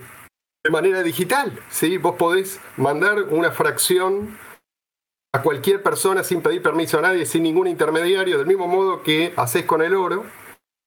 [0.63, 1.59] de manera digital.
[1.69, 1.97] ¿sí?
[1.97, 4.37] Vos podés mandar una fracción
[5.33, 9.33] a cualquier persona sin pedir permiso a nadie, sin ningún intermediario, del mismo modo que
[9.37, 10.25] haces con el oro,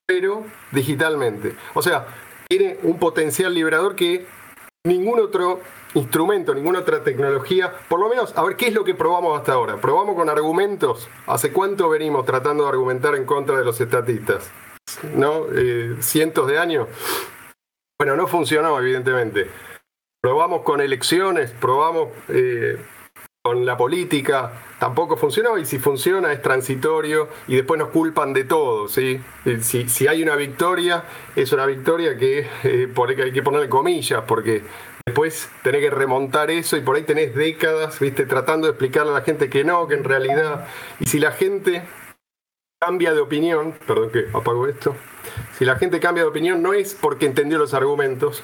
[0.07, 1.57] pero digitalmente.
[1.73, 2.07] O sea,
[2.49, 4.27] tiene un potencial liberador que
[4.87, 5.61] ningún otro
[5.95, 9.53] instrumento, ninguna otra tecnología, por lo menos, a ver, ¿qué es lo que probamos hasta
[9.53, 9.81] ahora?
[9.81, 11.09] ¿Probamos con argumentos?
[11.27, 14.51] ¿Hace cuánto venimos tratando de argumentar en contra de los estatistas?
[15.15, 15.47] ¿No?
[15.55, 16.89] Eh, ¿Cientos de años?
[17.99, 19.49] Bueno, no funcionó, evidentemente.
[20.21, 22.79] Probamos con elecciones, probamos eh,
[23.47, 28.45] con la política tampoco funcionó y si funciona es transitorio y después nos culpan de
[28.45, 28.89] todo.
[28.89, 29.21] ¿sí?
[29.61, 31.05] Si, si hay una victoria,
[31.37, 34.63] es una victoria que eh, por hay que ponerle comillas porque
[35.05, 38.25] después tenés que remontar eso y por ahí tenés décadas ¿viste?
[38.25, 40.67] tratando de explicarle a la gente que no, que en realidad...
[40.99, 41.83] Y si la gente
[42.81, 44.97] cambia de opinión, perdón que apago esto,
[45.59, 48.43] si la gente cambia de opinión no es porque entendió los argumentos,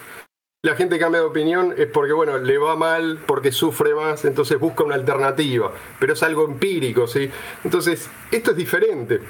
[0.62, 4.59] la gente cambia de opinión es porque, bueno, le va mal, porque sufre más, entonces
[4.59, 7.31] busca una alternativa, pero es algo empírico, ¿sí?
[7.65, 9.20] Entonces, esto es diferente.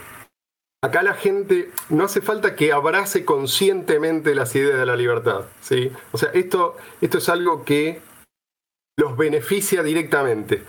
[0.83, 5.93] Acá la gente no hace falta que abrace conscientemente las ideas de la libertad, ¿sí?
[6.11, 8.01] O sea, esto, esto es algo que
[8.99, 10.65] los beneficia directamente.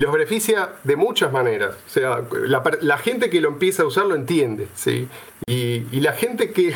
[0.00, 1.76] Los beneficia de muchas maneras.
[1.86, 5.06] O sea, la, gente que lo empieza a usar lo entiende, ¿sí?
[5.46, 6.74] Y, y la gente que,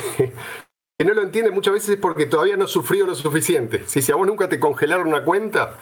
[0.98, 3.82] que no lo entiende muchas veces es porque todavía no ha sufrido lo suficiente.
[3.86, 5.78] Si, si a vos nunca te congelaron una cuenta,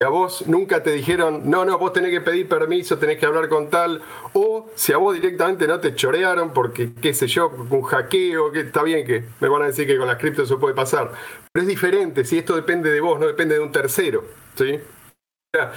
[0.00, 3.26] si a vos nunca te dijeron, no, no, vos tenés que pedir permiso, tenés que
[3.26, 7.48] hablar con tal, o si a vos directamente no te chorearon porque, qué sé yo,
[7.48, 10.58] un hackeo, que está bien que me van a decir que con las cripto eso
[10.58, 11.12] puede pasar,
[11.52, 14.24] pero es diferente, si esto depende de vos, no depende de un tercero,
[14.56, 14.80] ¿sí?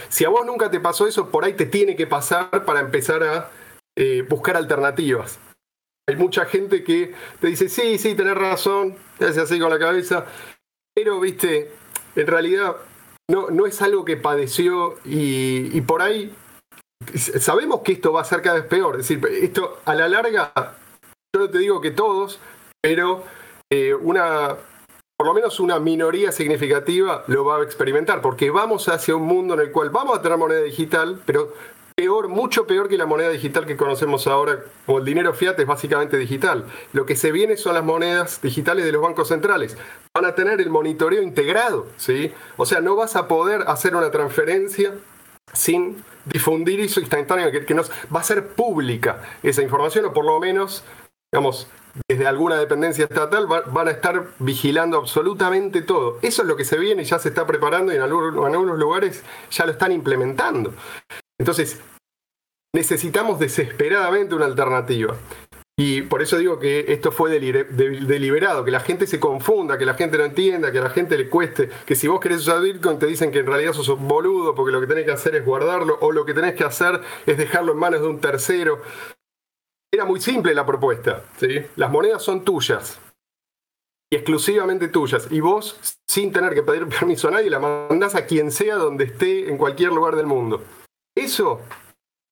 [0.09, 3.23] si a vos nunca te pasó eso, por ahí te tiene que pasar para empezar
[3.23, 3.51] a
[3.95, 5.39] eh, buscar alternativas.
[6.09, 9.77] Hay mucha gente que te dice, sí, sí, tenés razón, te hace así con la
[9.77, 10.25] cabeza,
[10.95, 11.69] pero, viste,
[12.15, 12.77] en realidad
[13.29, 16.33] no, no es algo que padeció y, por ahí
[17.13, 18.99] sabemos que esto va a ser cada vez peor.
[18.99, 20.53] Es decir, esto a la larga,
[21.35, 22.39] yo no te digo que todos,
[22.81, 23.23] pero
[23.69, 24.55] eh, una,
[25.17, 29.55] por lo menos una minoría significativa lo va a experimentar, porque vamos hacia un mundo
[29.55, 31.53] en el cual vamos a tener moneda digital, pero
[31.97, 35.65] peor, mucho peor que la moneda digital que conocemos ahora, como el dinero fiat es
[35.65, 36.65] básicamente digital.
[36.93, 39.75] Lo que se viene son las monedas digitales de los bancos centrales.
[40.13, 42.31] Van a tener el monitoreo integrado, ¿sí?
[42.55, 44.93] O sea, no vas a poder hacer una transferencia
[45.53, 50.39] sin difundir eso instantáneo, que, nos, va a ser pública esa información, o por lo
[50.39, 50.83] menos,
[51.33, 51.67] digamos,
[52.07, 56.19] desde alguna dependencia estatal van a estar vigilando absolutamente todo.
[56.21, 59.23] Eso es lo que se viene, y ya se está preparando y en algunos lugares
[59.49, 60.75] ya lo están implementando.
[61.39, 61.79] Entonces,
[62.73, 65.15] necesitamos desesperadamente una alternativa.
[65.79, 69.93] Y por eso digo que esto fue deliberado, que la gente se confunda, que la
[69.93, 72.97] gente no entienda, que a la gente le cueste, que si vos querés usar Bitcoin
[72.97, 75.45] te dicen que en realidad sos un boludo porque lo que tenés que hacer es
[75.45, 78.81] guardarlo o lo que tenés que hacer es dejarlo en manos de un tercero.
[79.93, 81.61] Era muy simple la propuesta, ¿sí?
[81.75, 82.99] Las monedas son tuyas,
[84.09, 85.27] y exclusivamente tuyas.
[85.31, 89.05] Y vos, sin tener que pedir permiso a nadie, la mandás a quien sea donde
[89.05, 90.63] esté en cualquier lugar del mundo.
[91.27, 91.59] Eso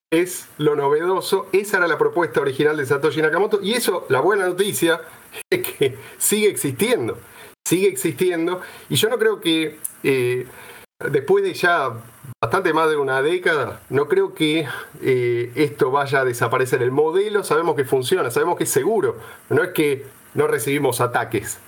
[0.09, 4.47] es lo novedoso, esa era la propuesta original de Satoshi Nakamoto y eso, la buena
[4.47, 5.01] noticia,
[5.49, 7.17] es que sigue existiendo,
[7.67, 10.47] sigue existiendo y yo no creo que eh,
[11.11, 11.91] después de ya
[12.41, 14.65] bastante más de una década, no creo que
[15.01, 16.81] eh, esto vaya a desaparecer.
[16.81, 19.17] El modelo sabemos que funciona, sabemos que es seguro,
[19.49, 20.05] no es que
[20.35, 21.59] no recibimos ataques.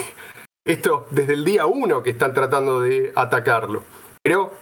[0.66, 3.84] esto desde el día uno que están tratando de atacarlo.
[4.22, 4.54] Pero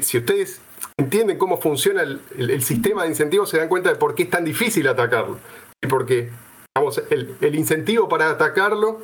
[0.00, 0.62] si ustedes
[0.98, 4.44] entienden cómo funciona el, sistema de incentivos, se dan cuenta de por qué es tan
[4.44, 5.38] difícil atacarlo.
[5.82, 6.30] Y porque
[6.76, 9.00] vamos, el, incentivo para atacarlo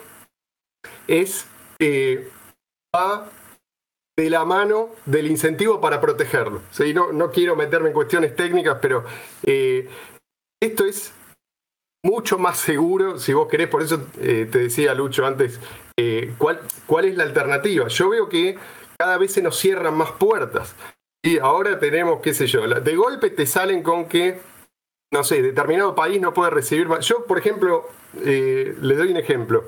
[1.07, 1.47] es
[1.79, 2.29] eh,
[2.95, 3.31] va
[4.16, 6.62] de la mano del incentivo para protegerlo.
[6.95, 9.05] No, no, quiero meterme en cuestiones técnicas, pero
[9.45, 9.89] eh,
[10.61, 11.12] esto es
[12.05, 15.59] mucho más seguro, si vos querés, por eso eh, te decía Lucho antes,
[16.39, 17.89] ¿cuál, ¿cuál es la alternativa?
[17.89, 18.59] Yo veo que
[18.99, 20.75] cada vez se nos cierran más puertas.
[21.25, 24.43] Y ahora tenemos, qué sé yo, de golpe te salen con que,
[25.11, 27.09] no sé, determinado país no puede recibir más.
[27.09, 27.89] Yo, por ejemplo,
[28.23, 29.65] eh, les doy un ejemplo.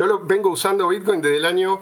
[0.00, 1.80] Yo lo vengo usando Bitcoin desde el año,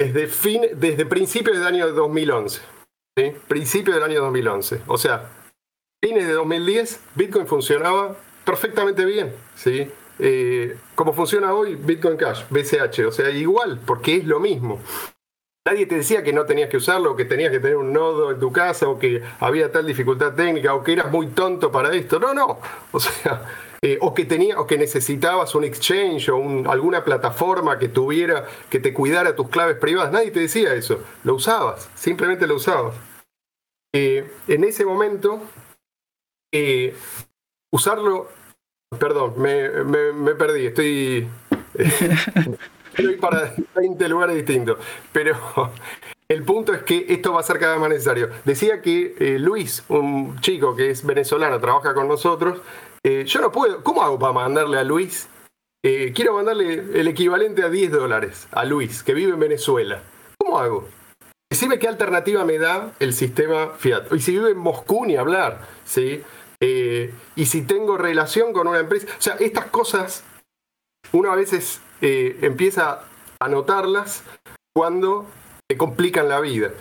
[0.00, 2.62] desde, fin, desde principios del año 2011.
[3.18, 3.32] ¿sí?
[3.46, 4.80] Principios del año 2011.
[4.86, 5.28] O sea,
[6.02, 9.36] fines de 2010, Bitcoin funcionaba perfectamente bien.
[9.54, 9.90] ¿sí?
[10.18, 13.00] Eh, como funciona hoy Bitcoin Cash, BCH.
[13.06, 14.80] O sea, igual, porque es lo mismo.
[15.64, 18.32] Nadie te decía que no tenías que usarlo, o que tenías que tener un nodo
[18.32, 21.94] en tu casa, o que había tal dificultad técnica, o que eras muy tonto para
[21.94, 22.18] esto.
[22.18, 22.58] No, no.
[22.90, 23.42] O sea,
[23.82, 28.80] eh, o que tenía, o que necesitabas un exchange o alguna plataforma que tuviera, que
[28.80, 30.12] te cuidara tus claves privadas.
[30.12, 31.00] Nadie te decía eso.
[31.22, 32.96] Lo usabas, simplemente lo usabas.
[33.94, 35.42] Eh, en ese momento,
[36.52, 36.96] eh,
[37.70, 38.28] usarlo.
[38.98, 39.68] Perdón, me,
[40.12, 40.66] me perdí.
[40.66, 41.28] Estoy.
[43.20, 44.78] para 20 lugares distintos.
[45.12, 45.36] Pero
[46.32, 48.30] el punto es que esto va a ser cada vez más necesario.
[48.46, 52.60] Decía que eh, Luis, un chico que es venezolano, trabaja con nosotros.
[53.04, 53.84] Eh, yo no puedo.
[53.84, 55.28] ¿Cómo hago para mandarle a Luis?
[55.84, 60.02] Eh, quiero mandarle el equivalente a 10 dólares a Luis, que vive en Venezuela.
[60.38, 60.88] ¿Cómo hago?
[61.50, 64.10] Decime qué alternativa me da el sistema Fiat.
[64.14, 65.60] Y si vive en Moscú, ni hablar.
[65.84, 66.22] ¿sí?
[67.34, 69.08] y si tengo relación con una empresa.
[69.18, 70.22] O sea, estas cosas,
[71.10, 73.04] uno a veces eh, empieza
[73.40, 74.24] a notarlas
[74.74, 75.26] cuando
[75.68, 76.72] te complican la vida.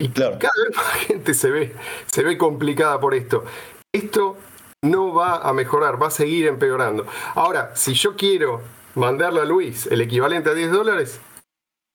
[0.00, 1.74] Y cada vez más gente se ve,
[2.06, 3.44] se ve complicada por esto.
[3.92, 4.36] Esto
[4.82, 7.06] no va a mejorar, va a seguir empeorando.
[7.34, 8.60] Ahora, si yo quiero
[8.94, 11.20] mandarle a Luis el equivalente a 10 dólares,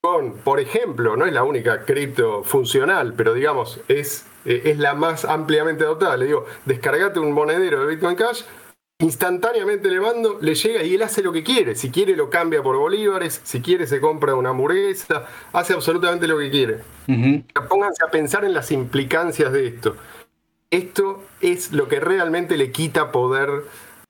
[0.02, 4.94] con, por ejemplo, no es la única cripto funcional, pero digamos, es, eh, es la
[4.94, 6.16] más ampliamente adoptada.
[6.16, 8.44] Le digo, descargate un monedero de Bitcoin Cash,
[9.00, 11.76] instantáneamente le mando, le llega y él hace lo que quiere.
[11.76, 16.38] Si quiere lo cambia por bolívares, si quiere se compra una hamburguesa, hace absolutamente lo
[16.38, 16.80] que quiere.
[17.70, 19.96] Pónganse a pensar en las implicancias de esto.
[20.70, 23.50] Esto es lo que realmente le quita poder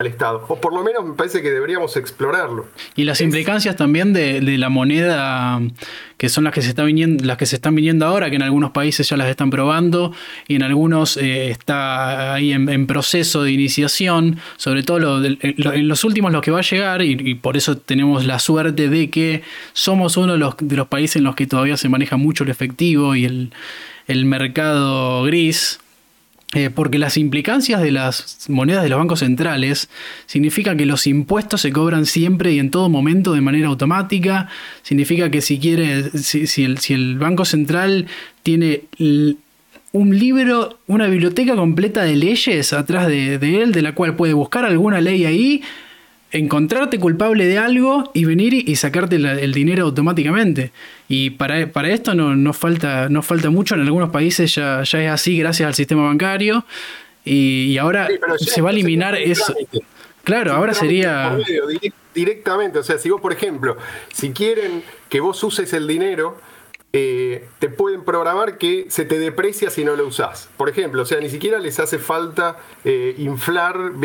[0.02, 0.46] al Estado.
[0.48, 2.68] O por lo menos me parece que deberíamos explorarlo.
[2.96, 5.60] Y las implicancias también de, la moneda,
[6.18, 8.44] que son las que, se están viniendo, las que se están viniendo ahora, que en
[8.44, 10.14] algunos países ya las están probando
[10.48, 16.32] y en algunos eh, está ahí en, proceso de iniciación, sobre todo en los últimos
[16.32, 19.42] lo que va a llegar, y, por eso tenemos la suerte de que
[19.74, 22.52] somos uno de los, de los países en los que todavía se maneja mucho el
[22.52, 23.52] efectivo y el,
[24.08, 25.82] el mercado gris
[26.56, 29.88] eh, porque las implicancias de las monedas de los bancos centrales
[30.26, 34.50] significa que los impuestos se cobran siempre y en todo momento de manera automática.
[34.82, 38.08] Significa que si quiere, si, el, Banco Central
[38.42, 38.82] tiene
[39.92, 44.66] un libro, una biblioteca completa de leyes atrás de, él, de la cual puede buscar
[44.66, 45.62] alguna ley ahí,
[46.32, 50.72] encontrarte culpable de algo y venir y sacarte el dinero automáticamente.
[51.08, 55.04] Y para, para esto no, no, falta, no falta mucho, en algunos países ya, ya
[55.04, 56.66] es así gracias al sistema bancario
[57.26, 58.08] y, ahora
[58.38, 59.54] se va a eliminar eso.
[60.24, 61.38] Claro, ahora sería...
[62.14, 63.78] Directamente, o sea, si vos, por ejemplo,
[64.12, 66.40] si quieren que vos uses el dinero,
[66.92, 70.50] eh, te pueden programar que se te deprecia si no lo usás.
[70.58, 73.78] Por ejemplo, o sea, ni siquiera les hace falta eh, inflar.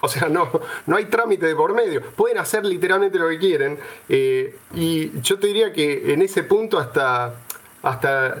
[0.00, 0.48] O sea, no,
[0.86, 2.00] no hay trámite de por medio.
[2.00, 3.78] Pueden hacer literalmente lo que quieren.
[4.08, 7.34] Eh, y yo te diría que en ese punto hasta,
[7.82, 8.36] hasta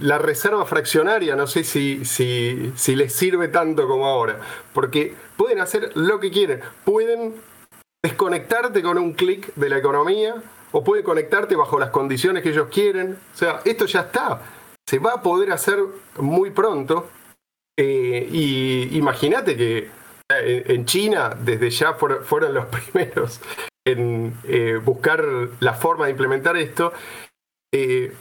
[0.00, 4.40] la reserva fraccionaria, no sé si, si, si les sirve tanto como ahora.
[4.72, 6.60] Porque pueden hacer lo que quieren.
[6.84, 7.34] Pueden
[8.02, 10.36] desconectarte con un clic de la economía
[10.72, 13.18] o puede conectarte bajo las condiciones que ellos quieren.
[13.34, 14.40] O sea, esto ya está.
[14.86, 15.78] Se va a poder hacer
[16.18, 17.08] muy pronto.
[17.78, 19.90] Eh, y imagínate que
[20.30, 23.40] eh, en China desde ya fueron los primeros
[23.86, 25.24] en eh, buscar
[25.60, 26.92] la forma de implementar esto.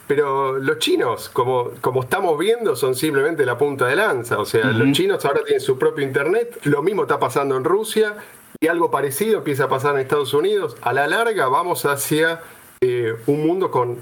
[0.08, 4.40] pero los chinos, como, como estamos viendo, son simplemente la punta de lanza.
[4.40, 6.60] O sea, los chinos ahora tienen su propio Internet.
[6.64, 8.16] Lo mismo está pasando en Rusia
[8.60, 10.76] y algo parecido empieza a pasar en Estados Unidos.
[10.82, 12.42] A la larga vamos hacia
[12.82, 13.98] eh, un mundo con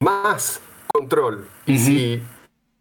[0.00, 1.46] más control.
[1.66, 2.22] Y si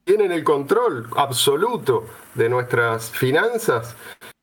[0.04, 3.96] tienen el control absoluto de nuestras finanzas,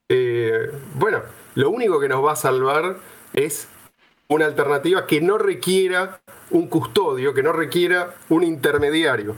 [0.08, 1.22] eh, bueno,
[1.54, 2.98] lo único que nos va a salvar
[3.32, 3.68] es
[4.28, 9.36] una alternativa que no requiera un custodio, que no requiera un intermediario.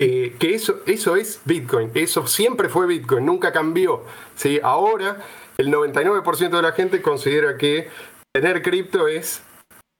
[0.00, 4.02] Eh, que eso, eso es Bitcoin, eso siempre fue Bitcoin, nunca cambió.
[4.34, 4.58] ¿sí?
[4.62, 5.18] Ahora
[5.58, 7.88] el 99% de la gente considera que
[8.32, 9.42] tener cripto es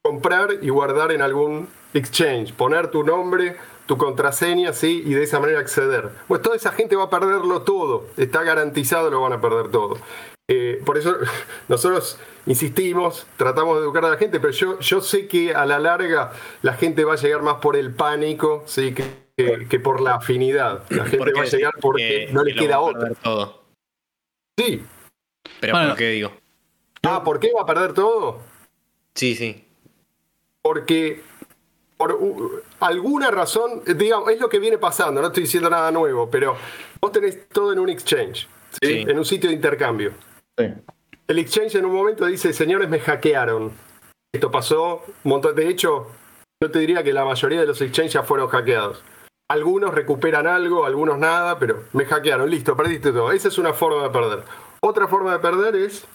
[0.03, 3.57] comprar y guardar en algún exchange, poner tu nombre,
[3.87, 5.03] tu contraseña, ¿sí?
[5.05, 6.11] y de esa manera acceder.
[6.29, 9.99] Pues toda esa gente va a perderlo todo, está garantizado lo van a perder todo.
[10.51, 11.17] Eh, por eso
[11.69, 15.79] nosotros insistimos, tratamos de educar a la gente, pero yo, yo sé que a la
[15.79, 18.95] larga la gente va a llegar más por el pánico, ¿sí?
[18.95, 19.05] que,
[19.69, 20.85] que, por la afinidad.
[20.91, 23.13] La gente va a llegar porque no le queda otra.
[23.23, 23.63] Todo.
[24.59, 24.85] Sí.
[25.61, 26.33] Pero ¿por qué digo?
[27.03, 28.41] Ah, ¿por qué va a perder todo?
[29.15, 29.65] Sí, sí.
[30.63, 31.23] Porque
[31.97, 36.57] por alguna razón, digamos, es lo que viene pasando, no estoy diciendo nada nuevo, pero
[37.01, 38.49] vos tenés todo en un exchange,
[38.81, 40.13] en un sitio de intercambio.
[41.29, 43.73] El exchange en un momento dice, señores, me hackearon.
[44.33, 45.55] Esto pasó un montón.
[45.55, 46.11] De hecho,
[46.61, 49.03] yo te diría que la mayoría de los exchanges ya fueron hackeados.
[49.49, 53.31] Algunos recuperan algo, algunos nada, pero me hackearon, listo, perdiste todo.
[53.33, 54.45] Esa es una forma de perder.
[54.85, 56.07] Otra forma de perder es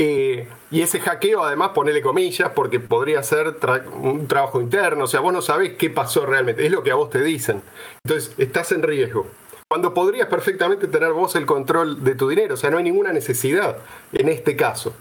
[0.00, 3.56] eh, y ese hackeo, además, ponele comillas, porque podría ser
[4.00, 5.04] un trabajo interno.
[5.04, 6.64] O sea, vos no sabés qué pasó realmente.
[6.64, 7.62] Es lo que a vos te dicen.
[8.04, 9.26] Entonces, estás en riesgo.
[9.68, 12.54] Cuando podrías perfectamente tener vos el control de tu dinero.
[12.54, 13.78] O sea, no hay ninguna necesidad
[14.12, 14.94] en este caso.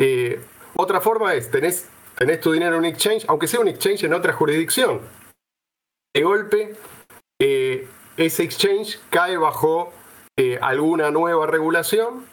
[0.00, 0.40] Eh,
[0.74, 4.14] otra forma es, tenés, tenés tu dinero en un exchange, aunque sea un exchange en
[4.14, 5.02] otra jurisdicción.
[6.14, 6.74] De golpe,
[7.40, 9.92] eh, ese exchange cae bajo
[10.60, 12.24] alguna nueva regulación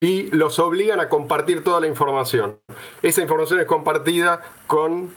[0.00, 2.58] y los obligan a compartir toda la información.
[3.02, 5.10] Esa información es compartida con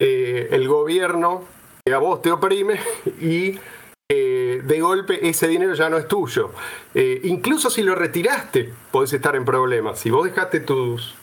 [0.00, 1.44] eh, el gobierno
[1.84, 2.80] que a vos te oprime
[3.20, 3.58] y
[4.10, 6.50] eh, de golpe ese dinero ya no es tuyo.
[6.94, 9.98] Eh, incluso si lo retiraste, podés estar en problemas.
[9.98, 11.14] Si vos dejaste tus,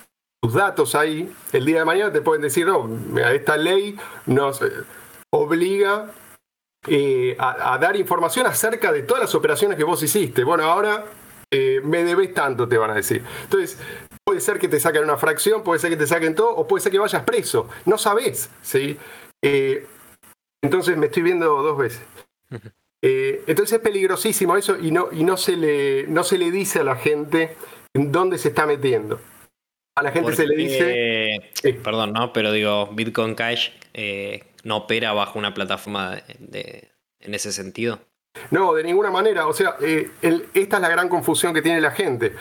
[0.42, 2.90] tus datos ahí, el día de mañana te pueden decir, no,
[3.32, 4.62] esta ley nos
[5.32, 6.12] obliga
[7.38, 10.44] a, a, dar información acerca de todas las operaciones que vos hiciste.
[10.44, 11.06] Bueno, ahora
[11.52, 13.24] eh, me debes tanto, te van a decir.
[13.44, 13.78] Entonces,
[14.24, 16.84] puede ser que te saquen una fracción, puede ser que te saquen todo, o puede
[16.84, 17.68] ser que vayas preso.
[17.86, 18.98] No sabes, ¿sí?
[19.42, 19.88] Eh,
[20.62, 22.02] entonces me estoy viendo dos veces.
[23.02, 26.80] Eh, entonces es peligrosísimo eso y no, y no se le, no se le dice
[26.80, 27.56] a la gente
[27.96, 29.20] en dónde se está metiendo.
[30.00, 31.52] A la gente se le dice.
[31.84, 32.32] Perdón, ¿no?
[32.34, 33.70] Pero digo, Bitcoin Cash
[34.64, 38.00] no opera bajo una plataforma en ese sentido.
[38.52, 39.48] No, de ninguna manera.
[39.48, 40.12] O sea, eh,
[40.54, 42.36] esta es la gran confusión que tiene la gente.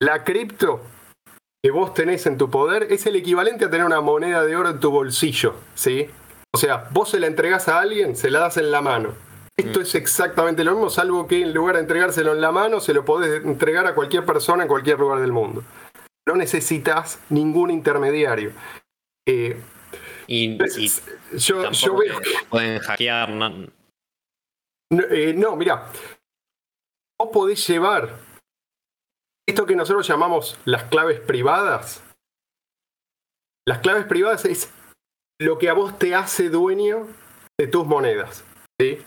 [0.00, 0.82] La cripto
[1.62, 4.70] que vos tenés en tu poder es el equivalente a tener una moneda de oro
[4.70, 6.08] en tu bolsillo, ¿sí?
[6.54, 9.14] O sea, vos se la entregás a alguien, se la das en la mano.
[9.56, 9.82] Esto mm.
[9.82, 13.04] es exactamente lo mismo, salvo que en lugar de entregárselo en la mano, se lo
[13.04, 15.62] podés entregar a cualquier persona en cualquier lugar del mundo.
[16.30, 18.52] No necesitas ningún intermediario.
[19.26, 19.60] Eh,
[20.28, 20.56] y,
[21.36, 23.66] yo, yo veo pueden hackear, no,
[25.10, 25.90] eh, no, mira,
[27.18, 28.16] vos podés llevar
[29.44, 32.00] esto que nosotros llamamos las claves privadas.
[33.66, 34.72] Las claves privadas es
[35.40, 37.08] lo que a vos te hace dueño
[37.58, 38.44] de tus monedas.
[38.78, 39.04] ¿sí?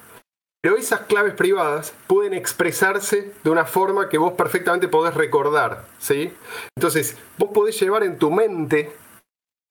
[0.63, 5.85] Pero esas claves privadas pueden expresarse de una forma que vos perfectamente podés recordar.
[5.99, 6.31] ¿sí?
[6.77, 8.93] Entonces, vos podés llevar en tu mente,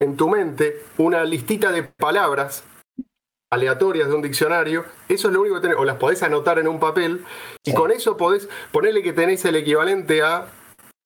[0.02, 2.64] en tu mente, una listita de palabras
[3.50, 6.68] aleatorias de un diccionario, eso es lo único que tenés, o las podés anotar en
[6.68, 7.24] un papel,
[7.64, 10.46] y con eso podés ponerle que tenés el equivalente a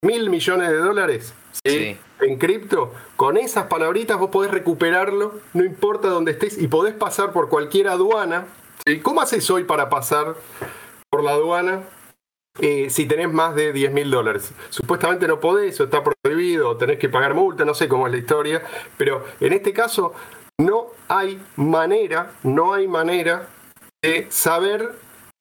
[0.05, 1.35] mil millones de dólares
[1.65, 7.33] en cripto, con esas palabritas vos podés recuperarlo, no importa dónde estés, y podés pasar
[7.33, 8.47] por cualquier aduana.
[9.03, 10.37] ¿Cómo haces hoy para pasar
[11.11, 11.83] por la aduana
[12.59, 14.53] eh, si tenés más de 10 mil dólares.
[14.71, 18.13] Supuestamente no podés, o está prohibido, o tenés que pagar multa, no sé cómo es
[18.13, 18.63] la historia,
[18.97, 20.15] pero en este caso
[20.59, 23.49] no hay manera, no hay manera
[24.03, 24.95] de saber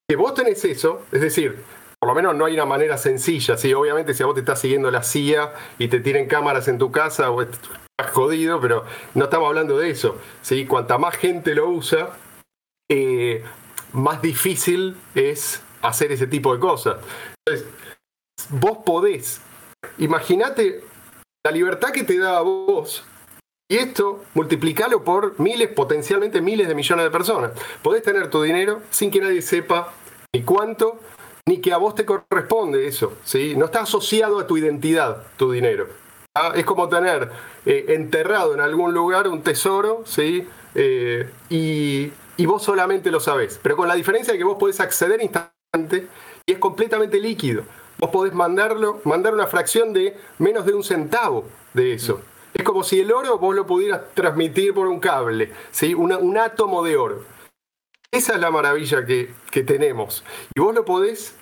[0.10, 1.64] que vos tenés eso, es decir,
[2.00, 3.74] por lo menos no hay una manera sencilla, ¿sí?
[3.74, 6.92] obviamente si a vos te está siguiendo la CIA y te tienen cámaras en tu
[6.92, 8.84] casa, o estás jodido, pero
[9.14, 10.66] no estamos hablando de eso, ¿sí?
[10.66, 12.10] cuanta más gente lo usa,
[12.90, 13.44] eh,
[13.94, 16.98] más difícil es hacer ese tipo de cosas.
[17.46, 17.72] Entonces,
[18.50, 19.42] vos podés,
[19.98, 20.84] imagínate
[21.46, 23.06] la libertad que te da a vos
[23.68, 27.52] y esto, multiplicalo por miles, potencialmente miles de millones de personas.
[27.82, 29.92] Podés tener tu dinero sin que nadie sepa
[30.36, 31.00] ni cuánto,
[31.48, 33.14] ni que a vos te corresponde eso.
[33.24, 33.56] ¿sí?
[33.56, 35.88] No está asociado a tu identidad tu dinero.
[36.36, 36.54] ¿ah?
[36.56, 37.32] Es como tener
[37.66, 40.48] eh, enterrado en algún lugar un tesoro, ¿sí?
[40.76, 43.60] Eh, y, y, vos solamente lo sabés.
[43.62, 46.08] Pero con la diferencia de que vos podés acceder instante
[46.46, 47.64] y es completamente líquido.
[47.98, 52.22] Vos podés mandarlo, mandar una fracción de menos de un centavo de eso.
[52.54, 55.94] Es como si el oro vos lo pudieras transmitir por un cable, ¿sí?
[55.94, 57.24] un átomo de oro.
[58.12, 60.24] Esa es la maravilla que, que tenemos.
[60.56, 61.36] Y vos lo podés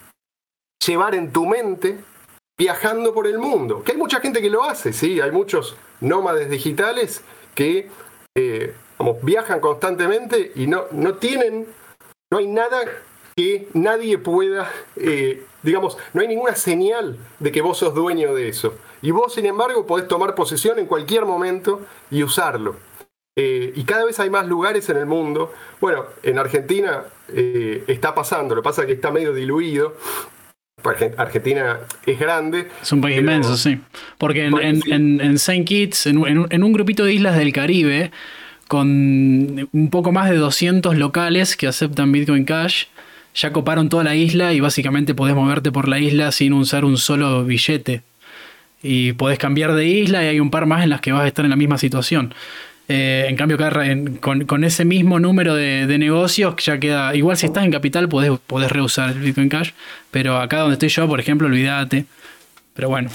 [0.85, 1.99] llevar en tu mente
[2.57, 3.83] viajando por el mundo.
[3.83, 5.21] Que hay mucha gente que lo hace, ¿sí?
[5.21, 7.23] Hay muchos nómades digitales
[7.55, 7.89] que
[8.35, 8.75] eh,
[9.21, 11.67] viajan constantemente y no, no tienen,
[12.31, 12.79] no hay nada
[13.35, 18.49] que nadie pueda, eh, digamos, no hay ninguna señal de que vos sos dueño de
[18.49, 18.75] eso.
[19.01, 22.77] Y vos, sin embargo, podés tomar posesión en cualquier momento y usarlo.
[23.35, 25.51] Eh, y cada vez hay más lugares en el mundo.
[25.81, 29.97] Bueno, en Argentina eh, está pasando, lo que pasa es que está medio diluido.
[31.17, 32.67] Argentina es grande.
[32.81, 33.79] Es un país inmenso, sí.
[34.17, 35.63] Porque en, en, en, St.
[35.63, 38.11] Kitts, en, en, un grupito de islas del Caribe,
[38.67, 42.85] con un poco más de 200 locales que aceptan Bitcoin Cash,
[43.35, 46.97] ya coparon toda la isla y básicamente podés moverte por la isla sin usar un
[46.97, 48.03] solo billete.
[48.81, 51.27] Y podés cambiar de isla y hay un par más en las que vas a
[51.27, 52.33] estar en la misma situación.
[52.89, 53.57] Eh, en cambio,
[54.19, 57.15] con, ese mismo número de, negocios, ya queda.
[57.15, 59.71] Igual si estás en capital, podés, podés reusar el Bitcoin Cash.
[60.11, 62.05] Pero acá donde estoy yo, por ejemplo, olvídate.
[62.73, 63.09] Pero bueno,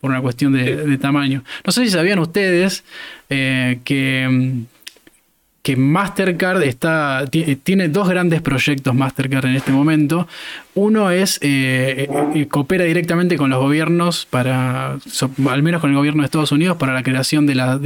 [0.00, 1.44] por una cuestión de, tamaño.
[1.64, 2.84] No sé si sabían ustedes
[3.30, 4.73] eh, que mm,
[5.64, 7.24] que Mastercard está,
[7.62, 10.28] tiene dos grandes proyectos Mastercard en este momento.
[10.74, 14.98] Uno es, eh, eh, coopera directamente con los gobiernos, para,
[15.48, 17.80] al menos con el gobierno de Estados Unidos, para la creación de, las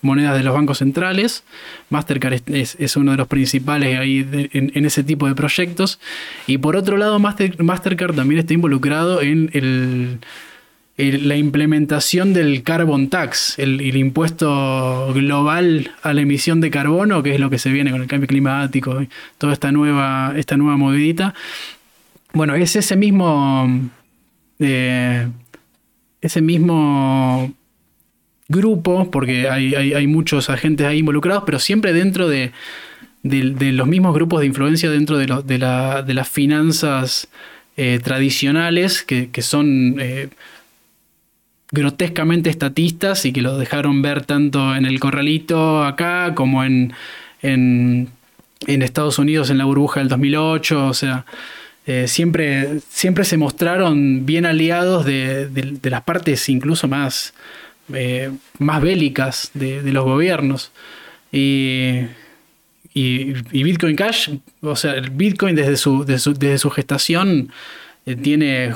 [0.00, 1.42] monedas de los bancos centrales.
[1.90, 5.98] Mastercard es, uno de los principales ahí en, ese tipo de proyectos.
[6.46, 10.20] Y por otro lado, Mastercard también está involucrado en el
[10.98, 17.40] la implementación del carbon tax, el, impuesto global a la emisión de carbono, que es
[17.40, 19.08] lo que se viene con el cambio climático, y
[19.38, 21.34] toda esta nueva, esta nueva movidita.
[22.32, 23.90] Bueno, es ese mismo.
[24.58, 25.28] Eh,
[26.20, 27.54] ese mismo
[28.48, 32.52] grupo, porque hay, muchos agentes ahí involucrados, pero siempre dentro de,
[33.22, 37.28] los mismos grupos de influencia dentro de, de, las finanzas
[37.76, 40.28] eh, tradicionales, que, son eh,
[41.70, 46.94] grotescamente estatistas y que lo dejaron ver tanto en el corralito acá como en,
[47.42, 48.08] en,
[48.66, 50.86] Estados Unidos en la burbuja del 2008.
[50.86, 51.26] O sea,
[51.86, 57.34] eh, siempre, siempre se mostraron bien aliados de, las partes incluso más,
[57.92, 60.72] eh, más bélicas de, los gobiernos.
[61.30, 62.00] Y,
[62.94, 64.30] y, Bitcoin Cash,
[64.62, 67.52] o sea, el Bitcoin desde su, desde su, gestación
[68.06, 68.72] eh, tiene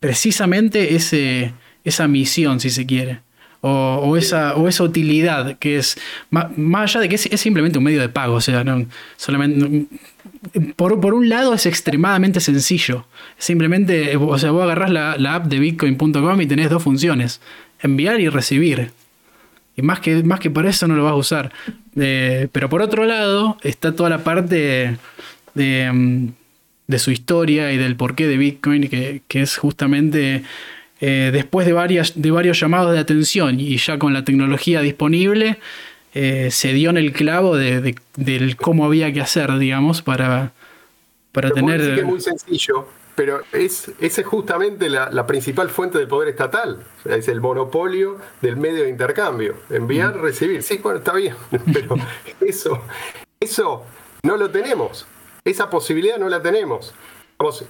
[0.00, 1.52] precisamente ese
[1.88, 3.20] esa misión, si se quiere.
[3.60, 5.98] O, esa, o esa utilidad que es,
[6.30, 6.46] más,
[6.94, 8.86] allá de que es, simplemente un medio de pago, o sea, no,
[9.16, 9.86] solamente,
[10.76, 13.06] por, un lado es extremadamente sencillo.
[13.36, 17.40] Simplemente, o sea, vos agarrás la, app de bitcoin.com y tenés dos funciones,
[17.80, 18.92] enviar y recibir.
[19.76, 21.52] Y más que, más que por eso no lo vas a usar.
[21.96, 24.98] Eh, pero por otro lado está toda la parte
[25.54, 26.28] de, mm,
[26.86, 30.44] de, su historia y del porqué de Bitcoin, que, que es justamente
[31.00, 35.58] eh, después de, varias, de varios llamados de atención y ya con la tecnología disponible,
[36.14, 40.52] eh, se dio en el clavo de, del cómo había que hacer, digamos, para,
[41.32, 41.80] para tener...
[41.80, 46.84] es muy sencillo, pero es, esa es justamente la, principal fuente del poder estatal.
[47.04, 49.56] es el monopolio del medio de intercambio.
[49.70, 50.20] Enviar, mm.
[50.22, 50.62] recibir.
[50.62, 51.34] Sí, bueno, está bien,
[51.72, 51.96] pero
[52.40, 52.82] eso,
[53.38, 53.84] eso
[54.22, 55.06] no lo tenemos.
[55.44, 56.94] Esa posibilidad no la tenemos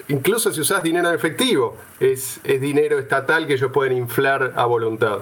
[0.09, 4.65] incluso si usás dinero en efectivo, es, es, dinero estatal que ellos pueden inflar a
[4.65, 5.21] voluntad.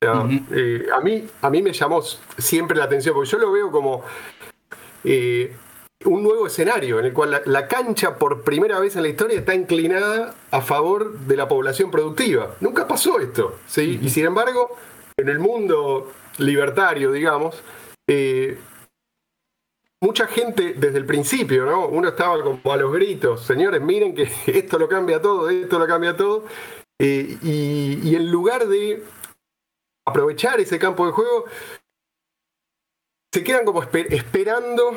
[0.00, 2.02] Eh, a, mí, a mí me llamó
[2.36, 4.04] siempre la atención, porque yo lo veo como
[5.04, 5.56] eh,
[6.04, 9.54] un nuevo escenario en el cual la, cancha por primera vez en la historia está
[9.54, 12.54] inclinada a favor de la población productiva.
[12.60, 13.98] Nunca pasó esto, ¿sí?
[14.00, 14.76] Y sin embargo,
[15.16, 17.60] en el mundo libertario, digamos,
[18.06, 18.58] eh,
[20.00, 21.88] mucha gente desde el principio, ¿no?
[21.88, 25.86] Uno estaba como a los gritos, señores, miren que esto lo cambia todo, esto lo
[25.86, 26.44] cambia todo.
[27.00, 29.04] Eh, y, en lugar de
[30.04, 31.44] aprovechar ese campo de juego,
[33.32, 34.96] se quedan como esperando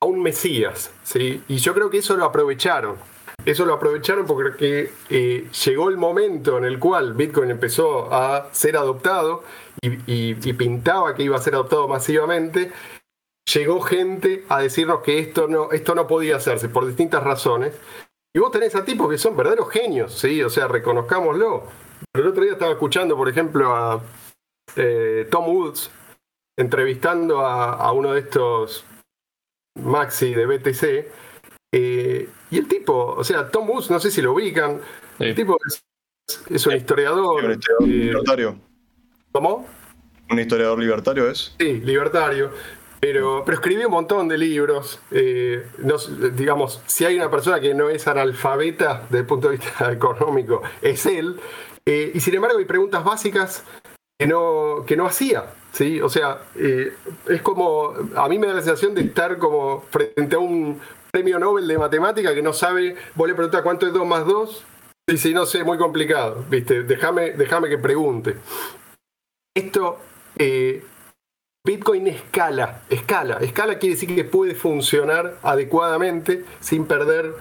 [0.00, 1.44] a un Mesías, ¿sí?
[1.46, 2.96] Y yo creo que eso lo aprovecharon.
[3.44, 8.76] Eso lo aprovecharon porque eh, llegó el momento en el cual Bitcoin empezó a ser
[8.76, 9.44] adoptado
[9.80, 12.70] y pintaba que iba a ser adoptado masivamente
[13.52, 17.74] llegó gente a decirnos que esto no, esto no podía hacerse por distintas razones.
[18.34, 20.42] Y vos tenés a tipos que son verdaderos genios, ¿sí?
[20.42, 21.64] O sea, reconozcámoslo.
[22.14, 24.02] el otro día estaba escuchando, por ejemplo, a
[24.76, 25.90] eh, Tom Woods
[26.56, 28.84] entrevistando a, uno de estos
[29.76, 31.12] Maxi de BTC.
[31.72, 34.80] Eh, y el tipo, o sea, Tom Woods, no sé si lo ubican,
[35.18, 37.58] el tipo es, un historiador.
[37.84, 38.10] Sí,
[39.32, 39.66] ¿Cómo?
[40.28, 41.54] ¿Un historiador libertario es?
[41.58, 42.52] Sí, libertario.
[43.00, 45.00] Pero, pero escribí un montón de libros.
[45.10, 45.66] Eh,
[46.34, 50.62] digamos, si hay una persona que no es analfabeta desde el punto de vista económico,
[50.82, 51.40] es él.
[51.86, 53.64] Eh, y sin embargo, hay preguntas básicas
[54.18, 55.46] que no, que no hacía.
[55.72, 56.00] ¿sí?
[56.02, 56.92] O sea, eh,
[57.26, 57.94] es como.
[58.16, 60.78] A mí me da la sensación de estar como frente a un
[61.10, 62.96] premio Nobel de matemática que no sabe.
[63.14, 64.64] Vos le preguntás cuánto es 2 más 2.
[65.06, 66.44] Y si no sé, muy complicado.
[66.50, 66.82] ¿Viste?
[66.82, 68.36] Déjame que pregunte.
[69.56, 69.98] Esto.
[71.64, 73.38] Bitcoin escala, escala.
[73.40, 77.34] Escala quiere decir que puede funcionar adecuadamente sin perder,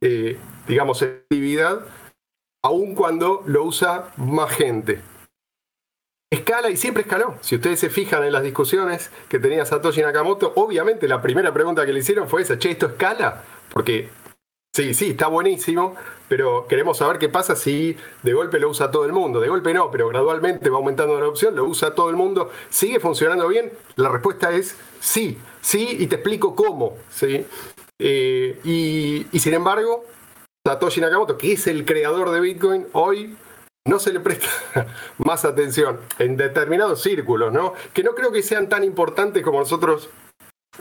[0.00, 1.80] eh, digamos, efectividad,
[2.64, 5.00] aun cuando lo usa más gente.
[6.30, 7.36] Escala y siempre escaló.
[7.42, 11.84] Si ustedes se fijan en las discusiones que tenía Satoshi Nakamoto, obviamente la primera pregunta
[11.84, 13.44] que le hicieron fue esa, che, ¿esto escala?
[13.72, 14.08] Porque
[14.76, 15.94] sí, sí, está buenísimo,
[16.28, 19.40] pero queremos saber qué pasa si de golpe lo usa todo el mundo.
[19.40, 22.50] De golpe no, pero gradualmente va aumentando la adopción, lo usa todo el mundo.
[22.68, 23.72] ¿Sigue funcionando bien?
[23.94, 26.98] La respuesta es sí, sí, y te explico cómo.
[27.10, 27.46] ¿sí?
[27.98, 30.04] Eh, y, y sin embargo,
[30.66, 33.34] Satoshi Nakamoto, que es el creador de Bitcoin, hoy
[33.86, 34.48] no se le presta
[35.18, 37.72] más atención en determinados círculos, ¿no?
[37.94, 40.10] Que no creo que sean tan importantes como nosotros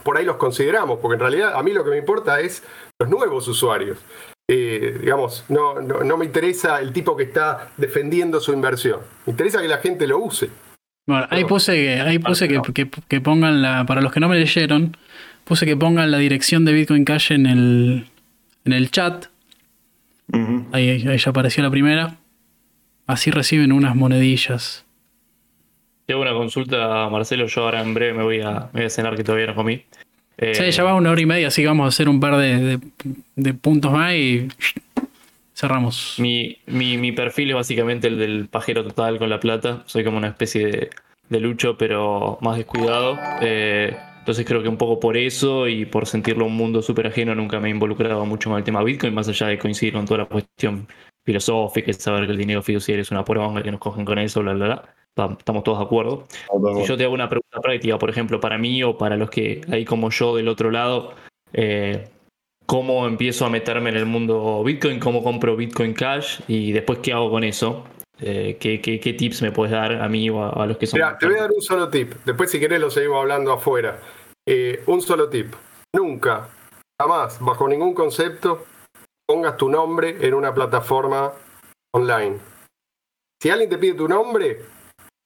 [0.03, 2.63] por ahí los consideramos, porque en realidad a mí lo que me importa es
[2.99, 3.97] los nuevos usuarios.
[4.47, 8.99] Eh, digamos, no, no, no me interesa el tipo que está defendiendo su inversión.
[9.25, 10.49] Me interesa que la gente lo use.
[11.07, 13.85] Bueno, ahí puse, que- ahí puse que, que- que pongan la.
[13.85, 14.95] Para los que no me leyeron,
[15.45, 18.07] puse que pongan la dirección de Bitcoin Cash en el,
[18.65, 19.25] en el chat.
[20.71, 22.17] Ahí, ahí ya apareció la primera.
[23.07, 24.84] Así reciben unas monedillas.
[26.05, 27.47] Tengo una consulta, Marcelo.
[27.47, 29.83] Yo ahora en breve me voy a, me voy a cenar que todavía no comí.
[30.37, 32.35] Eh, Sí, ya va una hora y media, así que vamos a hacer un par
[32.37, 32.79] de, de-
[33.35, 34.47] de puntos más y
[35.53, 36.15] cerramos.
[36.19, 39.83] Mi, mi, mi perfil es básicamente el del pajero total con la plata.
[39.85, 40.89] Soy como una especie de,
[41.29, 43.17] de lucho, pero más descuidado.
[43.41, 47.33] Eh, entonces creo que un poco por eso y por sentirlo un mundo súper ajeno,
[47.35, 50.19] nunca me he involucrado mucho con el tema Bitcoin, más allá de coincidir con toda
[50.19, 50.87] la cuestión
[51.23, 54.41] filosófica y saber que el dinero fiduciario es una poronga, que nos cogen con eso,
[54.41, 54.95] bla, bla, bla.
[55.15, 56.27] Estamos todos de acuerdo.
[56.29, 59.61] Si yo te hago una pregunta práctica, por ejemplo, para mí o para los que
[59.71, 61.13] hay como yo del otro lado,
[61.53, 62.09] eh,
[62.65, 64.99] ¿cómo empiezo a meterme en el mundo Bitcoin?
[64.99, 66.41] ¿Cómo compro Bitcoin Cash?
[66.47, 67.85] Y después, ¿qué hago con eso?
[68.19, 70.87] Eh, ¿qué, qué, qué tips me puedes dar a mí o a, a los que
[70.87, 70.99] son?
[70.99, 72.13] Mira, te voy a dar un solo tip.
[72.25, 73.99] Después, si querés, lo seguimos hablando afuera.
[74.45, 75.53] Eh, un solo tip.
[75.95, 76.49] Nunca,
[77.01, 78.65] jamás, bajo ningún concepto,
[79.25, 81.31] pongas tu nombre en una plataforma
[81.93, 82.37] online.
[83.41, 84.59] Si alguien te pide tu nombre,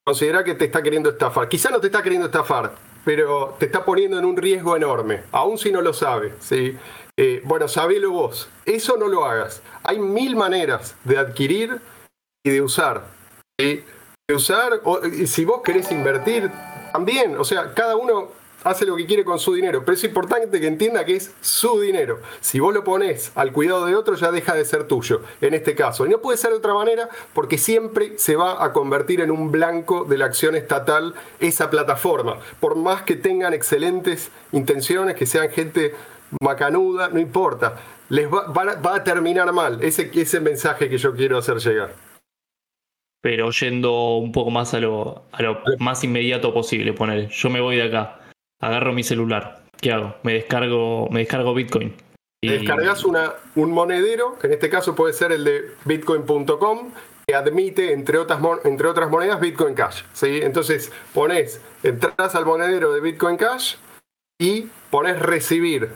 [0.06, 1.50] considera que te está queriendo estafar.
[1.50, 2.74] Quizá no te está queriendo estafar,
[3.06, 6.34] pero te está poniendo en un riesgo enorme, aun si no lo sabe.
[6.40, 6.78] ¿sí?
[7.18, 8.50] Eh, bueno, sabelo vos.
[8.66, 9.62] Eso no lo hagas.
[9.84, 11.80] Hay mil maneras de adquirir
[12.44, 13.06] y de usar.
[13.60, 13.84] ¿sí?
[14.28, 14.82] De usar,
[15.26, 16.52] si vos querés invertir,
[16.92, 17.38] también.
[17.38, 18.30] O sea, cada uno
[18.64, 21.80] hace lo que quiere con su dinero, pero es importante que entienda que es su
[21.80, 22.20] dinero.
[22.42, 25.76] Si vos lo pones al cuidado de otro, ya deja de ser tuyo, en este
[25.76, 26.06] caso.
[26.06, 29.52] Y no puede ser de otra manera porque siempre se va a convertir en un
[29.52, 32.38] blanco de la acción estatal esa plataforma.
[32.60, 35.94] Por más que tengan excelentes intenciones, que sean gente
[36.42, 37.76] macanuda, no importa.
[38.10, 39.84] Les va, a terminar mal.
[39.84, 41.94] Ese, ese mensaje que yo quiero hacer llegar.
[43.22, 47.28] Pero yendo un poco más a lo, a lo más inmediato posible, poner.
[47.28, 48.19] Yo me voy de acá,
[48.60, 49.64] agarro mi celular.
[49.82, 50.16] ¿Qué hago?
[50.24, 51.96] Me descargo, me descargo Bitcoin.
[52.42, 56.92] Y- Descargas una, un monedero, que en este caso puede ser el de bitcoin.com,
[57.28, 60.04] que admite, entre otras, entre otras monedas, Bitcoin Cash.
[60.14, 60.40] ¿sí?
[60.42, 63.76] Entonces, pones, entras al monedero de Bitcoin Cash
[64.40, 65.92] y pones recibir.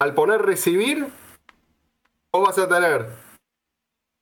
[0.00, 1.06] Al poner recibir,
[2.32, 3.06] vos vas a tener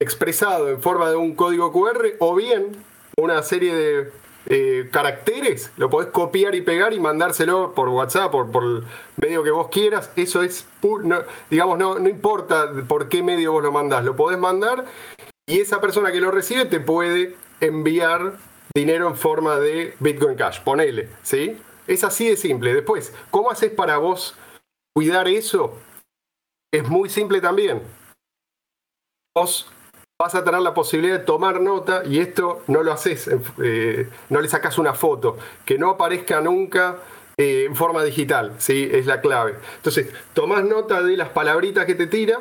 [0.00, 2.72] expresado en forma de un código QR o bien
[3.18, 4.12] una serie de
[4.46, 8.84] eh, caracteres, lo podés copiar y pegar y mandárselo por WhatsApp, por, por el
[9.16, 10.10] medio que vos quieras.
[10.16, 10.66] Eso es,
[11.50, 14.86] digamos, no, no importa por qué medio vos lo mandás, lo podés mandar
[15.50, 18.38] y esa persona que lo recibe te puede enviar
[18.72, 21.58] dinero en forma de Bitcoin Cash, ponele, ¿sí?
[21.88, 22.72] Es así de simple.
[22.72, 24.36] Después, ¿cómo haces para vos
[24.94, 25.76] cuidar eso?
[26.72, 27.82] Es muy simple también.
[29.34, 29.68] Vos
[30.20, 33.30] vas a tener la posibilidad de tomar nota y esto no lo haces,
[33.62, 36.98] eh, no le sacas una foto, que no aparezca nunca
[37.38, 38.86] eh, en forma digital, ¿sí?
[38.92, 39.54] Es la clave.
[39.76, 42.38] Entonces, tomás nota de las palabritas que te tira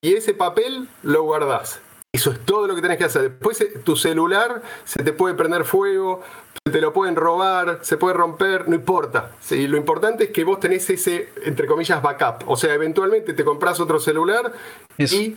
[0.00, 1.80] y ese papel lo guardás.
[2.12, 3.22] Eso es todo lo que tenés que hacer.
[3.22, 6.22] Después eh, tu celular se te puede prender fuego,
[6.62, 9.32] te lo pueden robar, se puede romper, no importa.
[9.40, 9.66] ¿sí?
[9.66, 12.48] Lo importante es que vos tenés ese, entre comillas, backup.
[12.48, 14.52] O sea, eventualmente te compras otro celular
[14.96, 15.16] Eso.
[15.16, 15.36] y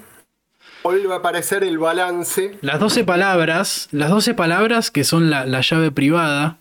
[0.84, 2.58] vuelve a aparecer el balance.
[2.62, 6.58] Las 12 palabras, las 12 palabras que son la, la llave privada,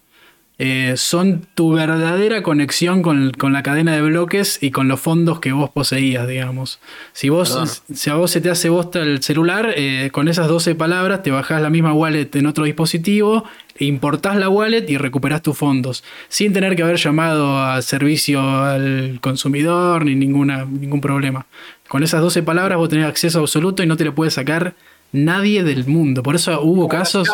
[0.64, 5.40] eh, son tu verdadera conexión con, con la cadena de bloques y con los fondos
[5.40, 6.78] que vos poseías, digamos.
[7.12, 10.76] Si vos, si a vos se te hace bosta el celular, eh, con esas 12
[10.76, 13.44] palabras te bajás la misma wallet en otro dispositivo,
[13.78, 19.18] importás la wallet y recuperás tus fondos, sin tener que haber llamado al servicio al
[19.20, 21.46] consumidor ni ninguna, ningún problema.
[21.92, 24.72] Con esas 12 palabras vos tenés acceso absoluto y no te lo puede sacar
[25.12, 26.22] nadie del mundo.
[26.22, 27.28] Por eso hubo casos...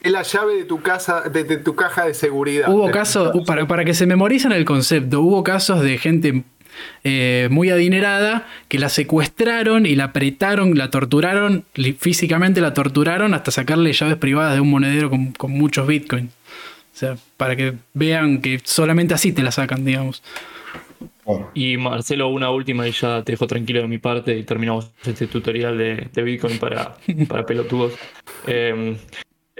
[0.00, 2.68] Es la llave de tu casa, de, de tu caja de seguridad.
[2.68, 6.44] Hubo casos, para, para que se memoricen el concepto, hubo casos de gente
[7.02, 11.64] eh, muy adinerada que la secuestraron y la apretaron, la torturaron,
[11.98, 16.30] físicamente la torturaron hasta sacarle llaves privadas de un monedero con, con muchos bitcoins.
[16.30, 20.22] O sea, para que vean que solamente así te la sacan, digamos.
[21.32, 24.92] Bueno, Y Marcelo, una última y ya te dejo tranquilo de mi parte y terminamos
[25.04, 26.96] este tutorial de, de Bitcoin para,
[27.28, 27.94] para pelotudos.
[28.46, 28.96] Eh,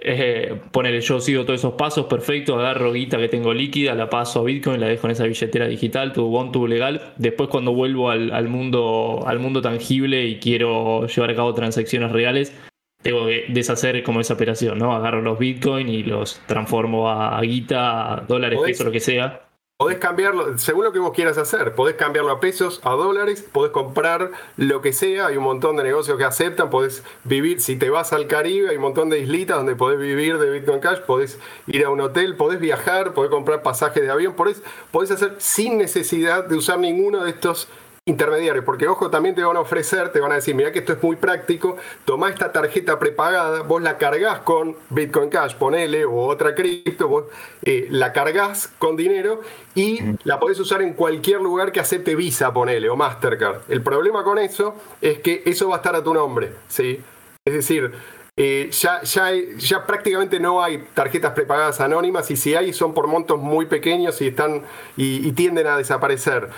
[0.03, 4.41] eh, ponele, yo sigo todos esos pasos, perfecto, agarro guita que tengo líquida, la paso
[4.41, 7.13] a Bitcoin, la dejo en esa billetera digital, tu bon, tu legal.
[7.19, 12.13] Después cuando vuelvo al, al mundo, al mundo tangible y quiero llevar a cabo transacciones
[12.13, 12.55] reales,
[13.03, 14.95] tengo que deshacer como esa operación, ¿no?
[14.95, 19.50] Agarro los Bitcoin y los transformo a, a guita, a dólares, pesos, lo que sea.
[19.81, 23.73] Podés cambiarlo, según lo que vos quieras hacer, podés cambiarlo a pesos, a dólares, podés
[23.73, 27.89] comprar lo que sea, hay un montón de negocios que aceptan, podés vivir, si te
[27.89, 31.39] vas al Caribe, hay un montón de islitas donde podés vivir de Bitcoin Cash, podés
[31.67, 35.79] ir a un hotel, podés viajar, podés comprar pasajes de avión, podés, podés hacer sin
[35.79, 37.67] necesidad de usar ninguno de estos
[38.07, 40.95] intermediarios, porque ojo, también te van a ofrecer, te van a decir, mira que esto
[40.95, 46.27] es muy práctico, toma esta tarjeta prepagada, vos la cargas con Bitcoin Cash, ponele, o
[46.27, 47.25] otra cripto, vos
[47.63, 49.43] eh, la cargas con dinero
[49.75, 53.63] y la podés usar en cualquier lugar que acepte Visa, ponele, o Mastercard.
[53.69, 57.01] El problema con eso es que eso va a estar a tu nombre, ¿sí?
[57.45, 57.93] Es decir,
[58.37, 63.07] eh, ya, ya, ya prácticamente no hay tarjetas prepagadas anónimas y si hay son por
[63.07, 64.63] montos muy pequeños y, están,
[64.97, 66.49] y, y tienden a desaparecer.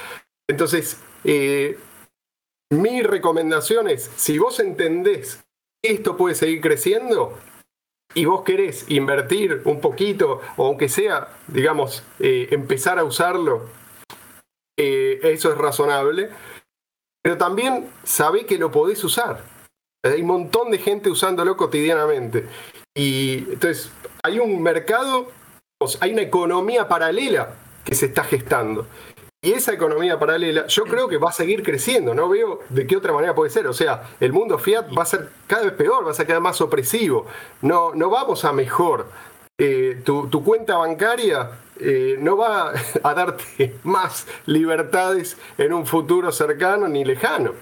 [0.48, 1.78] Entonces, eh,
[2.70, 5.44] mi recomendación es, si vos entendés
[5.84, 7.38] esto puede seguir creciendo
[8.14, 13.68] y vos querés invertir un poquito, o aunque sea, digamos, eh, empezar a usarlo,
[14.78, 16.30] eh, eso es razonable,
[17.22, 19.44] pero también sabé que lo podés usar.
[20.04, 22.46] Hay un montón de gente usándolo cotidianamente.
[22.94, 23.90] Y entonces,
[24.22, 25.30] hay un mercado,
[26.00, 27.54] hay una economía paralela
[27.84, 28.86] que se está gestando.
[29.44, 32.14] Y esa economía paralela, yo creo que va a seguir creciendo.
[32.14, 33.66] No veo de qué otra manera puede ser.
[33.66, 36.38] O sea, el mundo fiat va a ser cada vez peor, va a ser cada
[36.38, 37.26] vez más opresivo.
[37.60, 39.10] No, no vamos a mejor.
[39.58, 41.50] Eh, tu, tu cuenta bancaria
[41.80, 47.52] eh, no va a darte más libertades en un futuro cercano ni lejano.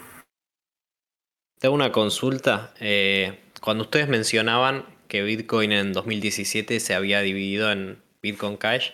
[1.59, 2.75] Tengo una consulta.
[2.79, 8.91] Eh, cuando ustedes mencionaban que Bitcoin en 2017 se había dividido en Bitcoin Cash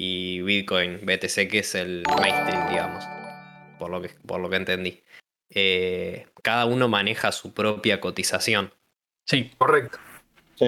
[0.00, 3.04] y Bitcoin BTC, que es el mainstream, digamos,
[3.80, 5.02] por lo que, por lo que entendí.
[5.50, 8.72] Eh, cada uno maneja su propia cotización.
[9.24, 9.98] Sí, Correcto.
[10.54, 10.66] sí.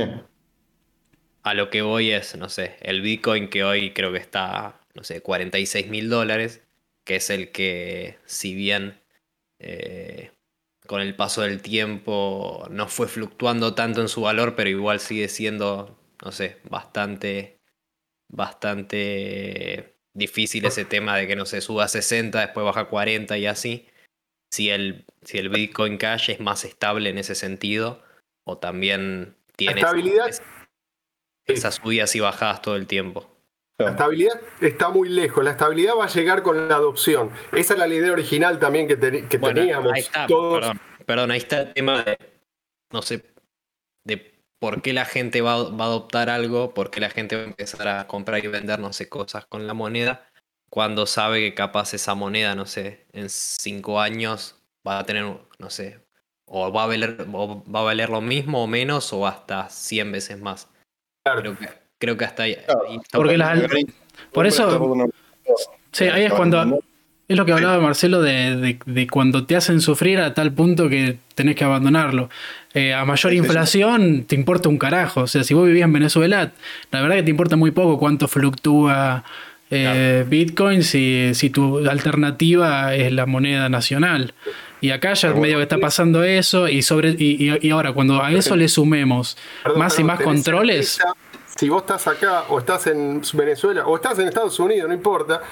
[1.44, 5.05] A lo que voy es, no sé, el Bitcoin que hoy creo que está, no
[5.05, 6.62] sé, 46 mil dólares,
[7.05, 9.01] que es el que, si bien
[9.61, 10.32] eh,
[10.89, 15.28] con el paso del tiempo no fue fluctuando tanto en su valor, pero igual sigue
[15.28, 17.60] siendo, no sé, bastante,
[18.31, 23.39] bastante difícil ese tema de que, no sé, suba a 60, después baja a 40
[23.39, 23.86] y así.
[24.52, 28.02] Si el, si el Bitcoin Cash es más estable en ese sentido,
[28.44, 30.43] o también tiene estabilidad- esa-
[31.47, 33.28] esas subidas y bajadas todo el tiempo.
[33.78, 35.43] La estabilidad está muy lejos.
[35.43, 37.31] La estabilidad va a llegar con la adopción.
[37.52, 39.93] Esa es la idea original también que, teni- que Bueno, teníamos.
[39.93, 40.59] ahí está, todos.
[40.61, 42.19] perdón, perdón, ahí está el tema de,
[42.93, 43.23] no sé,
[44.05, 47.43] de por qué la gente va, va a adoptar algo, por qué la gente va
[47.43, 50.28] a empezar a comprar y vender, no sé, cosas con la moneda,
[50.70, 55.24] cuando sabe que capaz esa moneda, no sé, en cinco años va a tener,
[55.59, 56.01] no sé,
[56.45, 60.12] o va a valer, o va a valer lo mismo o menos, o hasta 100
[60.12, 60.69] veces más.
[61.24, 61.41] Claro.
[61.41, 61.69] Creo que,
[61.99, 62.57] creo que hasta ahí.
[62.57, 62.82] Claro,
[63.12, 63.61] porque las,
[64.32, 65.11] por eso,
[65.91, 66.82] sí, ahí es cuando,
[67.31, 70.89] es lo que hablaba Marcelo de, de- de cuando te hacen sufrir a tal punto
[70.89, 72.28] que tenés que abandonarlo.
[72.74, 75.23] Eh, a mayor inflación te importa un carajo.
[75.23, 76.52] O sea, si vos vivías en Venezuela,
[76.90, 79.24] la verdad que te importa muy poco cuánto fluctúa
[79.70, 84.35] eh, Bitcoin si, si tu alternativa es la moneda nacional.
[84.81, 88.23] Y acá ya Pero medio que está bueno, pasando eso y sobre y, ahora cuando
[88.23, 91.15] a eso le sumemos Perdón, más y más controles, certeza,
[91.57, 95.43] Si vos estás acá, o estás en Venezuela, o estás en Estados Unidos, no importa,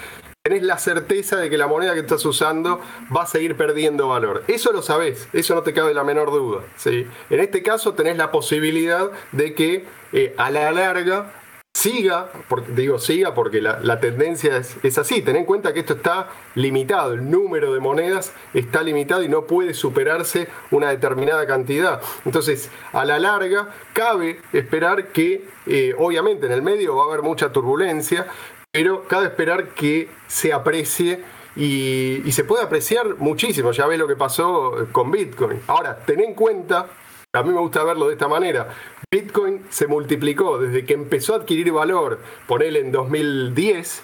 [0.48, 2.81] tenés la certeza de que la moneda que estás usando
[3.15, 4.44] va a seguir perdiendo valor.
[4.48, 6.62] Eso lo sabés, eso no te cabe la menor duda.
[6.77, 7.06] ¿sí?
[7.28, 9.85] En este caso tenés la posibilidad de que
[10.15, 11.35] eh, a la larga
[11.74, 12.31] siga,
[12.69, 17.31] digo siga porque la, tendencia es, así, ten en cuenta que esto está limitado, el
[17.31, 22.01] número de monedas está limitado y no puede superarse una determinada cantidad.
[22.24, 27.23] Entonces, a la larga, cabe esperar que, eh, obviamente en el medio va a haber
[27.23, 28.27] mucha turbulencia,
[28.73, 31.24] pero cabe esperar que se aprecie
[31.57, 33.73] y, se puede apreciar muchísimo.
[33.73, 35.61] Ya ves lo que pasó con Bitcoin.
[35.66, 36.89] Ahora, ten en cuenta
[37.35, 38.74] a mí me gusta verlo de esta manera.
[39.11, 42.20] Bitcoin se multiplicó desde que empezó a adquirir valor,
[42.61, 44.03] él en 2010,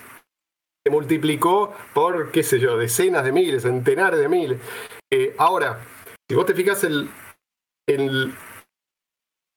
[0.87, 4.61] se multiplicó por, qué sé yo, decenas de miles, centenares de miles.
[5.11, 5.81] Eh, ahora,
[6.29, 8.35] si vos te fijas, el,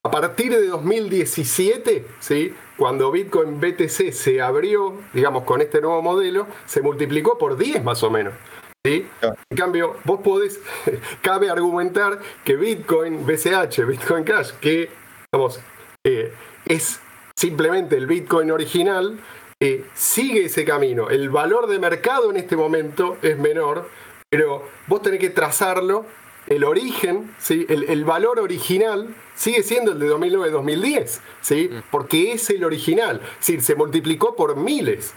[0.05, 2.53] a partir de 2017, ¿sí?
[2.77, 8.03] Cuando Bitcoin BTC se abrió, digamos, con este nuevo modelo, se multiplicó por 10 más
[8.03, 8.33] o menos.
[8.83, 10.61] En cambio, vos podés,
[11.21, 14.89] cabe argumentar que Bitcoin BCH, Bitcoin Cash, que
[15.31, 15.59] vamos,
[16.05, 16.33] eh,
[16.65, 17.01] es
[17.35, 19.19] simplemente el Bitcoin original,
[19.59, 21.09] eh, sigue ese camino.
[21.09, 23.89] El valor de mercado en este momento es menor,
[24.29, 26.05] pero vos tenés que trazarlo.
[26.47, 27.65] El origen, ¿sí?
[27.67, 31.69] el, valor original sigue siendo el de 2009-2010, ¿sí?
[31.71, 31.83] Mm.
[31.91, 33.21] porque es el original.
[33.39, 35.13] Decir, se multiplicó por miles.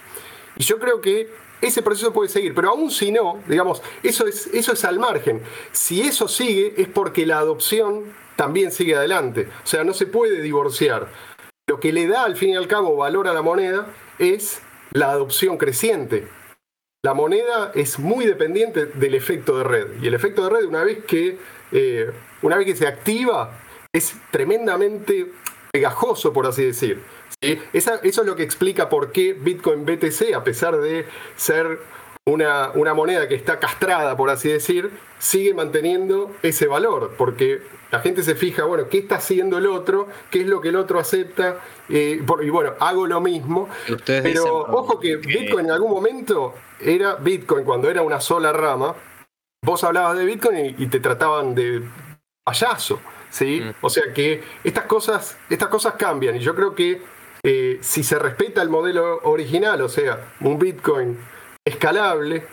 [0.56, 1.28] Y yo creo que
[1.60, 5.42] ese proceso puede seguir, pero aún si no, digamos, eso es, eso es al margen.
[5.72, 9.48] Si eso sigue es porque la adopción también sigue adelante.
[9.62, 11.08] O sea, no se puede divorciar.
[11.68, 13.86] Lo que le da al fin y al cabo valor a la moneda
[14.18, 14.62] es
[14.92, 16.26] la adopción creciente.
[17.02, 19.86] La moneda es muy dependiente del efecto de red.
[20.02, 21.38] Y el efecto de red, una vez que,
[21.72, 22.10] eh,
[22.42, 23.58] una vez que se activa,
[23.92, 25.32] es tremendamente
[25.72, 27.02] pegajoso, por así decir
[27.40, 31.06] eso es lo que explica por qué Bitcoin BTC, a pesar de
[31.36, 31.78] ser
[32.30, 38.00] una, una, moneda que está castrada, por así decir, sigue manteniendo ese valor, porque la
[38.00, 40.06] gente se fija, bueno, ¿qué está haciendo el otro?
[40.30, 41.58] ¿Qué es lo que el otro acepta?
[41.88, 43.68] Eh, y bueno, hago lo mismo.
[44.06, 48.94] Pero ojo que, Bitcoin en algún momento era Bitcoin cuando era una sola rama.
[49.62, 51.82] Vos hablabas de Bitcoin y, te trataban de
[52.44, 53.60] payaso, ¿sí?
[53.60, 53.74] Mm.
[53.80, 57.02] O sea que estas cosas, estas cosas cambian y yo creo que
[57.42, 61.18] eh, si se respeta el modelo original, o sea, un Bitcoin
[61.70, 62.44] escalable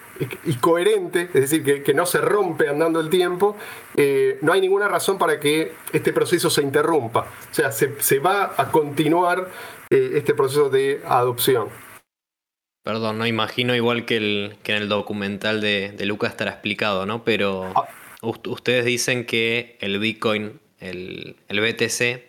[0.46, 3.56] y coherente, es decir, que, no se rompe andando el tiempo,
[3.96, 7.28] eh, no hay ninguna razón para que este proceso se interrumpa.
[7.52, 9.50] O sea, se, va a continuar
[9.90, 11.70] eh, este proceso de adopción.
[12.84, 17.24] Perdón, no imagino igual que, el, que en el documental de, Lucas estará explicado, ¿no?
[17.24, 17.88] Pero ah.
[18.22, 22.28] ustedes dicen que el Bitcoin, el, el BTC,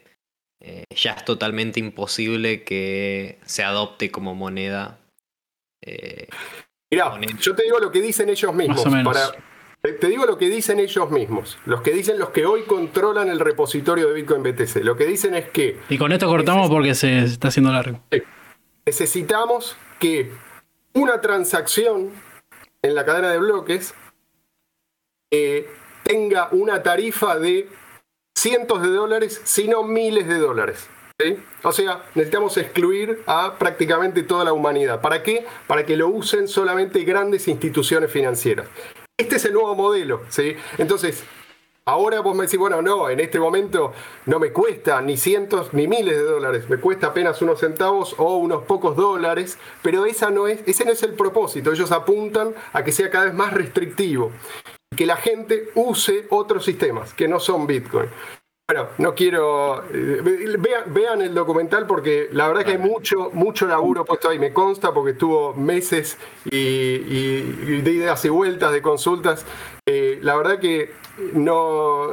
[0.60, 4.98] eh, ya es totalmente imposible que se adopte como moneda.
[5.80, 6.26] Eh,
[6.90, 8.82] Mirá, yo te digo lo que dicen ellos mismos.
[9.82, 11.58] te digo lo que dicen ellos mismos.
[11.66, 14.76] Los que dicen los que hoy controlan el repositorio de Bitcoin BTC.
[14.82, 15.78] Lo que dicen es que.
[15.88, 18.00] Y con esto cortamos porque se está haciendo largo.
[18.86, 20.32] Necesitamos que
[20.94, 22.10] una transacción
[22.80, 23.94] en la cadena de bloques
[25.30, 25.68] eh,
[26.04, 27.68] tenga una tarifa de
[28.34, 30.88] cientos de dólares, sino miles de dólares.
[31.64, 35.00] O sea, necesitamos excluir a prácticamente toda la humanidad.
[35.00, 35.44] ¿Para qué?
[35.66, 38.68] Para que lo usen solamente grandes instituciones financieras.
[39.16, 40.22] Este es el nuevo modelo.
[40.28, 40.54] ¿sí?
[40.78, 41.24] Entonces,
[41.86, 43.92] ahora vos me decís, bueno, no, en este momento
[44.26, 48.36] no me cuesta ni cientos ni miles de dólares, me cuesta apenas unos centavos o
[48.36, 51.72] unos pocos dólares, pero esa no es, ese no es el propósito.
[51.72, 54.30] Ellos apuntan a que sea cada vez más restrictivo
[54.96, 58.08] que la gente use otros sistemas que no son Bitcoin.
[58.70, 59.82] Bueno, no quiero.
[59.94, 60.58] Eh,
[60.88, 64.38] vean, el documental porque la verdad que hay mucho, mucho laburo puesto ahí.
[64.38, 69.46] Me consta porque estuvo meses y, de ideas y vueltas, de consultas.
[69.86, 70.92] Eh, la verdad que
[71.32, 72.08] no,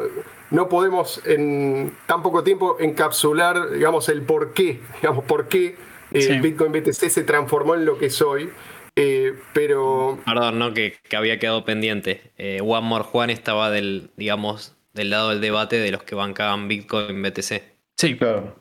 [0.50, 5.76] no podemos en tan poco tiempo encapsular, digamos, el por qué, digamos, por qué
[6.12, 8.50] eh, Bitcoin BTC se transformó en lo que soy.
[8.96, 10.20] Eh, pero.
[10.26, 10.74] Perdón, ¿no?
[10.74, 12.32] Que, había quedado pendiente.
[12.38, 16.68] Eh, One More Juan estaba del, digamos, del lado del debate de los que bancaban
[16.68, 17.62] Bitcoin BTC.
[17.98, 18.56] Sí, claro.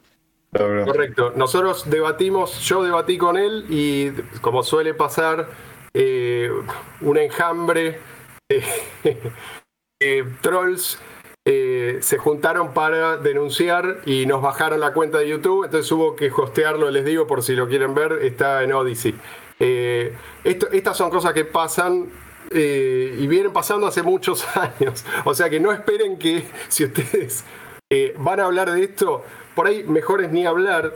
[0.53, 1.33] Correcto.
[1.35, 5.49] Nosotros debatimos, yo debatí con él y como suele pasar,
[5.95, 6.51] eh,
[7.01, 7.99] un enjambre
[10.01, 10.99] de trolls
[11.47, 16.91] se juntaron para denunciar y nos bajaron la cuenta de YouTube, entonces hubo que hostearlo,
[16.91, 19.15] les digo por si lo quieren ver, está en Odyssey.
[19.61, 22.09] Eh, estas son cosas que pasan
[22.55, 25.05] eh, y vienen pasando hace muchos años.
[25.25, 27.45] O sea que no esperen que si ustedes
[27.93, 29.25] eh, van a hablar de esto,
[29.55, 30.95] por ahí mejor es ni hablar,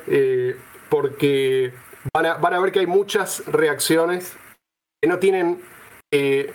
[0.89, 1.73] porque
[2.15, 4.37] van a, van a ver que hay muchas reacciones
[5.01, 5.63] que no tienen
[6.13, 6.55] eh,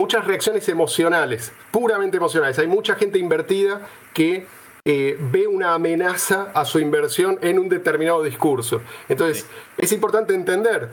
[0.00, 2.58] muchas reacciones emocionales, puramente emocionales.
[2.58, 4.46] Hay mucha gente invertida que
[4.84, 8.82] eh, ve una amenaza a su inversión en un determinado discurso.
[9.08, 10.90] Entonces, es importante entender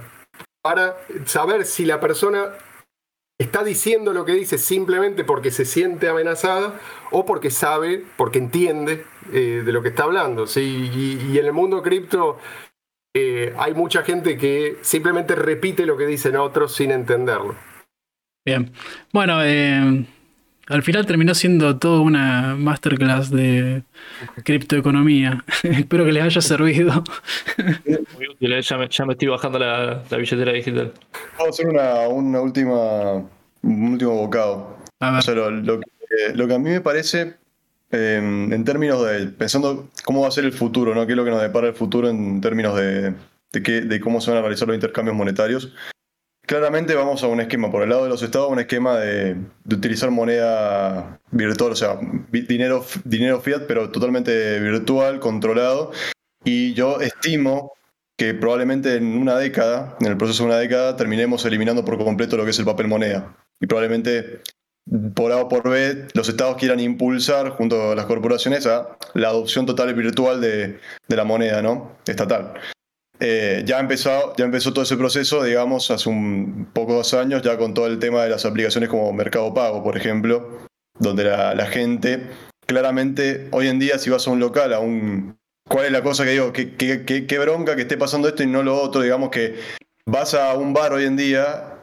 [0.61, 2.53] para saber si la persona
[3.37, 6.79] está diciendo lo que dice simplemente porque se siente amenazada
[7.11, 10.47] o porque sabe, porque entiende eh, de lo que está hablando.
[10.47, 10.89] ¿sí?
[10.93, 12.37] Y, en el mundo cripto
[13.13, 17.55] eh, hay mucha gente que simplemente repite lo que dicen otros sin entenderlo.
[18.45, 18.71] Bien.
[19.11, 20.05] Bueno, eh,
[20.67, 23.83] al final terminó siendo toda una masterclass de
[24.43, 25.43] criptoeconomía.
[25.63, 27.03] Espero que les haya servido.
[28.15, 30.93] Muy útil, ya me, ya me estoy bajando la, la billetera digital.
[31.37, 33.13] Vamos a hacer una, una última,
[33.61, 34.77] un último bocado.
[34.99, 35.19] A ver.
[35.19, 35.85] O sea, lo, lo que,
[36.33, 37.35] lo que a mí me parece,
[37.91, 41.05] eh, en términos de, pensando cómo va a ser el futuro, ¿no?
[41.05, 43.13] ¿Qué es lo que nos depara el futuro en términos de,
[43.51, 45.73] de, qué, de cómo se van a realizar los intercambios monetarios?
[46.45, 49.35] Claramente vamos a un esquema, por el lado de los estados, un esquema de,
[49.71, 51.97] utilizar moneda virtual, o sea,
[52.31, 55.91] dinero, dinero fiat, pero totalmente virtual, controlado.
[56.43, 57.73] Y yo estimo
[58.17, 62.37] que probablemente en una década, en el proceso de una década, terminemos eliminando por completo
[62.37, 63.35] lo que es el papel moneda.
[63.59, 64.41] Y probablemente
[65.15, 69.29] por A o por B, los estados quieran impulsar junto a las corporaciones a la
[69.29, 71.97] adopción total y virtual de, de la moneda ¿no?
[72.05, 72.53] estatal.
[73.19, 77.57] Eh, ya, ha empezado, ya empezó todo ese proceso, digamos, hace un pocos años, ya
[77.57, 80.59] con todo el tema de las aplicaciones como Mercado Pago, por ejemplo,
[80.99, 82.27] donde la, la gente,
[82.67, 85.37] claramente, hoy en día, si vas a un local, a un.
[85.67, 86.51] ¿Cuál es la cosa que digo?
[86.53, 89.01] ¿Qué, qué, qué- qué bronca que esté pasando esto y no lo otro?
[89.01, 89.55] Digamos que
[90.05, 91.79] vas a un bar hoy en día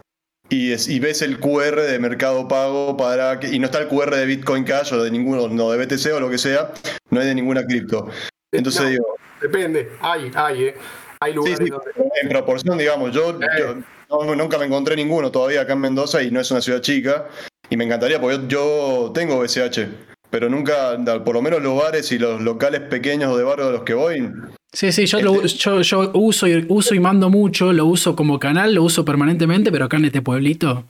[0.50, 3.88] y, es- y ves el QR de Mercado Pago para que, y no está el
[3.88, 6.70] QR de Bitcoin Cash o de ninguno, no de BTC o lo que sea,
[7.10, 8.09] no hay de ninguna cripto.
[8.52, 8.88] Entonces No.
[8.90, 9.06] digo,
[9.40, 10.74] Depende, hay, hay, ¿eh?
[11.23, 11.90] Hay Sí, lugares sí, donde...
[12.23, 13.12] en proporción, digamos.
[13.12, 13.47] Yo, Eh.
[13.59, 16.81] yo no- nunca me encontré ninguno todavía acá en Mendoza y no es una ciudad
[16.81, 17.27] chica.
[17.70, 19.89] Y me encantaría, porque yo, yo tengo BCH,
[20.31, 23.82] pero nunca, por lo menos los bares y los locales pequeños de barrio de los
[23.82, 24.31] que voy,
[24.74, 28.39] Sí, sí, yo, lo, yo, yo uso, y, uso y mando mucho, lo uso como
[28.39, 30.85] canal, lo uso permanentemente, pero acá en este pueblito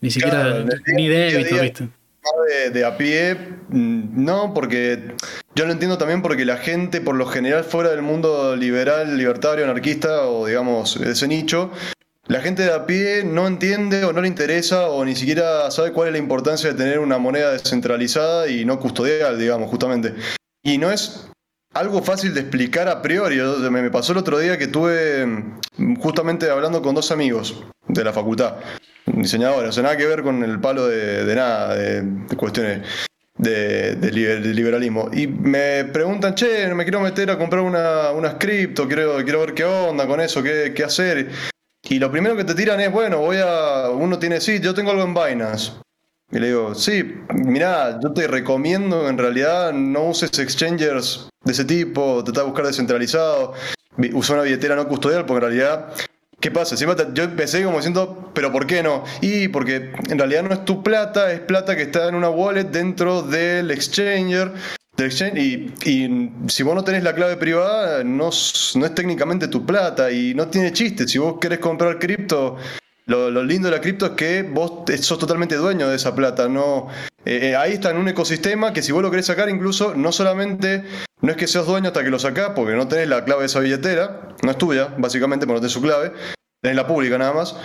[0.00, 0.64] ni siquiera Claro,
[0.96, 1.62] ni débito, día.
[1.64, 1.88] ¿viste?
[2.48, 3.34] De, de a pie,
[3.68, 5.14] mm, no, porque
[5.54, 9.64] yo lo entiendo también porque la gente, por lo general, fuera del mundo liberal, libertario,
[9.64, 11.70] anarquista o digamos ese nicho,
[12.28, 15.92] la gente de a pie no entiende o no le interesa o ni siquiera sabe
[15.92, 20.14] cuál es la importancia de tener una moneda descentralizada y no custodial, digamos, justamente.
[20.62, 21.28] Y no es
[21.72, 23.38] algo fácil de explicar a priori.
[23.70, 28.12] Me pasó el otro día que estuve mm, justamente hablando con dos amigos de la
[28.12, 28.56] facultad,
[29.22, 32.04] diseñadores, o sea, nada que ver con el palo de, nada, de,
[32.36, 32.82] cuestiones
[33.38, 35.10] de, de liber- de liberalismo.
[35.12, 39.54] Y me preguntan, che, me quiero meter a comprar una, unas cripto, quiero, quiero ver
[39.54, 41.30] qué onda con eso, qué, qué hacer.
[41.88, 43.90] Y lo primero que te tiran es, bueno, voy a.
[43.90, 45.72] Uno tiene, sí, yo tengo algo en Binance.
[46.32, 51.64] Y le digo, sí, mirá, yo te recomiendo en realidad no uses exchangers de ese
[51.64, 53.52] tipo, trata de buscar descentralizado,
[54.12, 55.86] usa una billetera no custodial, porque en realidad,
[56.40, 56.76] ¿qué pasa?
[56.76, 59.04] Yo empecé como diciendo, pero ¿por qué no?
[59.20, 62.64] Y porque en realidad no es tu plata, es plata que está en una wallet
[62.64, 64.52] dentro del exchanger.
[64.98, 70.34] exchange, y, si vos no tenés la clave privada, no, es técnicamente tu plata y
[70.34, 71.08] no tiene chiste.
[71.08, 72.56] Si vos querés comprar cripto,
[73.06, 76.48] lo, lindo de la cripto es que vos sos totalmente dueño de esa plata.
[76.48, 76.88] No,
[77.24, 80.12] eh, eh, ahí está en un ecosistema que si vos lo querés sacar, incluso no
[80.12, 80.84] solamente
[81.22, 83.46] no es que seas dueño hasta que lo sacás, porque no tenés la clave de
[83.46, 86.12] esa billetera, no es tuya, básicamente, porque no tenés su clave,
[86.62, 87.56] tenés la pública nada más.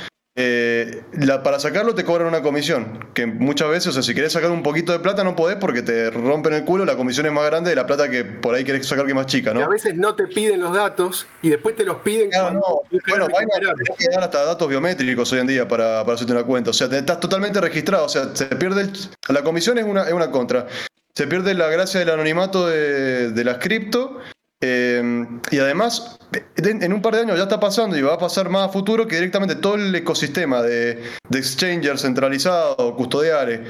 [0.42, 4.34] Eh, la- para sacarlo te cobran una comisión, que muchas veces, o sea, si querés
[4.34, 7.32] sacar un poquito de plata no podés porque te rompen el culo, la comisión es
[7.32, 9.54] más grande de la plata que por ahí querés sacar que es más chica, Y
[9.56, 9.64] ¿no?
[9.66, 12.62] a veces no te piden los datos y después te los piden Claro, no.
[13.08, 16.72] Bueno, tenés que dar hasta datos biométricos hoy en día para, para hacerte una cuenta.
[16.72, 18.06] O sea, te- estás totalmente registrado.
[18.06, 18.92] O sea, se pierde el-
[19.30, 20.68] la comisión es una, es una contra.
[21.14, 24.20] Se pierde la gracia del anonimato de, de las cripto.
[24.62, 26.46] Eh, y además, de-
[26.86, 29.08] en un par de años ya está pasando y va a pasar más a futuro
[29.08, 33.62] que directamente todo el ecosistema de, de exchangers centralizados, custodiales,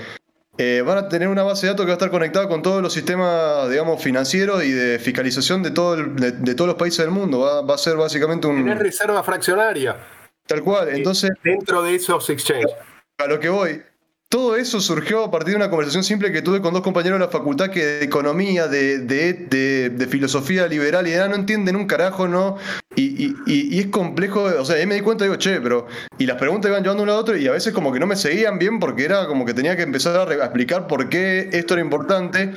[0.58, 2.82] eh, van a tener una base de datos que va a estar conectada con todos
[2.82, 7.00] los sistemas, digamos, financieros y de fiscalización de, todo el- de, de todos los países
[7.00, 7.40] del mundo.
[7.40, 8.58] Va, va a ser básicamente un...
[8.58, 9.98] Tenés reserva fraccionaria
[10.46, 10.90] Tal cual.
[10.90, 12.72] Entonces, dentro de esos exchanges.
[13.18, 13.82] a lo que voy.
[14.32, 17.26] Todo eso surgió a partir de una conversación simple que tuve con dos compañeros de
[17.26, 19.34] la facultad que de economía, de, de,
[19.90, 22.56] de- filosofía liberal y de no entienden un carajo, ¿no?
[22.96, 25.86] Y, y- y- es complejo, o sea, ahí me di cuenta digo, che, pero.
[26.18, 28.00] Y las preguntas iban llevando de un lado a otro y a veces como que
[28.00, 31.50] no me seguían bien porque era como que tenía que empezar a, explicar por qué
[31.52, 32.54] esto era importante.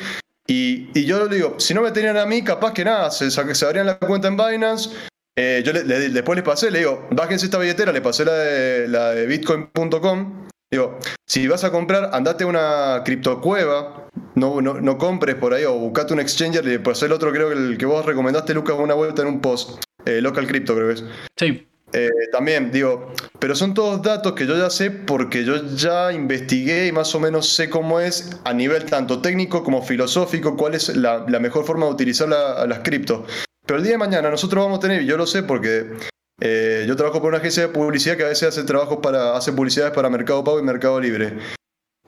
[0.46, 3.32] Y, y yo le digo, si no me tenían a mí, capaz que nada, se,
[3.32, 4.90] se abrían la cuenta en Binance,
[5.36, 8.34] Eh, yo le- le- después les pasé, le digo, bájense esta billetera, le pasé la
[8.34, 10.46] de, la de bitcoin.com.
[10.74, 15.62] Digo, si vas a comprar, andate a una criptocueva, no, no, no compres por ahí
[15.62, 16.64] o buscate un exchanger.
[16.64, 19.40] Le pasé el otro, creo que el que vos recomendaste, Lucas, una vuelta en un
[19.40, 19.80] post.
[20.04, 21.04] Eh, local Crypto, creo que es.
[21.36, 21.68] Sí.
[21.92, 26.88] Eh, también, digo, pero son todos datos que yo ya sé porque yo ya investigué
[26.88, 30.96] y más o menos sé cómo es a nivel tanto técnico como filosófico, cuál es
[30.96, 33.20] la, la mejor forma de utilizar la- las criptos.
[33.64, 35.92] Pero el día de mañana nosotros vamos a tener, y yo lo sé porque
[36.40, 39.52] eh, yo trabajo por una agencia de publicidad que a veces hace trabajos para, hace
[39.52, 41.38] publicidades para Mercado Pago y Mercado Libre.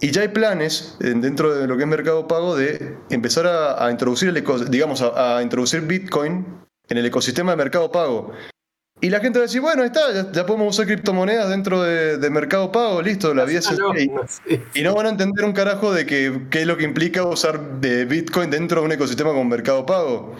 [0.00, 3.86] Y ya hay planes eh, dentro de lo que es Mercado Pago de empezar a,
[3.86, 6.44] a introducir el eco- digamos, a, a introducir Bitcoin
[6.88, 8.32] en el ecosistema de Mercado Pago.
[9.00, 12.16] Y la gente va a decir, bueno, está, ya, ya podemos usar criptomonedas dentro de,
[12.16, 13.76] de Mercado Pago, listo, la vida es Ah,
[14.24, 14.60] así.
[14.74, 17.80] Y no van a entender un carajo de que, qué es lo que implica usar
[17.80, 20.36] de Bitcoin dentro de un ecosistema como Mercado Pago.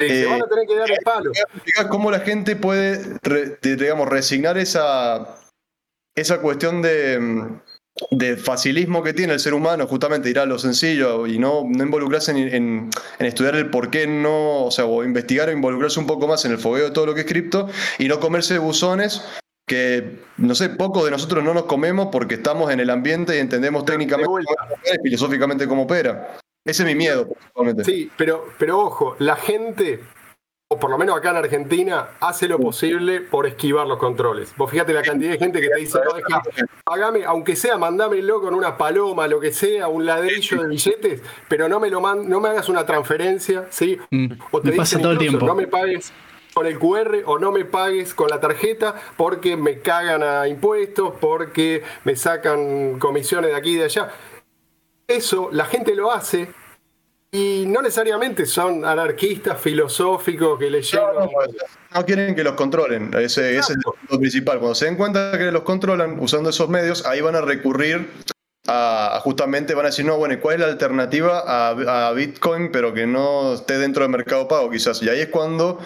[0.00, 1.30] Eh, van a tener que dar el palo.
[1.54, 3.18] Explicar cómo la gente puede,
[3.62, 5.36] digamos, resignar esa,
[6.16, 7.60] esa cuestión de, mm,
[8.12, 11.84] de facilismo que tiene el ser humano, justamente ir a lo sencillo y no, no
[11.84, 16.00] involucrarse en, en- en estudiar el por qué no, o sea, o investigar o involucrarse
[16.00, 17.68] un poco más en el fogueo de todo lo que es cripto
[17.98, 19.22] y no comerse buzones
[19.68, 23.38] que, no sé, pocos de nosotros no nos comemos porque estamos en el ambiente y
[23.38, 26.38] entendemos técnicamente cómo opera y filosóficamente cómo opera.
[26.64, 27.84] Ese es mi miedo, principalmente.
[27.84, 30.00] Sí, pero, pero ojo, la gente,
[30.70, 34.52] o por lo menos acá en Argentina, hace lo posible por esquivar los controles.
[34.56, 36.42] Vos fíjate la cantidad de gente que te dice, no, deja,
[36.84, 41.68] pagame, aunque sea, mandámelo con una paloma, lo que sea, un ladrillo de billetes, pero
[41.68, 43.98] no me lo man- no me hagas una transferencia, ¿sí?
[44.10, 45.46] Mm, O te me pasa dicen todo el tiempo.
[45.46, 46.12] No me pagues
[46.52, 51.14] con el QR o no me pagues con la tarjeta porque me cagan a impuestos,
[51.20, 54.10] porque me sacan comisiones de aquí y de allá.
[55.10, 56.48] Eso la gente lo hace
[57.32, 61.14] y no necesariamente son anarquistas filosóficos que No, leyeron.
[61.16, 61.50] no, pues,
[61.94, 63.10] no quieren que los controlen.
[63.14, 64.58] Ese, ese es punto principal.
[64.58, 68.08] Cuando se den cuenta que los controlan usando esos medios, ahí van a recurrir
[68.68, 72.12] a, a justamente, van a decir, no, bueno, ¿y cuál es la alternativa a, a
[72.12, 75.02] Bitcoin, pero que no esté dentro del mercado pago quizás?
[75.02, 75.78] Y ahí es cuando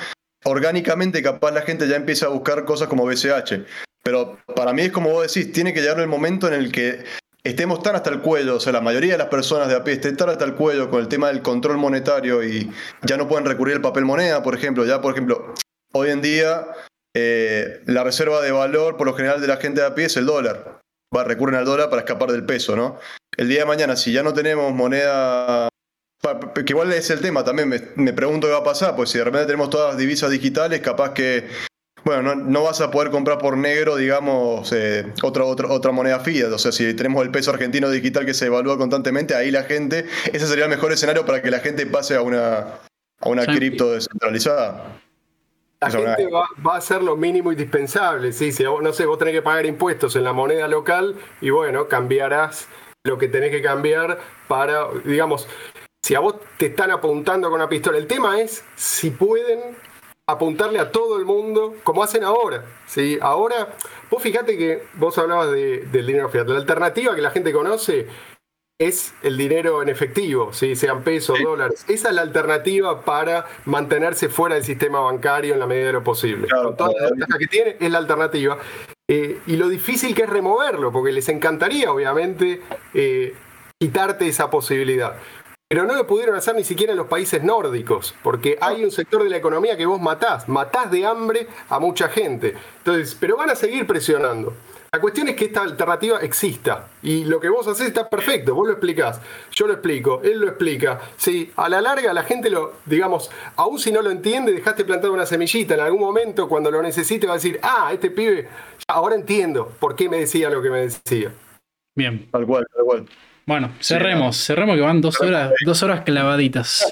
[0.45, 3.65] orgánicamente capaz la gente ya empieza a buscar cosas como BCH.
[4.03, 7.05] Pero para mí es como vos decís, tiene que llegar el momento en el que
[7.45, 9.95] estemos tan hasta el cuello, o sea, la mayoría de las personas de a pie
[9.95, 12.73] estén tan hasta el cuello con el tema del control monetario y
[13.03, 14.85] ya no pueden recurrir al papel moneda, por ejemplo.
[14.87, 15.55] Ya, por ejemplo,
[15.93, 16.67] hoy en día
[17.15, 20.17] eh, la reserva de valor por lo general de la gente de a pie es
[20.17, 20.81] el dólar.
[21.15, 22.99] Va, recurren al dólar para escapar del peso, ¿no?
[23.37, 25.69] El día de mañana, si ya no tenemos moneda...
[26.55, 29.19] Que igual es el tema, también me, me pregunto qué va a pasar, pues si
[29.19, 31.47] de repente tenemos todas las divisas digitales, capaz que
[32.05, 36.21] bueno, no, no vas a poder comprar por negro, digamos, eh, otra, otra, otra moneda
[36.21, 36.53] fiat.
[36.53, 40.07] O sea, si tenemos el peso argentino digital que se evalúa constantemente, ahí la gente,
[40.33, 42.59] ese sería el mejor escenario para que la gente pase a una,
[43.21, 45.01] a una cripto descentralizada.
[45.81, 48.33] La gente va, va a hacer lo mínimo indispensable.
[48.33, 48.53] ¿sí?
[48.53, 51.89] Si vos- no sé, vos tenés que pagar impuestos en la moneda local y bueno,
[51.89, 52.69] cambiarás
[53.05, 54.19] lo que tenés que cambiar
[54.49, 55.47] para, digamos,
[56.03, 57.99] si a vos te están apuntando con una pistola.
[57.99, 59.61] El tema es si pueden
[60.35, 62.65] apuntarle a todo el mundo como hacen ahora.
[62.87, 63.19] ¿sí?
[63.21, 63.75] Ahora,
[64.11, 66.47] vos fíjate que vos hablabas de- del dinero fiat.
[66.49, 68.07] La alternativa que la gente conoce
[68.81, 70.75] es el dinero en efectivo, ¿sí?
[70.77, 71.85] sean pesos, dólares.
[71.89, 76.03] Esa es la alternativa para mantenerse fuera del sistema bancario en la medida de lo
[76.05, 76.49] posible.
[76.49, 78.59] Claro, Con todas las ventajas que tiene, es la alternativa.
[79.09, 82.63] Eh, y lo difícil que es removerlo, porque les encantaría, obviamente,
[82.95, 83.35] eh,
[83.79, 85.17] quitarte esa posibilidad.
[85.75, 89.25] Pero no lo pudieron hacer ni siquiera en los países nórdicos, porque hay un sector
[89.25, 92.55] de la economía que vos matás, matás de hambre a mucha gente.
[92.79, 94.55] Entonces, pero van a seguir presionando.
[94.93, 98.69] La cuestión es que esta alternativa exista y lo que vos haces está perfecto, vos
[98.69, 99.21] lo explicás,
[99.51, 101.01] yo lo explico, él lo explica.
[101.17, 105.11] Sí, a la larga la gente lo, digamos, aún si no lo entiende, dejaste plantar
[105.11, 108.49] una semillita, en algún momento cuando lo necesite va a decir, ah, este pibe,
[108.87, 111.33] ahora entiendo por qué me decía lo que me decía.
[111.97, 112.29] Bien.
[112.31, 113.07] Tal cual, tal cual.
[113.47, 116.91] Bueno, cerremos, cerremos que van dos horas, dos horas clavaditas.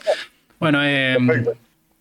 [0.61, 1.17] Bueno, eh,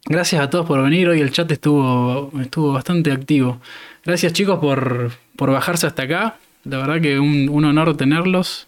[0.06, 1.08] gracias a todos por venir.
[1.08, 3.62] Hoy el chat estuvo, estuvo bastante activo.
[4.04, 6.36] Gracias chicos por, por bajarse hasta acá.
[6.66, 8.68] La verdad que un, un honor tenerlos.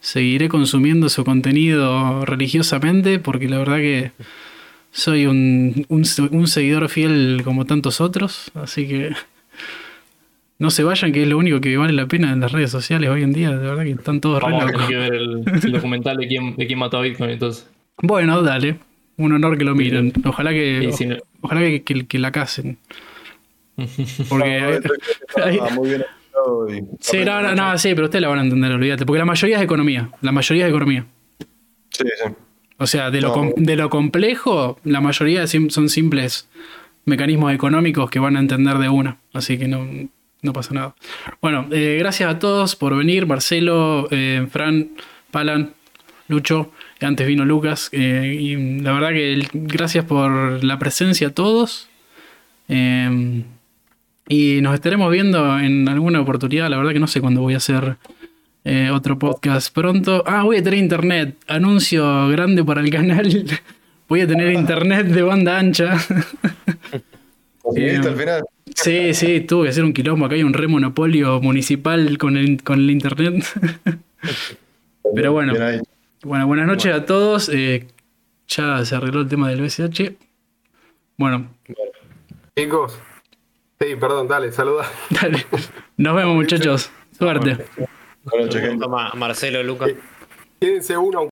[0.00, 4.10] Seguiré consumiendo su contenido religiosamente porque la verdad que
[4.90, 8.50] soy un, un, un seguidor fiel como tantos otros.
[8.54, 9.12] Así que
[10.58, 13.10] no se vayan, que es lo único que vale la pena en las redes sociales
[13.10, 13.50] hoy en día.
[13.50, 14.86] De verdad que están todos re Vamos a locos.
[14.86, 17.68] tener que ver el, el documental de quién, de quién mató a Bitcoin entonces.
[18.02, 18.76] Bueno, dale.
[19.16, 20.12] Un honor que lo miren.
[20.24, 22.78] Ojalá que, Y si no- ojalá que, que- que la casen.
[24.28, 24.44] Porque
[25.36, 26.04] hay- Está muy bien
[26.68, 29.04] y- sí, no, no, no, sí, pero ustedes la van a entender, olvídate.
[29.04, 30.10] Porque la mayoría es economía.
[30.22, 31.06] La mayoría es economía.
[31.90, 32.32] Sí, sí.
[32.78, 36.48] O sea, de lo, com- de lo complejo, la mayoría sim- son simples
[37.04, 39.18] mecanismos económicos que van a entender de una.
[39.34, 39.86] Así que no,
[40.42, 40.94] no pasa nada.
[41.40, 43.26] Bueno, eh, gracias a todos por venir.
[43.26, 44.90] Marcelo, eh, Fran,
[45.30, 45.72] Palan,
[46.28, 46.72] Lucho.
[47.00, 47.88] Antes vino Lucas.
[47.92, 51.88] eh, y la verdad que gracias por la presencia a todos.
[52.68, 53.44] Eh,
[54.28, 56.68] y nos estaremos viendo en alguna oportunidad.
[56.68, 57.96] La verdad que no sé cuándo voy a hacer
[58.92, 60.22] otro podcast pronto.
[60.26, 61.36] Ah, voy a tener internet.
[61.48, 63.28] Anuncio grande para el canal.
[64.08, 65.96] Voy a tener internet de banda ancha.
[67.62, 68.44] ¿Conseguiste al final?
[68.74, 70.26] Sí, sí, tuve que hacer un quilombo.
[70.26, 73.44] Acá hay un remonopolio municipal con el, con el internet.
[75.14, 75.54] Pero bueno,
[76.24, 77.48] bueno, buenas noches a todos.
[77.48, 77.86] Eh,
[78.48, 80.12] ya se arregló el tema del BSH.
[81.16, 81.48] Bueno,
[82.56, 82.98] Chicos.
[83.80, 84.84] Sí, perdón, dale, saluda.
[85.10, 85.46] dale.
[85.96, 86.90] Nos vemos, muchachos.
[87.16, 87.64] Suerte.
[88.24, 88.78] Buenas noches, gente.
[88.84, 89.90] Toma, Marcelo, Lucas.
[90.60, 91.30] Quédense uno